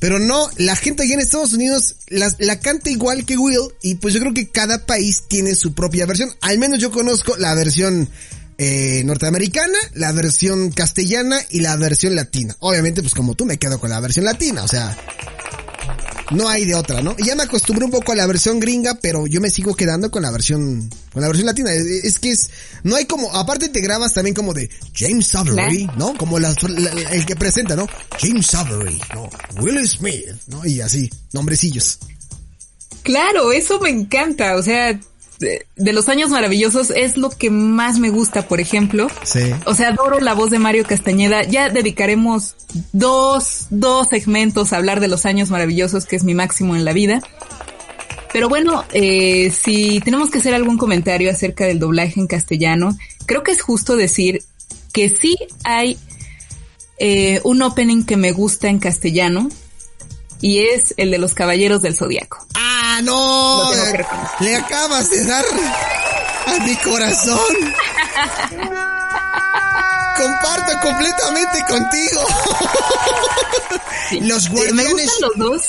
Pero 0.00 0.18
no, 0.18 0.48
la 0.56 0.74
gente 0.76 1.02
allá 1.02 1.14
en 1.14 1.20
Estados 1.20 1.52
Unidos 1.52 1.96
la, 2.08 2.34
la, 2.38 2.58
canta 2.58 2.90
igual 2.90 3.26
que 3.26 3.36
Will 3.36 3.58
y 3.82 3.96
pues 3.96 4.14
yo 4.14 4.20
creo 4.20 4.32
que 4.32 4.48
cada 4.48 4.86
país 4.86 5.24
tiene 5.28 5.54
su 5.54 5.74
propia 5.74 6.06
versión. 6.06 6.30
Al 6.40 6.58
menos 6.58 6.80
yo 6.80 6.90
conozco 6.90 7.36
la 7.36 7.54
versión 7.54 8.08
eh, 8.56 9.02
norteamericana, 9.04 9.78
la 9.94 10.12
versión 10.12 10.70
castellana 10.70 11.38
y 11.50 11.60
la 11.60 11.76
versión 11.76 12.14
latina. 12.14 12.56
Obviamente 12.60 13.02
pues 13.02 13.14
como 13.14 13.34
tú 13.34 13.44
me 13.44 13.58
quedo 13.58 13.78
con 13.78 13.90
la 13.90 14.00
versión 14.00 14.24
latina, 14.24 14.64
o 14.64 14.68
sea, 14.68 14.96
no 16.30 16.48
hay 16.48 16.64
de 16.64 16.74
otra, 16.74 17.02
¿no? 17.02 17.16
Ya 17.18 17.34
me 17.34 17.42
acostumbré 17.42 17.84
un 17.84 17.90
poco 17.90 18.12
a 18.12 18.14
la 18.14 18.26
versión 18.26 18.60
gringa, 18.60 18.94
pero 19.00 19.26
yo 19.26 19.40
me 19.40 19.50
sigo 19.50 19.74
quedando 19.74 20.10
con 20.10 20.22
la 20.22 20.30
versión, 20.30 20.88
con 21.12 21.22
la 21.22 21.28
versión 21.28 21.46
latina. 21.46 21.70
Es, 21.72 22.18
que 22.18 22.30
es, 22.30 22.50
no 22.82 22.96
hay 22.96 23.04
como, 23.04 23.34
aparte 23.34 23.68
te 23.68 23.80
grabas 23.80 24.14
también 24.14 24.34
como 24.34 24.54
de 24.54 24.70
James 24.94 25.34
Avery, 25.34 25.88
¿no? 25.96 26.16
Como 26.16 26.38
el 26.38 27.26
que 27.26 27.36
presenta, 27.36 27.76
¿no? 27.76 27.86
James 28.18 28.54
Avery, 28.54 29.00
¿no? 29.14 29.28
Will 29.60 29.86
Smith, 29.88 30.26
¿no? 30.46 30.64
Y 30.64 30.80
así, 30.80 31.10
nombrecillos. 31.32 31.98
Claro, 33.02 33.52
eso 33.52 33.80
me 33.80 33.90
encanta, 33.90 34.56
o 34.56 34.62
sea, 34.62 34.98
de, 35.40 35.92
los 35.92 36.08
años 36.08 36.30
maravillosos 36.30 36.90
es 36.90 37.16
lo 37.16 37.30
que 37.30 37.50
más 37.50 37.98
me 37.98 38.10
gusta, 38.10 38.46
por 38.46 38.60
ejemplo. 38.60 39.08
Sí. 39.24 39.40
O 39.64 39.74
sea, 39.74 39.88
adoro 39.88 40.20
la 40.20 40.34
voz 40.34 40.50
de 40.50 40.58
Mario 40.58 40.84
Castañeda. 40.84 41.42
Ya 41.44 41.70
dedicaremos 41.70 42.54
dos, 42.92 43.66
dos 43.70 44.08
segmentos 44.08 44.72
a 44.72 44.76
hablar 44.76 45.00
de 45.00 45.08
los 45.08 45.26
años 45.26 45.50
maravillosos, 45.50 46.04
que 46.04 46.16
es 46.16 46.24
mi 46.24 46.34
máximo 46.34 46.76
en 46.76 46.84
la 46.84 46.92
vida. 46.92 47.22
Pero 48.32 48.48
bueno, 48.48 48.84
eh, 48.92 49.50
si 49.50 50.00
tenemos 50.00 50.30
que 50.30 50.38
hacer 50.38 50.54
algún 50.54 50.78
comentario 50.78 51.30
acerca 51.30 51.64
del 51.64 51.80
doblaje 51.80 52.20
en 52.20 52.26
castellano, 52.26 52.96
creo 53.26 53.42
que 53.42 53.52
es 53.52 53.62
justo 53.62 53.96
decir 53.96 54.42
que 54.92 55.08
sí 55.08 55.36
hay 55.64 55.98
eh, 56.98 57.40
un 57.44 57.62
opening 57.62 58.04
que 58.04 58.16
me 58.16 58.32
gusta 58.32 58.68
en 58.68 58.78
castellano, 58.78 59.48
y 60.40 60.60
es 60.60 60.94
el 60.96 61.10
de 61.10 61.18
los 61.18 61.34
Caballeros 61.34 61.82
del 61.82 61.96
Zodiaco. 61.96 62.46
¡Ah, 62.54 63.00
no! 63.02 63.70
Le 64.40 64.56
acabas 64.56 65.10
de 65.10 65.24
dar 65.24 65.44
a 66.46 66.64
mi 66.64 66.76
corazón. 66.76 67.54
Comparto 70.16 70.72
completamente 70.82 71.64
contigo. 71.68 72.22
Los 74.22 74.48
guardianes. 74.48 74.84
Me 74.84 74.92
gustan 74.92 75.20
los 75.20 75.36
dos. 75.36 75.68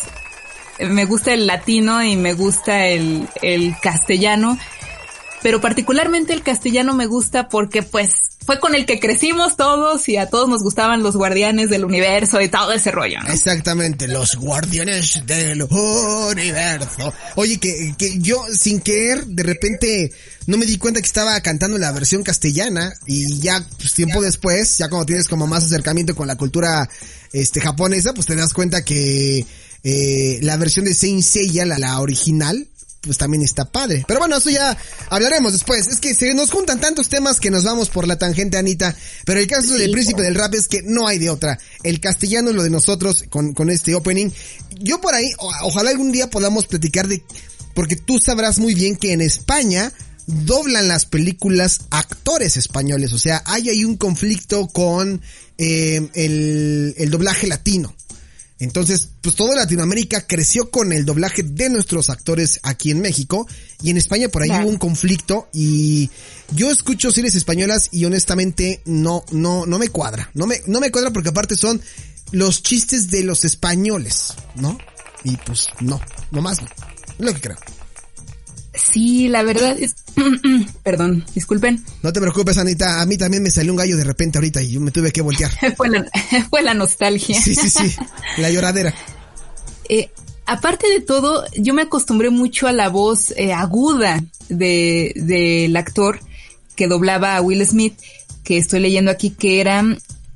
Me 0.79 1.05
gusta 1.05 1.33
el 1.33 1.45
latino 1.45 2.03
y 2.03 2.15
me 2.15 2.33
gusta 2.33 2.85
el, 2.87 3.29
el 3.41 3.75
castellano. 3.81 4.57
Pero 5.41 5.59
particularmente 5.59 6.33
el 6.33 6.43
castellano 6.43 6.93
me 6.93 7.05
gusta 7.07 7.49
porque 7.49 7.83
pues 7.83 8.11
fue 8.45 8.59
con 8.59 8.75
el 8.75 8.85
que 8.85 8.99
crecimos 8.99 9.55
todos 9.55 10.07
y 10.09 10.17
a 10.17 10.27
todos 10.27 10.49
nos 10.49 10.63
gustaban 10.63 11.03
los 11.03 11.15
guardianes 11.15 11.69
del 11.69 11.85
universo 11.85 12.41
y 12.41 12.49
todo 12.49 12.71
ese 12.73 12.91
rollo. 12.91 13.19
Exactamente, 13.29 14.07
los 14.07 14.35
guardianes 14.35 15.25
del 15.25 15.63
universo. 15.63 17.13
Oye, 17.35 17.59
que, 17.59 17.93
que 17.97 18.19
yo 18.19 18.43
sin 18.53 18.81
querer 18.81 19.25
de 19.25 19.43
repente 19.43 20.11
no 20.47 20.57
me 20.57 20.65
di 20.65 20.77
cuenta 20.77 21.01
que 21.01 21.07
estaba 21.07 21.39
cantando 21.41 21.77
la 21.77 21.91
versión 21.91 22.23
castellana 22.23 22.93
y 23.05 23.39
ya 23.39 23.63
pues, 23.77 23.93
tiempo 23.93 24.21
después, 24.21 24.77
ya 24.77 24.89
cuando 24.89 25.05
tienes 25.05 25.27
como 25.27 25.45
más 25.45 25.63
acercamiento 25.63 26.15
con 26.15 26.27
la 26.27 26.35
cultura 26.35 26.89
este 27.31 27.61
japonesa, 27.61 28.13
pues 28.13 28.25
te 28.25 28.35
das 28.35 28.53
cuenta 28.53 28.83
que 28.83 29.45
eh, 29.83 30.39
la 30.41 30.57
versión 30.57 30.85
de 30.85 30.93
Saint 30.93 31.23
Seiya, 31.23 31.65
la, 31.65 31.77
la 31.77 31.99
original, 32.01 32.67
pues 33.01 33.17
también 33.17 33.41
está 33.41 33.65
padre. 33.65 34.05
Pero 34.07 34.19
bueno, 34.19 34.37
eso 34.37 34.49
ya 34.49 34.77
hablaremos 35.09 35.53
después. 35.53 35.87
Es 35.87 35.99
que 35.99 36.13
se 36.13 36.33
nos 36.33 36.51
juntan 36.51 36.79
tantos 36.79 37.09
temas 37.09 37.39
que 37.39 37.49
nos 37.49 37.63
vamos 37.63 37.89
por 37.89 38.07
la 38.07 38.17
tangente, 38.17 38.57
Anita. 38.57 38.95
Pero 39.25 39.39
el 39.39 39.47
caso 39.47 39.73
del 39.73 39.91
príncipe 39.91 40.21
del 40.21 40.35
rap 40.35 40.53
es 40.53 40.67
que 40.67 40.81
no 40.83 41.07
hay 41.07 41.17
de 41.17 41.29
otra. 41.29 41.59
El 41.83 41.99
castellano 41.99 42.51
es 42.51 42.55
lo 42.55 42.63
de 42.63 42.69
nosotros 42.69 43.25
con, 43.29 43.53
con 43.53 43.69
este 43.69 43.95
opening. 43.95 44.29
Yo 44.79 45.01
por 45.01 45.15
ahí, 45.15 45.31
ojalá 45.63 45.89
algún 45.89 46.11
día 46.11 46.29
podamos 46.29 46.67
platicar 46.67 47.07
de, 47.07 47.23
porque 47.73 47.95
tú 47.95 48.19
sabrás 48.19 48.59
muy 48.59 48.75
bien 48.75 48.95
que 48.95 49.13
en 49.13 49.21
España 49.21 49.91
doblan 50.27 50.87
las 50.87 51.05
películas 51.05 51.81
actores 51.89 52.55
españoles. 52.55 53.13
O 53.13 53.19
sea, 53.19 53.41
hay 53.45 53.69
ahí 53.69 53.83
un 53.83 53.97
conflicto 53.97 54.67
con 54.67 55.21
eh, 55.57 56.07
el, 56.13 56.93
el 56.97 57.09
doblaje 57.09 57.47
latino. 57.47 57.95
Entonces, 58.61 59.09
pues 59.21 59.35
toda 59.35 59.55
Latinoamérica 59.55 60.27
creció 60.27 60.69
con 60.69 60.93
el 60.93 61.03
doblaje 61.03 61.41
de 61.41 61.67
nuestros 61.67 62.11
actores 62.11 62.59
aquí 62.61 62.91
en 62.91 63.01
México 63.01 63.47
y 63.81 63.89
en 63.89 63.97
España 63.97 64.29
por 64.29 64.43
ahí 64.43 64.51
hubo 64.51 64.69
un 64.69 64.77
conflicto 64.77 65.49
y 65.51 66.11
yo 66.51 66.69
escucho 66.69 67.11
series 67.11 67.33
españolas 67.33 67.89
y 67.91 68.05
honestamente 68.05 68.83
no, 68.85 69.23
no, 69.31 69.65
no 69.65 69.79
me 69.79 69.87
cuadra. 69.87 70.29
No 70.35 70.45
me, 70.45 70.61
no 70.67 70.79
me 70.79 70.91
cuadra 70.91 71.09
porque 71.09 71.29
aparte 71.29 71.55
son 71.55 71.81
los 72.31 72.61
chistes 72.61 73.09
de 73.09 73.23
los 73.23 73.45
españoles, 73.45 74.35
¿no? 74.53 74.77
Y 75.23 75.37
pues 75.37 75.69
no, 75.79 75.99
nomás 76.29 76.61
no. 76.61 76.67
Es 77.17 77.25
lo 77.25 77.33
que 77.33 77.41
creo. 77.41 77.57
Sí, 78.73 79.27
la 79.27 79.43
verdad 79.43 79.77
es... 79.77 79.95
Perdón, 80.83 81.25
disculpen. 81.35 81.83
No 82.03 82.13
te 82.13 82.21
preocupes, 82.21 82.57
Anita. 82.57 83.01
A 83.01 83.05
mí 83.05 83.17
también 83.17 83.43
me 83.43 83.51
salió 83.51 83.71
un 83.73 83.77
gallo 83.77 83.97
de 83.97 84.03
repente 84.03 84.37
ahorita 84.37 84.61
y 84.61 84.71
yo 84.71 84.81
me 84.81 84.91
tuve 84.91 85.11
que 85.11 85.21
voltear. 85.21 85.51
fue, 85.77 85.89
la, 85.89 86.05
fue 86.49 86.61
la 86.61 86.73
nostalgia. 86.73 87.39
Sí, 87.41 87.55
sí, 87.55 87.69
sí. 87.69 87.95
La 88.37 88.49
lloradera. 88.49 88.93
Eh, 89.89 90.09
aparte 90.45 90.87
de 90.89 91.01
todo, 91.01 91.45
yo 91.57 91.73
me 91.73 91.81
acostumbré 91.81 92.29
mucho 92.29 92.67
a 92.67 92.71
la 92.71 92.87
voz 92.87 93.33
eh, 93.35 93.51
aguda 93.51 94.23
de 94.47 95.13
del 95.15 95.75
actor 95.75 96.19
que 96.75 96.87
doblaba 96.87 97.35
a 97.35 97.41
Will 97.41 97.65
Smith, 97.65 97.97
que 98.43 98.57
estoy 98.57 98.79
leyendo 98.79 99.11
aquí 99.11 99.31
que 99.31 99.59
era 99.59 99.83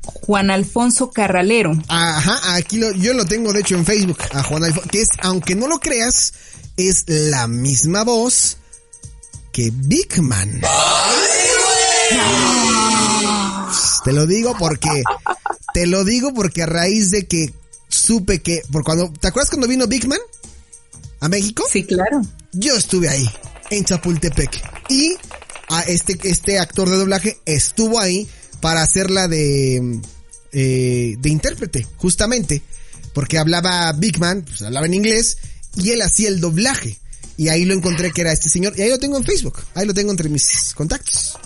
Juan 0.01 0.51
Alfonso 0.51 1.11
Carralero. 1.11 1.71
Ajá, 1.87 2.55
aquí 2.55 2.77
lo, 2.77 2.91
yo 2.93 3.13
lo 3.13 3.25
tengo 3.25 3.53
de 3.53 3.61
hecho 3.61 3.75
en 3.75 3.85
Facebook, 3.85 4.19
a 4.31 4.43
Juan 4.43 4.63
Alfonso, 4.63 4.89
que 4.89 5.01
es, 5.01 5.09
aunque 5.21 5.55
no 5.55 5.67
lo 5.67 5.79
creas, 5.79 6.33
es 6.77 7.05
la 7.07 7.47
misma 7.47 8.03
voz 8.03 8.57
que 9.51 9.71
Big 9.73 10.21
Man. 10.21 10.61
Te 14.03 14.13
lo 14.13 14.27
digo 14.27 14.55
porque, 14.57 15.03
te 15.73 15.87
lo 15.87 16.03
digo 16.03 16.33
porque 16.33 16.63
a 16.63 16.65
raíz 16.65 17.11
de 17.11 17.25
que 17.25 17.53
supe 17.87 18.41
que, 18.41 18.61
por 18.71 18.83
cuando, 18.83 19.11
¿te 19.11 19.27
acuerdas 19.27 19.49
cuando 19.49 19.67
vino 19.67 19.87
Big 19.87 20.07
Man? 20.07 20.19
¿A 21.21 21.29
México? 21.29 21.63
Sí, 21.71 21.83
claro. 21.85 22.21
Yo 22.51 22.75
estuve 22.75 23.09
ahí, 23.09 23.27
en 23.69 23.85
Chapultepec. 23.85 24.61
Y 24.89 25.15
a 25.69 25.81
este, 25.81 26.17
este 26.23 26.59
actor 26.59 26.89
de 26.89 26.97
doblaje 26.97 27.39
estuvo 27.45 27.99
ahí 27.99 28.27
para 28.61 28.83
hacerla 28.83 29.27
de, 29.27 30.01
eh, 30.51 31.15
de 31.17 31.29
intérprete, 31.29 31.87
justamente. 31.97 32.61
Porque 33.13 33.37
hablaba 33.37 33.91
Big 33.93 34.19
Man, 34.19 34.43
pues 34.45 34.61
hablaba 34.61 34.85
en 34.85 34.93
inglés, 34.93 35.37
y 35.75 35.91
él 35.91 36.01
hacía 36.01 36.29
el 36.29 36.39
doblaje. 36.39 36.99
Y 37.37 37.49
ahí 37.49 37.65
lo 37.65 37.73
encontré 37.73 38.11
que 38.11 38.21
era 38.21 38.31
este 38.31 38.49
señor. 38.49 38.73
Y 38.77 38.81
ahí 38.81 38.89
lo 38.89 38.99
tengo 38.99 39.17
en 39.17 39.23
Facebook. 39.23 39.57
Ahí 39.73 39.85
lo 39.85 39.93
tengo 39.93 40.11
entre 40.11 40.29
mis 40.29 40.73
contactos. 40.73 41.37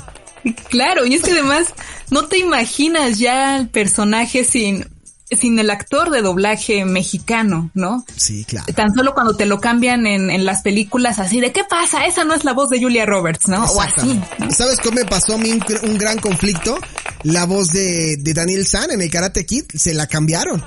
Claro, 0.70 1.06
y 1.06 1.16
es 1.16 1.22
que 1.22 1.32
además 1.32 1.68
no 2.12 2.28
te 2.28 2.38
imaginas 2.38 3.20
ya 3.20 3.58
el 3.58 3.68
personaje 3.68 4.46
sin, 4.46 4.88
sin 5.32 5.60
el 5.60 5.70
actor 5.70 6.12
de 6.12 6.22
doblaje 6.22 6.86
mexicano, 6.86 7.72
¿no? 7.74 8.06
Sí, 8.16 8.46
claro. 8.46 8.72
Tan 8.74 8.94
solo 8.94 9.14
cuando 9.14 9.36
te 9.36 9.46
lo 9.46 9.60
cambian 9.60 10.08
en, 10.08 10.30
en 10.30 10.46
las 10.46 10.62
películas 10.62 11.20
así 11.20 11.42
de 11.42 11.52
¿qué 11.52 11.64
pasa? 11.64 12.06
Esa 12.06 12.24
no 12.24 12.34
es 12.34 12.46
la 12.46 12.54
voz 12.54 12.70
de 12.70 12.80
Julia 12.80 13.06
Roberts, 13.06 13.48
¿no? 13.48 13.66
O 13.66 13.82
así. 13.82 14.20
¿Sabes 14.56 14.80
cómo 14.80 14.96
me 14.96 15.06
pasó 15.06 15.36
a 15.36 15.38
mí 15.38 15.60
un, 15.84 15.98
gran 15.98 16.20
conflicto? 16.20 16.80
La 17.24 17.46
voz 17.46 17.70
de, 17.70 18.16
de 18.18 18.34
Daniel 18.34 18.66
San 18.66 18.92
en 18.92 19.02
el 19.02 19.10
Karate 19.10 19.46
Kid 19.46 19.66
se 19.76 19.94
la 19.94 20.08
cambiaron. 20.08 20.64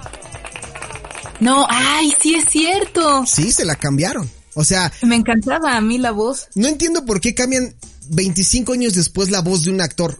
No, 1.43 1.67
ay, 1.69 2.13
sí 2.21 2.37
es 2.37 2.45
cierto. 2.49 3.27
Sí, 3.27 3.51
se 3.51 3.65
la 3.65 3.75
cambiaron. 3.75 4.31
O 4.55 4.63
sea... 4.63 4.93
Me 5.03 5.17
encantaba 5.17 5.77
a 5.77 5.81
mí 5.81 5.99
la 5.99 6.13
voz. 6.13 6.47
No 6.55 6.69
entiendo 6.69 7.05
por 7.05 7.21
qué 7.21 7.35
cambian 7.35 7.75
25 8.11 8.75
años 8.75 8.95
después 8.95 9.29
la 9.29 9.41
voz 9.41 9.65
de 9.65 9.71
un 9.71 9.81
actor. 9.81 10.17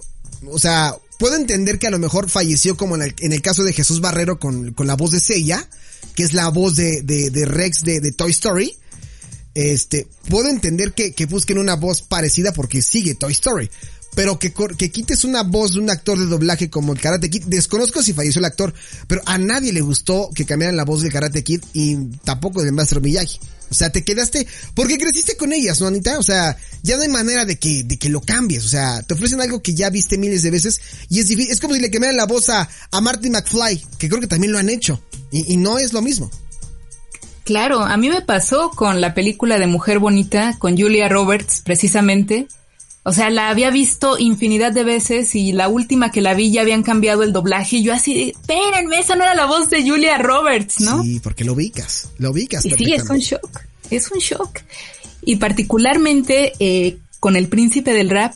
O 0.51 0.59
sea, 0.59 0.97
puedo 1.21 1.37
entender 1.37 1.79
que 1.79 1.87
a 1.87 1.93
lo 1.93 2.01
mejor 2.01 2.29
falleció 2.29 2.77
como 2.77 2.97
en 2.97 3.03
el, 3.03 3.15
en 3.21 3.33
el 3.33 3.41
caso 3.41 3.63
de 3.63 3.73
Jesús 3.73 4.01
Barrero 4.01 4.41
con, 4.41 4.73
con 4.73 4.89
la 4.89 4.97
voz 4.97 5.13
de 5.13 5.21
Seiya, 5.21 5.69
que 6.17 6.25
es 6.25 6.33
la 6.33 6.49
voz 6.49 6.75
de, 6.75 7.03
de, 7.03 7.31
de 7.31 7.47
Rex 7.47 7.83
de, 7.83 8.01
de, 8.01 8.11
Toy 8.11 8.33
Story. 8.33 8.77
Este, 9.55 10.09
puedo 10.29 10.49
entender 10.49 10.93
que, 10.93 11.13
que 11.13 11.27
busquen 11.27 11.59
una 11.59 11.77
voz 11.77 12.03
parecida 12.03 12.53
porque 12.53 12.83
sigue 12.83 13.15
Toy 13.15 13.33
Story 13.33 13.71
pero 14.15 14.39
que, 14.39 14.53
quites 14.91 15.25
una 15.25 15.43
voz 15.43 15.75
de 15.75 15.81
un 15.81 15.91
actor 15.91 16.19
de 16.19 16.27
doblaje 16.27 16.69
como 16.69 16.93
el 16.93 17.01
Karate 17.01 17.31
Kid, 17.31 17.45
desconozco 17.47 18.03
si 18.03 18.13
falleció 18.13 18.41
el 18.41 18.45
actor, 18.45 18.75
pero 19.07 19.23
a 19.25 19.39
nadie 19.39 19.73
le 19.73 19.81
gustó 19.81 20.31
que 20.35 20.45
cambiaran 20.45 20.77
la 20.77 20.85
voz 20.85 21.03
del 21.03 21.13
Karate 21.13 21.43
Kid 21.43 21.63
y 21.73 21.97
tampoco 22.25 22.63
del 22.63 22.73
Master 22.73 23.01
Miyagi. 23.01 23.39
O 23.71 23.75
sea, 23.75 23.89
te 23.89 24.05
quedaste, 24.05 24.47
porque 24.75 24.99
creciste 24.99 25.35
con 25.35 25.51
ellas, 25.55 25.81
¿no, 25.81 25.87
Anita? 25.87 26.19
O 26.19 26.23
sea, 26.23 26.59
ya 26.83 26.97
no 26.97 27.05
hay 27.05 27.09
manera 27.09 27.47
de 27.47 27.59
que, 27.59 27.85
de 27.85 27.97
que 27.97 28.11
lo 28.11 28.21
cambies. 28.21 28.67
O 28.67 28.69
sea, 28.69 29.01
te 29.01 29.15
ofrecen 29.15 29.41
algo 29.41 29.63
que 29.63 29.73
ya 29.73 29.89
viste 29.89 30.19
miles 30.19 30.43
de 30.43 30.51
veces 30.51 30.79
y 31.09 31.21
es 31.21 31.29
difícil. 31.29 31.51
Es 31.51 31.59
como 31.59 31.75
si 31.75 31.81
le 31.81 31.91
cambiaran 31.91 32.19
la 32.19 32.27
voz 32.27 32.51
a, 32.51 32.69
a 32.91 33.01
Marty 33.01 33.31
McFly, 33.31 33.83
que 33.97 34.11
creo 34.11 34.21
que 34.21 34.27
también 34.27 34.53
lo 34.53 34.59
han 34.59 34.69
hecho. 34.69 35.01
Y, 35.31 35.55
y 35.55 35.57
no 35.57 35.79
es 35.79 35.95
lo 35.95 36.03
mismo. 36.03 36.31
Claro, 37.45 37.81
a 37.81 37.97
mí 37.97 38.11
me 38.11 38.21
pasó 38.21 38.71
con 38.71 39.01
la 39.01 39.15
película 39.15 39.59
de 39.59 39.67
Mujer 39.67 39.99
Bonita, 39.99 40.57
con 40.59 40.77
Julia 40.77 41.09
Roberts, 41.09 41.63
precisamente. 41.65 42.49
O 43.05 43.13
sea, 43.13 43.31
la 43.31 43.49
había 43.49 43.71
visto 43.71 44.17
infinidad 44.17 44.73
de 44.73 44.85
veces 44.85 45.35
y 45.35 45.53
la 45.53 45.69
última 45.69 46.13
que 46.13 46.21
la 46.21 46.35
vi 46.35 46.53
ya 46.53 46.61
habían 46.61 46.85
cambiado 46.85 47.25
el 47.25 47.33
doblaje 47.33 47.77
y 47.77 47.83
yo 47.83 47.93
así, 47.93 48.31
espérenme, 48.31 49.01
esa 49.01 49.17
no 49.17 49.25
era 49.25 49.35
la 49.35 49.47
voz 49.47 49.71
de 49.71 49.83
Julia 49.83 50.19
Roberts, 50.19 50.81
¿no? 50.81 51.03
Sí, 51.03 51.19
porque 51.21 51.45
lo 51.45 51.55
ubicas, 51.55 52.11
lo 52.19 52.31
ubicas. 52.31 52.65
Y 52.65 52.71
sí, 52.71 52.93
es 52.93 53.11
un 53.11 53.19
shock, 53.19 53.61
es 53.91 54.11
un 54.11 54.19
shock. 54.19 54.61
Y 55.25 55.37
particularmente 55.37 56.53
eh, 56.61 56.99
con 57.19 57.37
el 57.37 57.49
príncipe 57.49 57.93
del 57.93 58.11
rap, 58.11 58.35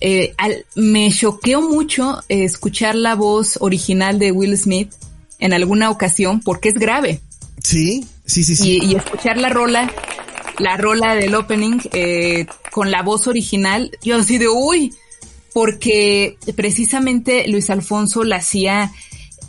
eh, 0.00 0.34
me 0.76 1.12
choqueó 1.12 1.60
mucho 1.60 2.22
eh, 2.28 2.44
escuchar 2.44 2.94
la 2.94 3.14
voz 3.14 3.58
original 3.60 4.18
de 4.18 4.32
Will 4.32 4.56
Smith 4.56 4.92
en 5.38 5.52
alguna 5.52 5.90
ocasión 5.90 6.40
porque 6.40 6.70
es 6.70 6.76
grave. 6.76 7.20
Sí, 7.62 8.06
sí, 8.24 8.44
sí, 8.44 8.56
sí. 8.56 8.80
Y, 8.82 8.94
escuchar 8.94 9.36
la 9.36 9.50
rola, 9.50 9.92
la 10.58 10.76
rola 10.76 11.14
del 11.14 11.34
opening 11.34 11.78
eh, 11.92 12.46
con 12.70 12.90
la 12.90 13.02
voz 13.02 13.26
original, 13.26 13.90
yo 14.02 14.16
así 14.16 14.38
de 14.38 14.48
uy, 14.48 14.94
porque 15.52 16.36
precisamente 16.54 17.46
Luis 17.48 17.70
Alfonso 17.70 18.24
la 18.24 18.36
hacía, 18.36 18.92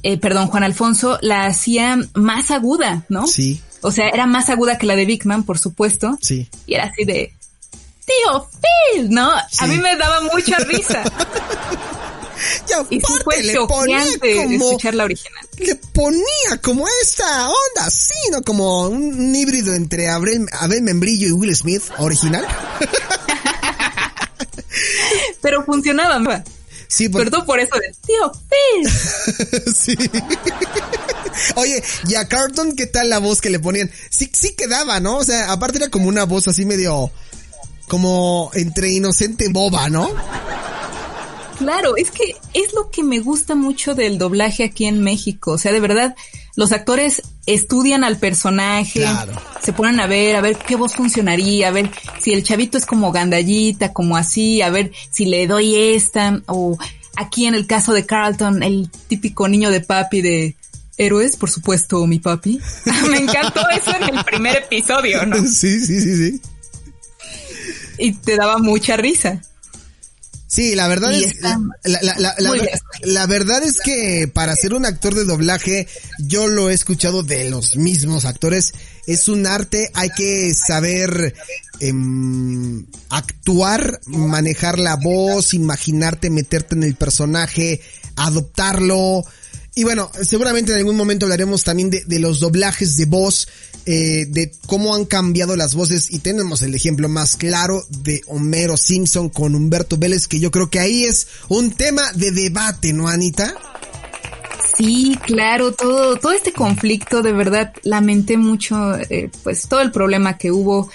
eh, 0.04 0.18
perdón, 0.18 0.48
Juan 0.48 0.64
Alfonso 0.64 1.20
la 1.22 1.46
hacía 1.46 1.98
más 2.14 2.52
aguda, 2.52 3.06
¿no? 3.10 3.28
Sí. 3.28 3.62
O 3.82 3.92
sea, 3.92 4.10
era 4.10 4.28
más 4.28 4.50
aguda 4.50 4.78
que 4.78 4.86
la 4.86 4.96
de 4.96 5.06
Big 5.06 5.26
Man, 5.26 5.44
por 5.44 5.58
supuesto. 5.58 6.18
Sí. 6.22 6.48
Y 6.68 6.76
era 6.76 6.86
así 6.86 7.04
de, 7.04 7.34
tío 8.06 8.48
Phil, 8.94 9.10
¿no? 9.10 9.32
A 9.32 9.68
mí 9.68 9.78
me 9.78 9.96
daba 9.96 10.22
mucha 10.22 10.58
risa. 10.58 11.04
Y 12.90 13.00
fue 13.00 13.36
ponía 13.68 14.04
como, 14.20 14.66
escuchar 14.66 14.96
la 14.96 15.04
original. 15.06 15.41
Le 15.62 15.76
ponía 15.76 16.58
como 16.62 16.86
esta 17.04 17.48
onda, 17.48 17.90
sí, 17.90 18.16
¿no? 18.32 18.42
Como 18.42 18.88
un, 18.88 19.36
híbrido 19.36 19.74
entre 19.74 20.10
Abel, 20.10 20.46
Abel 20.60 20.82
Membrillo 20.82 21.28
y 21.28 21.32
Will 21.32 21.56
Smith, 21.56 21.84
original. 22.00 22.46
Pero 25.42 25.64
funcionaba, 25.66 26.44
Sí, 26.88 27.08
Perdón 27.08 27.46
por 27.46 27.60
eso 27.60 27.76
de 27.76 27.94
tío 28.06 28.32
Phil. 28.50 28.90
sí. 29.74 29.96
Oye, 31.56 31.82
y 32.08 32.16
a 32.16 32.28
Carlton, 32.28 32.76
¿qué 32.76 32.86
tal 32.86 33.10
la 33.10 33.20
voz 33.20 33.40
que 33.40 33.50
le 33.50 33.60
ponían? 33.60 33.90
Sí, 34.10 34.30
sí 34.34 34.56
quedaba, 34.56 35.00
¿no? 35.00 35.16
O 35.18 35.24
sea, 35.24 35.54
aparte 35.54 35.78
era 35.78 35.90
como 35.90 36.10
una 36.10 36.26
voz 36.26 36.50
así 36.50 36.66
medio, 36.66 37.10
como 37.88 38.52
entre 38.56 38.90
inocente 38.90 39.48
boba, 39.50 39.88
¿no? 39.90 40.12
Claro, 41.62 41.96
es 41.96 42.10
que 42.10 42.36
es 42.56 42.74
lo 42.74 42.90
que 42.90 43.04
me 43.04 43.20
gusta 43.20 43.54
mucho 43.54 43.94
del 43.94 44.18
doblaje 44.18 44.64
aquí 44.64 44.86
en 44.86 45.04
México. 45.04 45.52
O 45.52 45.58
sea, 45.60 45.72
de 45.72 45.80
verdad, 45.80 46.16
los 46.56 46.72
actores 46.72 47.22
estudian 47.46 48.04
al 48.04 48.18
personaje, 48.18 49.06
se 49.62 49.72
ponen 49.72 50.00
a 50.00 50.08
ver, 50.08 50.36
a 50.36 50.42
ver 50.42 50.58
qué 50.58 50.76
voz 50.76 50.96
funcionaría, 50.96 51.68
a 51.68 51.72
ver 51.72 51.92
si 52.20 52.34
el 52.34 52.42
chavito 52.42 52.80
es 52.80 52.88
como 52.88 53.12
gandallita, 53.12 53.94
como 53.94 54.18
así, 54.18 54.64
a 54.64 54.72
ver 54.72 54.92
si 55.12 55.26
le 55.26 55.46
doy 55.46 55.76
esta, 55.76 56.42
o 56.48 56.80
aquí 57.16 57.46
en 57.46 57.54
el 57.54 57.68
caso 57.68 57.94
de 57.94 58.08
Carlton, 58.08 58.64
el 58.64 58.90
típico 59.08 59.48
niño 59.48 59.70
de 59.70 59.82
papi 59.82 60.22
de 60.22 60.56
héroes, 60.98 61.38
por 61.38 61.52
supuesto, 61.52 62.08
mi 62.08 62.18
papi. 62.18 62.60
me 63.12 63.18
encantó 63.18 63.62
eso 63.70 63.96
en 63.98 64.18
el 64.18 64.26
primer 64.26 64.58
episodio, 64.58 65.28
¿no? 65.28 65.38
Sí, 65.46 65.80
sí, 65.80 66.02
sí, 66.02 66.16
sí. 66.16 66.42
Y 68.00 68.14
te 68.14 68.36
daba 68.36 68.58
mucha 68.58 68.98
risa. 68.98 69.44
Sí, 70.52 70.76
la 70.76 70.90
verdad 70.90 71.14
es 71.14 71.38
la, 73.04 73.26
verdad 73.26 73.64
es 73.64 73.80
que 73.80 74.30
para 74.32 74.54
ser 74.54 74.74
un 74.74 74.86
actor 74.86 75.16
de 75.16 75.24
doblaje, 75.24 75.88
yo 76.20 76.50
lo 76.50 76.70
he 76.70 76.74
escuchado 76.74 77.24
de 77.24 77.50
los 77.50 77.78
mismos 77.78 78.26
actores. 78.26 78.74
Es 79.08 79.30
un 79.30 79.48
arte, 79.48 79.90
hay 79.94 80.10
que 80.10 80.54
saber 80.54 81.36
em, 81.80 82.86
actuar, 83.10 84.02
manejar 84.08 84.78
la 84.78 84.98
voz, 84.98 85.54
imaginarte, 85.54 86.30
meterte 86.30 86.76
en 86.76 86.84
el 86.84 86.96
personaje, 86.96 87.80
adoptarlo. 88.18 89.24
Y 89.74 89.86
bueno, 89.86 90.12
seguramente 90.22 90.74
en 90.74 90.80
algún 90.80 90.98
momento 90.98 91.28
hablaremos 91.28 91.64
también 91.64 91.90
de, 91.90 92.04
de 92.04 92.20
los 92.20 92.42
doblajes 92.42 92.98
de 92.98 93.06
voz 93.06 93.48
eh, 93.86 94.26
de 94.28 94.52
cómo 94.68 94.94
han 94.96 95.06
cambiado 95.06 95.56
las 95.56 95.74
voces 95.74 96.12
y 96.12 96.20
tenemos 96.20 96.62
el 96.62 96.76
ejemplo 96.76 97.10
más 97.10 97.36
claro 97.36 97.84
de 97.90 98.22
Homero 98.28 98.78
Simpson 98.78 99.30
con 99.30 99.56
Humberto 99.56 99.98
Vélez, 99.98 100.28
que 100.28 100.40
yo 100.40 100.52
creo 100.52 100.70
que 100.70 100.80
ahí 100.80 101.04
es 101.04 101.28
un 101.50 101.72
tema 101.72 102.04
de 102.14 102.32
debate, 102.32 102.94
¿no, 102.94 103.08
Anita? 103.08 103.56
Sí, 104.78 105.18
claro, 105.26 105.74
todo, 105.74 106.16
todo 106.18 106.32
este 106.32 106.54
conflicto, 106.54 107.22
de 107.22 107.34
verdad, 107.34 107.74
lamenté 107.84 108.38
mucho, 108.38 108.96
eh, 109.10 109.30
pues 109.44 109.68
todo 109.68 109.82
el 109.82 109.92
problema 109.92 110.38
que 110.38 110.52
hubo 110.52 110.90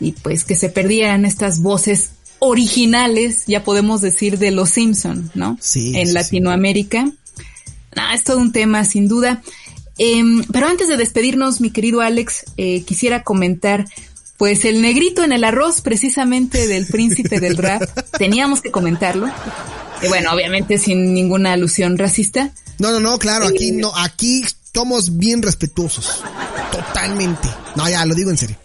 y 0.00 0.12
pues 0.12 0.44
que 0.44 0.54
se 0.54 0.68
perdieran 0.68 1.24
estas 1.24 1.60
voces 1.60 2.10
originales, 2.40 3.44
ya 3.46 3.62
podemos 3.62 4.00
decir, 4.00 4.38
de 4.38 4.50
los 4.50 4.70
Simpson, 4.70 5.30
¿no? 5.34 5.56
Sí. 5.60 5.96
En 5.96 6.12
Latinoamérica. 6.12 7.10
es 8.12 8.24
todo 8.24 8.38
un 8.38 8.52
tema, 8.52 8.84
sin 8.84 9.06
duda. 9.06 9.42
Em, 9.98 10.42
pero 10.52 10.66
antes 10.66 10.88
de 10.88 10.96
despedirnos, 10.96 11.60
mi 11.60 11.70
querido 11.70 12.00
Alex, 12.00 12.44
eh, 12.56 12.82
quisiera 12.84 13.22
comentar, 13.22 13.86
pues 14.36 14.64
el 14.64 14.80
negrito 14.82 15.22
en 15.22 15.32
el 15.32 15.44
arroz, 15.44 15.80
precisamente 15.80 16.66
del 16.66 16.86
príncipe 16.86 17.40
del 17.40 17.56
rap, 17.56 17.82
teníamos 18.18 18.60
que 18.60 18.70
comentarlo. 18.70 19.28
Y 20.02 20.08
bueno, 20.08 20.32
obviamente 20.32 20.78
sin 20.78 21.14
ninguna 21.14 21.52
alusión 21.52 21.96
racista. 21.98 22.52
No, 22.78 22.90
no, 22.90 23.00
no, 23.00 23.18
claro, 23.18 23.46
aquí 23.46 23.68
eh, 23.68 23.72
no, 23.72 23.92
aquí 23.96 24.42
somos 24.74 25.16
bien 25.18 25.42
respetuosos. 25.42 26.22
Totalmente. 26.72 27.48
No, 27.76 27.88
ya, 27.88 28.04
lo 28.06 28.14
digo 28.14 28.30
en 28.30 28.38
serio. 28.38 28.56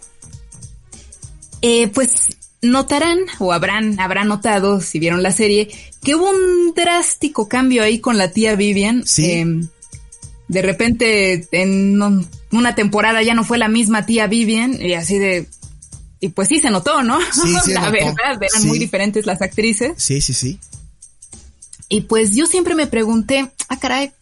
Eh, 1.60 1.88
pues 1.88 2.12
notarán, 2.62 3.18
o 3.38 3.52
habrán, 3.52 4.00
habrán 4.00 4.28
notado, 4.28 4.80
si 4.80 4.98
vieron 4.98 5.22
la 5.22 5.32
serie, 5.32 5.68
que 6.02 6.14
hubo 6.14 6.30
un 6.30 6.74
drástico 6.74 7.48
cambio 7.48 7.82
ahí 7.82 8.00
con 8.00 8.18
la 8.18 8.32
tía 8.32 8.56
Vivian. 8.56 9.06
Sí. 9.06 9.44
De 10.48 10.62
repente 10.62 11.46
en 11.52 12.00
una 12.50 12.74
temporada 12.74 13.22
ya 13.22 13.34
no 13.34 13.44
fue 13.44 13.58
la 13.58 13.68
misma 13.68 14.06
tía 14.06 14.26
Vivian 14.26 14.80
y 14.80 14.94
así 14.94 15.18
de 15.18 15.46
y 16.20 16.30
pues 16.30 16.48
sí 16.48 16.58
se 16.58 16.70
notó, 16.70 17.02
¿no? 17.02 17.18
Sí, 17.32 17.54
la 17.72 17.90
verdad, 17.90 18.40
eran 18.40 18.66
muy 18.66 18.78
diferentes 18.78 19.26
las 19.26 19.40
actrices. 19.40 19.92
Sí, 19.96 20.20
sí, 20.20 20.32
sí. 20.34 20.58
Y 21.88 22.02
pues 22.02 22.34
yo 22.34 22.46
siempre 22.46 22.74
me 22.74 22.86
pregunté, 22.86 23.50
ah, 23.68 23.78
caray, 23.78 24.12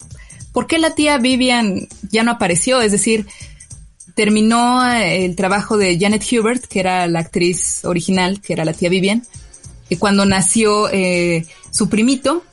¿por 0.52 0.66
qué 0.66 0.78
la 0.78 0.94
tía 0.94 1.18
Vivian 1.18 1.88
ya 2.10 2.22
no 2.22 2.32
apareció? 2.32 2.80
Es 2.80 2.92
decir, 2.92 3.26
terminó 4.14 4.86
eh, 4.88 5.24
el 5.24 5.36
trabajo 5.36 5.76
de 5.76 5.98
Janet 5.98 6.24
Hubert, 6.30 6.64
que 6.66 6.80
era 6.80 7.06
la 7.06 7.20
actriz 7.20 7.84
original, 7.84 8.40
que 8.40 8.52
era 8.52 8.64
la 8.64 8.72
tía 8.72 8.88
Vivian, 8.88 9.26
y 9.88 9.96
cuando 9.96 10.24
nació 10.24 10.88
eh, 10.90 11.46
su 11.70 11.88
primito, 11.88 12.44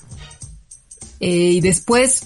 eh, 1.20 1.30
y 1.30 1.62
después 1.62 2.24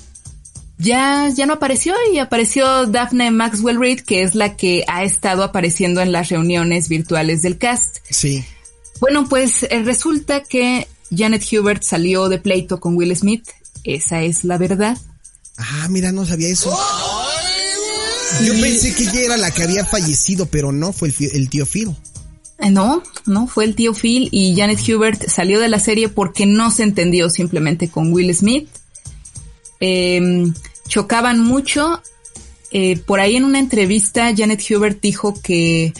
ya, 0.77 1.29
ya 1.29 1.45
no 1.47 1.53
apareció 1.53 1.95
y 2.13 2.19
apareció 2.19 2.85
Daphne 2.85 3.31
Maxwell 3.31 3.79
Reid, 3.79 4.01
que 4.01 4.21
es 4.21 4.35
la 4.35 4.55
que 4.55 4.83
ha 4.87 5.03
estado 5.03 5.43
apareciendo 5.43 6.01
en 6.01 6.11
las 6.11 6.29
reuniones 6.29 6.87
virtuales 6.87 7.41
del 7.41 7.57
cast. 7.57 7.97
Sí. 8.09 8.45
Bueno, 8.99 9.27
pues 9.27 9.63
eh, 9.63 9.81
resulta 9.83 10.43
que 10.43 10.87
Janet 11.15 11.43
Hubert 11.51 11.83
salió 11.83 12.29
de 12.29 12.37
pleito 12.37 12.79
con 12.79 12.95
Will 12.95 13.15
Smith. 13.15 13.47
Esa 13.83 14.21
es 14.21 14.43
la 14.43 14.57
verdad. 14.57 14.97
Ah, 15.57 15.87
mira, 15.89 16.11
no 16.11 16.25
sabía 16.25 16.49
eso. 16.49 16.77
Yo 18.43 18.53
pensé 18.53 18.93
que 18.93 19.03
ella 19.03 19.21
era 19.21 19.37
la 19.37 19.49
que 19.49 19.63
había 19.63 19.83
fallecido, 19.85 20.45
pero 20.45 20.71
no, 20.71 20.93
fue 20.93 21.11
el, 21.33 21.49
tío 21.49 21.65
Phil. 21.65 21.95
Eh, 22.59 22.69
no, 22.69 23.01
no, 23.25 23.47
fue 23.47 23.65
el 23.65 23.75
tío 23.75 23.95
Phil 23.95 24.29
y 24.31 24.55
Janet 24.55 24.79
Hubert 24.87 25.27
salió 25.27 25.59
de 25.59 25.69
la 25.69 25.79
serie 25.79 26.09
porque 26.09 26.45
no 26.45 26.69
se 26.69 26.83
entendió 26.83 27.31
simplemente 27.31 27.89
con 27.89 28.13
Will 28.13 28.35
Smith 28.35 28.67
eh, 29.79 30.51
chocaban 30.87 31.39
mucho. 31.39 32.01
Eh, 32.71 32.97
por 32.97 33.19
ahí 33.19 33.35
en 33.35 33.45
una 33.45 33.59
entrevista 33.59 34.33
Janet 34.35 34.61
Hubert 34.69 35.01
dijo 35.01 35.33
que, 35.41 35.93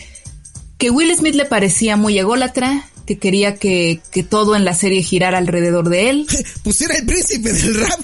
que 0.78 0.90
Will 0.90 1.16
Smith 1.16 1.36
le 1.36 1.46
parecía 1.46 1.96
muy 1.96 2.18
ególatra, 2.20 2.86
que 3.06 3.18
quería 3.18 3.56
que, 3.56 4.02
que 4.12 4.24
todo 4.24 4.56
en 4.56 4.66
la 4.66 4.74
serie 4.74 5.02
girara 5.02 5.38
alrededor 5.38 5.90
de 5.90 6.10
él. 6.10 6.28
Pues 6.64 6.82
era 6.82 6.98
el 6.98 7.06
príncipe 7.06 7.54
del 7.54 7.76
rap. 7.76 8.00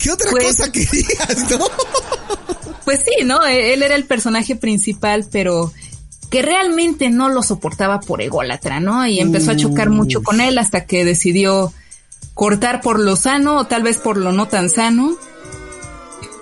¿Qué 0.00 0.10
otra 0.10 0.30
pues 0.30 0.44
cosa 0.44 0.72
querías, 0.72 1.50
no? 1.50 1.66
Pues 2.84 3.00
sí, 3.04 3.24
¿no? 3.24 3.46
E, 3.46 3.72
él 3.72 3.82
era 3.82 3.94
el 3.94 4.04
personaje 4.04 4.56
principal, 4.56 5.26
pero 5.30 5.72
que 6.30 6.42
realmente 6.42 7.10
no 7.10 7.28
lo 7.28 7.44
soportaba 7.44 8.00
por 8.00 8.20
ególatra, 8.20 8.80
¿no? 8.80 9.06
Y 9.06 9.20
empezó 9.20 9.52
a 9.52 9.56
chocar 9.56 9.90
mucho 9.90 10.22
con 10.22 10.40
él 10.40 10.58
hasta 10.58 10.84
que 10.84 11.04
decidió 11.04 11.72
cortar 12.34 12.80
por 12.80 12.98
lo 12.98 13.14
sano 13.14 13.58
o 13.58 13.66
tal 13.66 13.84
vez 13.84 13.98
por 13.98 14.16
lo 14.16 14.32
no 14.32 14.48
tan 14.48 14.68
sano. 14.68 15.16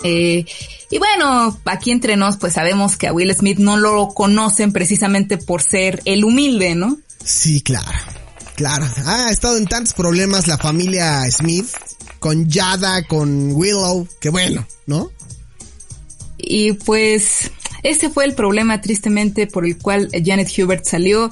Eh, 0.02 0.44
y 0.90 0.98
bueno, 0.98 1.58
aquí 1.64 1.90
entre 1.90 2.16
nos 2.16 2.36
pues 2.36 2.54
sabemos 2.54 2.96
que 2.96 3.08
a 3.08 3.12
Will 3.12 3.34
Smith 3.34 3.58
no 3.58 3.76
lo 3.76 4.08
conocen 4.08 4.72
precisamente 4.72 5.38
por 5.38 5.62
ser 5.62 6.02
el 6.04 6.24
humilde, 6.24 6.74
¿no? 6.74 6.98
Sí, 7.24 7.60
claro, 7.60 7.98
claro. 8.56 8.86
ha 9.06 9.30
estado 9.30 9.56
en 9.56 9.66
tantos 9.66 9.94
problemas 9.94 10.48
la 10.48 10.58
familia 10.58 11.22
Smith, 11.30 11.68
con 12.18 12.48
Yada, 12.48 13.04
con 13.04 13.52
Willow, 13.52 14.06
que 14.20 14.28
bueno, 14.28 14.66
¿no? 14.86 15.10
Y 16.38 16.72
pues 16.72 17.50
Ese 17.82 18.10
fue 18.10 18.24
el 18.24 18.34
problema 18.34 18.80
tristemente 18.80 19.46
por 19.46 19.66
el 19.66 19.76
cual 19.78 20.08
Janet 20.12 20.50
Hubert 20.56 20.84
salió 20.84 21.30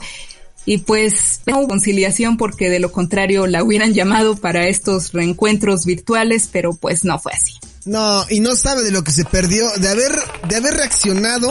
y 0.67 0.79
pues 0.79 1.41
no 1.47 1.59
hubo 1.59 1.69
conciliación 1.69 2.37
porque 2.37 2.69
de 2.69 2.81
lo 2.81 2.93
contrario 2.93 3.47
la 3.47 3.63
hubieran 3.63 3.95
llamado 3.95 4.37
para 4.37 4.67
estos 4.67 5.13
reencuentros 5.13 5.87
virtuales, 5.87 6.49
pero 6.51 6.75
pues 6.75 7.05
no 7.05 7.19
fue 7.19 7.33
así. 7.33 7.55
No, 7.85 8.25
y 8.29 8.41
no 8.41 8.55
sabe 8.57 8.83
de 8.83 8.91
lo 8.91 9.03
que 9.03 9.13
se 9.13 9.25
perdió, 9.25 9.69
de 9.79 9.89
haber, 9.89 10.13
de 10.49 10.57
haber 10.57 10.75
reaccionado 10.75 11.51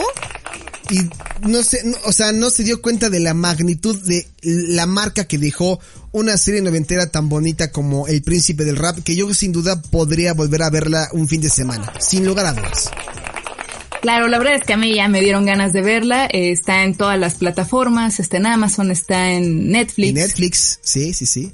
y 0.90 1.00
no 1.48 1.64
sé, 1.64 1.84
o 2.06 2.12
sea, 2.12 2.32
no 2.32 2.50
se 2.50 2.64
dio 2.64 2.82
cuenta 2.82 3.10
de 3.10 3.20
la 3.20 3.34
magnitud 3.34 3.96
de 4.06 4.28
la 4.42 4.86
marca 4.86 5.26
que 5.26 5.38
dejó 5.38 5.80
una 6.12 6.38
serie 6.38 6.62
noventera 6.62 7.12
tan 7.12 7.30
bonita 7.30 7.72
como 7.72 8.08
El 8.08 8.24
Príncipe 8.24 8.66
del 8.66 8.76
Rap, 8.76 9.00
que 9.04 9.16
yo 9.16 9.32
sin 9.34 9.52
duda 9.52 9.82
podría 9.82 10.34
volver 10.34 10.64
a 10.64 10.70
verla 10.70 11.10
un 11.14 11.28
fin 11.28 11.42
de 11.42 11.50
semana, 11.50 11.94
sin 12.00 12.26
lugar 12.26 12.48
a 12.48 12.54
dudas. 12.54 12.92
Claro, 14.02 14.28
la 14.30 14.38
verdad 14.38 14.56
es 14.56 14.64
que 14.64 14.74
a 14.74 14.78
mí 14.78 14.96
ya 14.96 15.08
me 15.10 15.20
dieron 15.20 15.46
ganas 15.46 15.74
de 15.74 15.82
verla. 15.82 16.26
Eh, 16.28 16.52
está 16.52 16.84
en 16.84 16.96
todas 16.96 17.20
las 17.20 17.36
plataformas, 17.36 18.20
está 18.20 18.38
en 18.38 18.46
Amazon, 18.48 18.92
está 18.92 19.32
en 19.32 19.72
Netflix. 19.72 20.14
Netflix, 20.14 20.80
sí, 20.82 21.14
sí, 21.14 21.26
sí. 21.26 21.52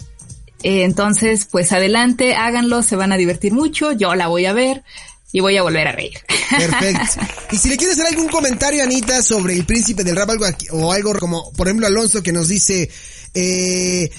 Eh, 0.66 0.84
entonces, 0.84 1.46
pues 1.46 1.72
adelante, 1.74 2.34
háganlo, 2.34 2.82
se 2.82 2.96
van 2.96 3.12
a 3.12 3.18
divertir 3.18 3.54
mucho. 3.54 3.92
Yo 3.92 4.16
la 4.16 4.26
voy 4.26 4.48
a 4.48 4.54
ver 4.54 4.84
y 5.32 5.40
voy 5.40 5.56
a 5.58 5.62
volver 5.62 5.88
a 5.88 5.92
reír. 5.92 6.18
Perfecto. 6.50 7.22
Y 7.52 7.58
si 7.58 7.70
le 7.70 7.78
quieres 7.78 8.00
hacer 8.00 8.12
algún 8.12 8.30
comentario, 8.30 8.82
Anita, 8.82 9.22
sobre 9.22 9.54
el 9.54 9.64
príncipe 9.64 10.04
del 10.04 10.16
rap, 10.16 10.32
algo 10.32 10.48
o 10.72 10.92
algo 10.92 11.14
como, 11.20 11.54
por 11.54 11.68
ejemplo, 11.68 11.86
Alonso 11.86 12.24
que 12.24 12.32
nos 12.32 12.48
dice, 12.48 12.90
eh, 13.36 14.10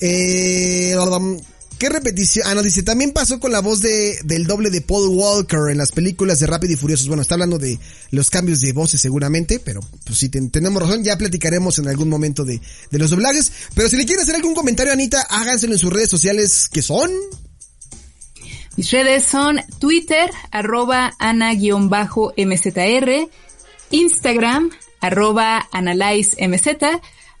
eh, 0.00 0.96
¿Qué 1.82 1.88
repetición? 1.88 2.46
Ah, 2.46 2.54
no, 2.54 2.62
dice, 2.62 2.84
también 2.84 3.10
pasó 3.10 3.40
con 3.40 3.50
la 3.50 3.60
voz 3.60 3.82
de, 3.82 4.16
del 4.22 4.46
doble 4.46 4.70
de 4.70 4.82
Paul 4.82 5.08
Walker 5.08 5.62
en 5.68 5.78
las 5.78 5.90
películas 5.90 6.38
de 6.38 6.46
Rápido 6.46 6.74
y 6.74 6.76
Furiosos. 6.76 7.08
Bueno, 7.08 7.22
está 7.22 7.34
hablando 7.34 7.58
de 7.58 7.76
los 8.12 8.30
cambios 8.30 8.60
de 8.60 8.72
voces 8.72 9.00
seguramente, 9.00 9.58
pero 9.58 9.80
pues 10.06 10.16
si 10.16 10.28
tenemos 10.28 10.80
razón, 10.80 11.02
ya 11.02 11.18
platicaremos 11.18 11.80
en 11.80 11.88
algún 11.88 12.08
momento 12.08 12.44
de, 12.44 12.60
de 12.88 12.98
los 13.00 13.10
doblajes. 13.10 13.50
Pero 13.74 13.88
si 13.88 13.96
le 13.96 14.06
quiere 14.06 14.22
hacer 14.22 14.36
algún 14.36 14.54
comentario, 14.54 14.92
Anita, 14.92 15.22
háganselo 15.22 15.72
en 15.72 15.80
sus 15.80 15.92
redes 15.92 16.08
sociales, 16.08 16.68
que 16.72 16.82
son... 16.82 17.10
Mis 18.76 18.88
redes 18.92 19.24
son 19.24 19.60
Twitter, 19.80 20.30
arroba 20.52 21.12
ana-mzr, 21.18 22.30
Instagram, 23.90 24.70
arroba 25.00 25.68
analyzemz, 25.72 26.62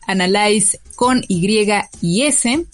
analyze 0.08 0.80
con 0.96 1.22
Y 1.28 1.46
y 2.00 2.22
S, 2.22 2.66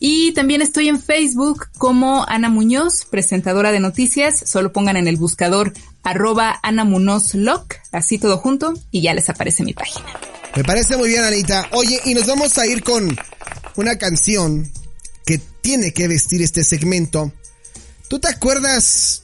y 0.00 0.32
también 0.32 0.62
estoy 0.62 0.88
en 0.88 1.00
Facebook 1.00 1.68
como 1.78 2.24
Ana 2.28 2.48
Muñoz, 2.48 3.04
presentadora 3.04 3.72
de 3.72 3.80
noticias. 3.80 4.42
Solo 4.46 4.72
pongan 4.72 4.96
en 4.96 5.08
el 5.08 5.16
buscador 5.16 5.72
arroba 6.02 6.58
Ana 6.62 6.84
Muñoz 6.84 7.34
Lock, 7.34 7.76
así 7.92 8.18
todo 8.18 8.38
junto, 8.38 8.74
y 8.90 9.02
ya 9.02 9.14
les 9.14 9.28
aparece 9.28 9.64
mi 9.64 9.72
página. 9.72 10.06
Me 10.56 10.64
parece 10.64 10.96
muy 10.96 11.08
bien, 11.08 11.24
Anita. 11.24 11.68
Oye, 11.72 12.00
y 12.04 12.14
nos 12.14 12.26
vamos 12.26 12.56
a 12.58 12.66
ir 12.66 12.84
con 12.84 13.16
una 13.76 13.98
canción 13.98 14.70
que 15.26 15.38
tiene 15.38 15.92
que 15.92 16.08
vestir 16.08 16.42
este 16.42 16.64
segmento. 16.64 17.32
¿Tú 18.08 18.20
te 18.20 18.28
acuerdas 18.28 19.22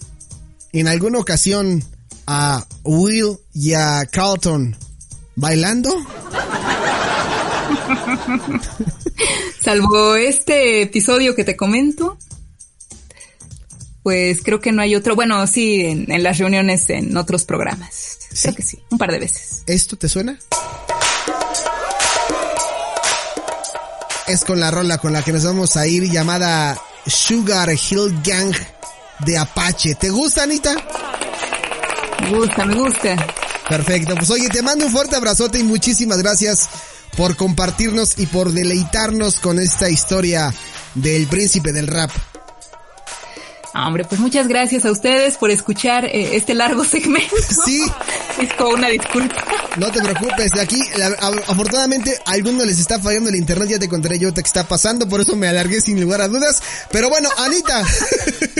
en 0.72 0.88
alguna 0.88 1.18
ocasión 1.18 1.84
a 2.26 2.66
Will 2.84 3.38
y 3.52 3.74
a 3.74 4.06
Carlton 4.06 4.76
bailando? 5.36 5.90
Salvo 9.70 10.16
este 10.16 10.82
episodio 10.82 11.36
que 11.36 11.44
te 11.44 11.56
comento, 11.56 12.18
pues 14.02 14.42
creo 14.42 14.60
que 14.60 14.72
no 14.72 14.82
hay 14.82 14.96
otro. 14.96 15.14
Bueno, 15.14 15.46
sí, 15.46 15.82
en, 15.82 16.24
las 16.24 16.38
reuniones 16.38 16.90
en 16.90 17.16
otros 17.16 17.44
programas. 17.44 18.18
Creo 18.42 18.56
que 18.56 18.64
sí, 18.64 18.80
un 18.90 18.98
par 18.98 19.12
de 19.12 19.20
veces. 19.20 19.62
¿Esto 19.68 19.96
te 19.96 20.08
suena? 20.08 20.36
Es 24.26 24.44
con 24.44 24.58
la 24.58 24.72
rola 24.72 24.98
con 24.98 25.12
la 25.12 25.22
que 25.22 25.30
nos 25.32 25.44
vamos 25.44 25.76
a 25.76 25.86
ir 25.86 26.10
llamada 26.10 26.76
Sugar 27.06 27.70
Hill 27.70 28.20
Gang 28.24 28.52
de 29.20 29.38
Apache. 29.38 29.94
¿Te 29.94 30.10
gusta, 30.10 30.42
Anita? 30.42 30.74
Me 32.22 32.36
gusta, 32.36 32.66
me 32.66 32.74
gusta. 32.74 33.16
Perfecto. 33.68 34.16
Pues 34.16 34.30
oye, 34.30 34.48
te 34.48 34.62
mando 34.62 34.86
un 34.86 34.90
fuerte 34.90 35.14
abrazote 35.14 35.60
y 35.60 35.62
muchísimas 35.62 36.18
gracias 36.18 36.68
por 37.16 37.36
compartirnos 37.36 38.18
y 38.18 38.26
por 38.26 38.52
deleitarnos 38.52 39.40
con 39.40 39.58
esta 39.58 39.88
historia 39.90 40.54
del 40.94 41.26
príncipe 41.26 41.72
del 41.72 41.86
rap. 41.86 42.10
Hombre, 43.74 44.04
pues 44.04 44.20
muchas 44.20 44.48
gracias 44.48 44.84
a 44.84 44.90
ustedes 44.90 45.36
por 45.36 45.50
escuchar 45.50 46.04
eh, 46.04 46.36
este 46.36 46.54
largo 46.54 46.84
segmento. 46.84 47.36
Sí. 47.64 47.84
Es 48.40 48.52
como 48.54 48.70
una 48.70 48.88
disculpa. 48.88 49.44
No 49.76 49.90
te 49.92 50.00
preocupes, 50.00 50.52
aquí 50.58 50.80
afortunadamente 51.46 52.18
a 52.26 52.32
algunos 52.32 52.66
les 52.66 52.80
está 52.80 52.98
fallando 52.98 53.28
el 53.28 53.36
internet, 53.36 53.68
ya 53.68 53.78
te 53.78 53.88
contaré 53.88 54.18
yo 54.18 54.34
qué 54.34 54.40
está 54.40 54.66
pasando, 54.66 55.08
por 55.08 55.20
eso 55.20 55.36
me 55.36 55.46
alargué 55.46 55.80
sin 55.80 56.00
lugar 56.00 56.20
a 56.20 56.28
dudas. 56.28 56.62
Pero 56.90 57.08
bueno, 57.08 57.28
Anita, 57.38 57.84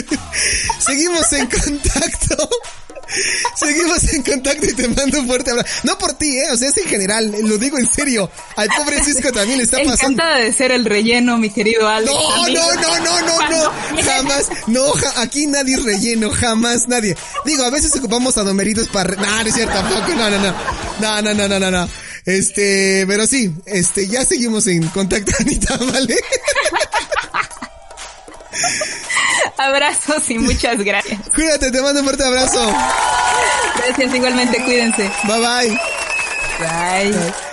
seguimos 0.79 1.33
en 1.33 1.47
contacto. 1.47 2.49
Seguimos 3.57 4.13
en 4.13 4.23
contacto 4.23 4.67
y 4.67 4.73
te 4.73 4.89
mando 4.89 5.21
un 5.21 5.27
fuerte 5.27 5.51
abrazo. 5.51 5.69
No 5.85 5.99
por 5.99 6.15
ti, 6.15 6.39
eh, 6.39 6.51
o 6.53 6.57
sea, 6.57 6.69
es 6.69 6.77
en 6.77 6.89
general, 6.89 7.35
lo 7.43 7.59
digo 7.59 7.79
en 7.79 7.91
serio. 7.91 8.31
Al 8.57 8.69
pobre 8.69 9.03
Cisco 9.03 9.33
también 9.33 9.59
le 9.59 9.65
está 9.65 9.79
pasando. 9.85 10.25
De 10.25 10.53
ser 10.53 10.73
el 10.73 10.85
relleno, 10.85 11.37
mi 11.39 11.51
querido 11.51 11.89
Alex. 11.89 12.13
No, 12.13 12.49
no, 12.49 12.75
no, 12.75 12.99
no, 12.99 13.21
no, 13.21 13.49
no, 13.51 14.03
jamás, 14.03 14.49
no, 14.67 14.93
aquí 15.17 15.47
nadie 15.47 15.77
relleno, 15.77 16.31
jamás 16.31 16.89
nadie. 16.89 17.17
Digo, 17.45 17.65
a 17.65 17.71
veces 17.71 17.95
ocupamos 17.97 18.37
a 18.39 18.43
domeritos 18.43 18.89
para... 18.89 19.15
No, 19.15 19.43
no 19.43 19.49
es 19.49 19.55
cierto, 19.55 19.75
tampoco, 19.75 20.15
no, 20.15 20.31
no, 20.31 20.39
no. 20.39 20.55
No, 21.01 21.23
no, 21.23 21.35
no, 21.35 21.49
no, 21.49 21.59
no, 21.59 21.71
no. 21.71 21.89
Este, 22.27 23.05
pero 23.07 23.27
sí, 23.27 23.51
este, 23.67 24.07
ya 24.07 24.25
seguimos 24.25 24.67
en 24.67 24.87
contacto, 24.89 25.33
Anita, 25.41 25.77
¿vale? 25.77 26.17
Abrazos 29.57 30.31
y 30.31 30.39
muchas 30.39 30.79
gracias. 30.79 31.21
Cuídate, 31.35 31.71
te 31.71 31.81
mando 31.81 32.01
un 32.01 32.07
fuerte 32.07 32.25
abrazo. 32.25 32.73
Gracias, 33.77 34.15
igualmente, 34.15 34.63
cuídense. 34.65 35.11
Bye 35.25 35.41
bye. 35.41 35.79
Bye. 36.59 37.50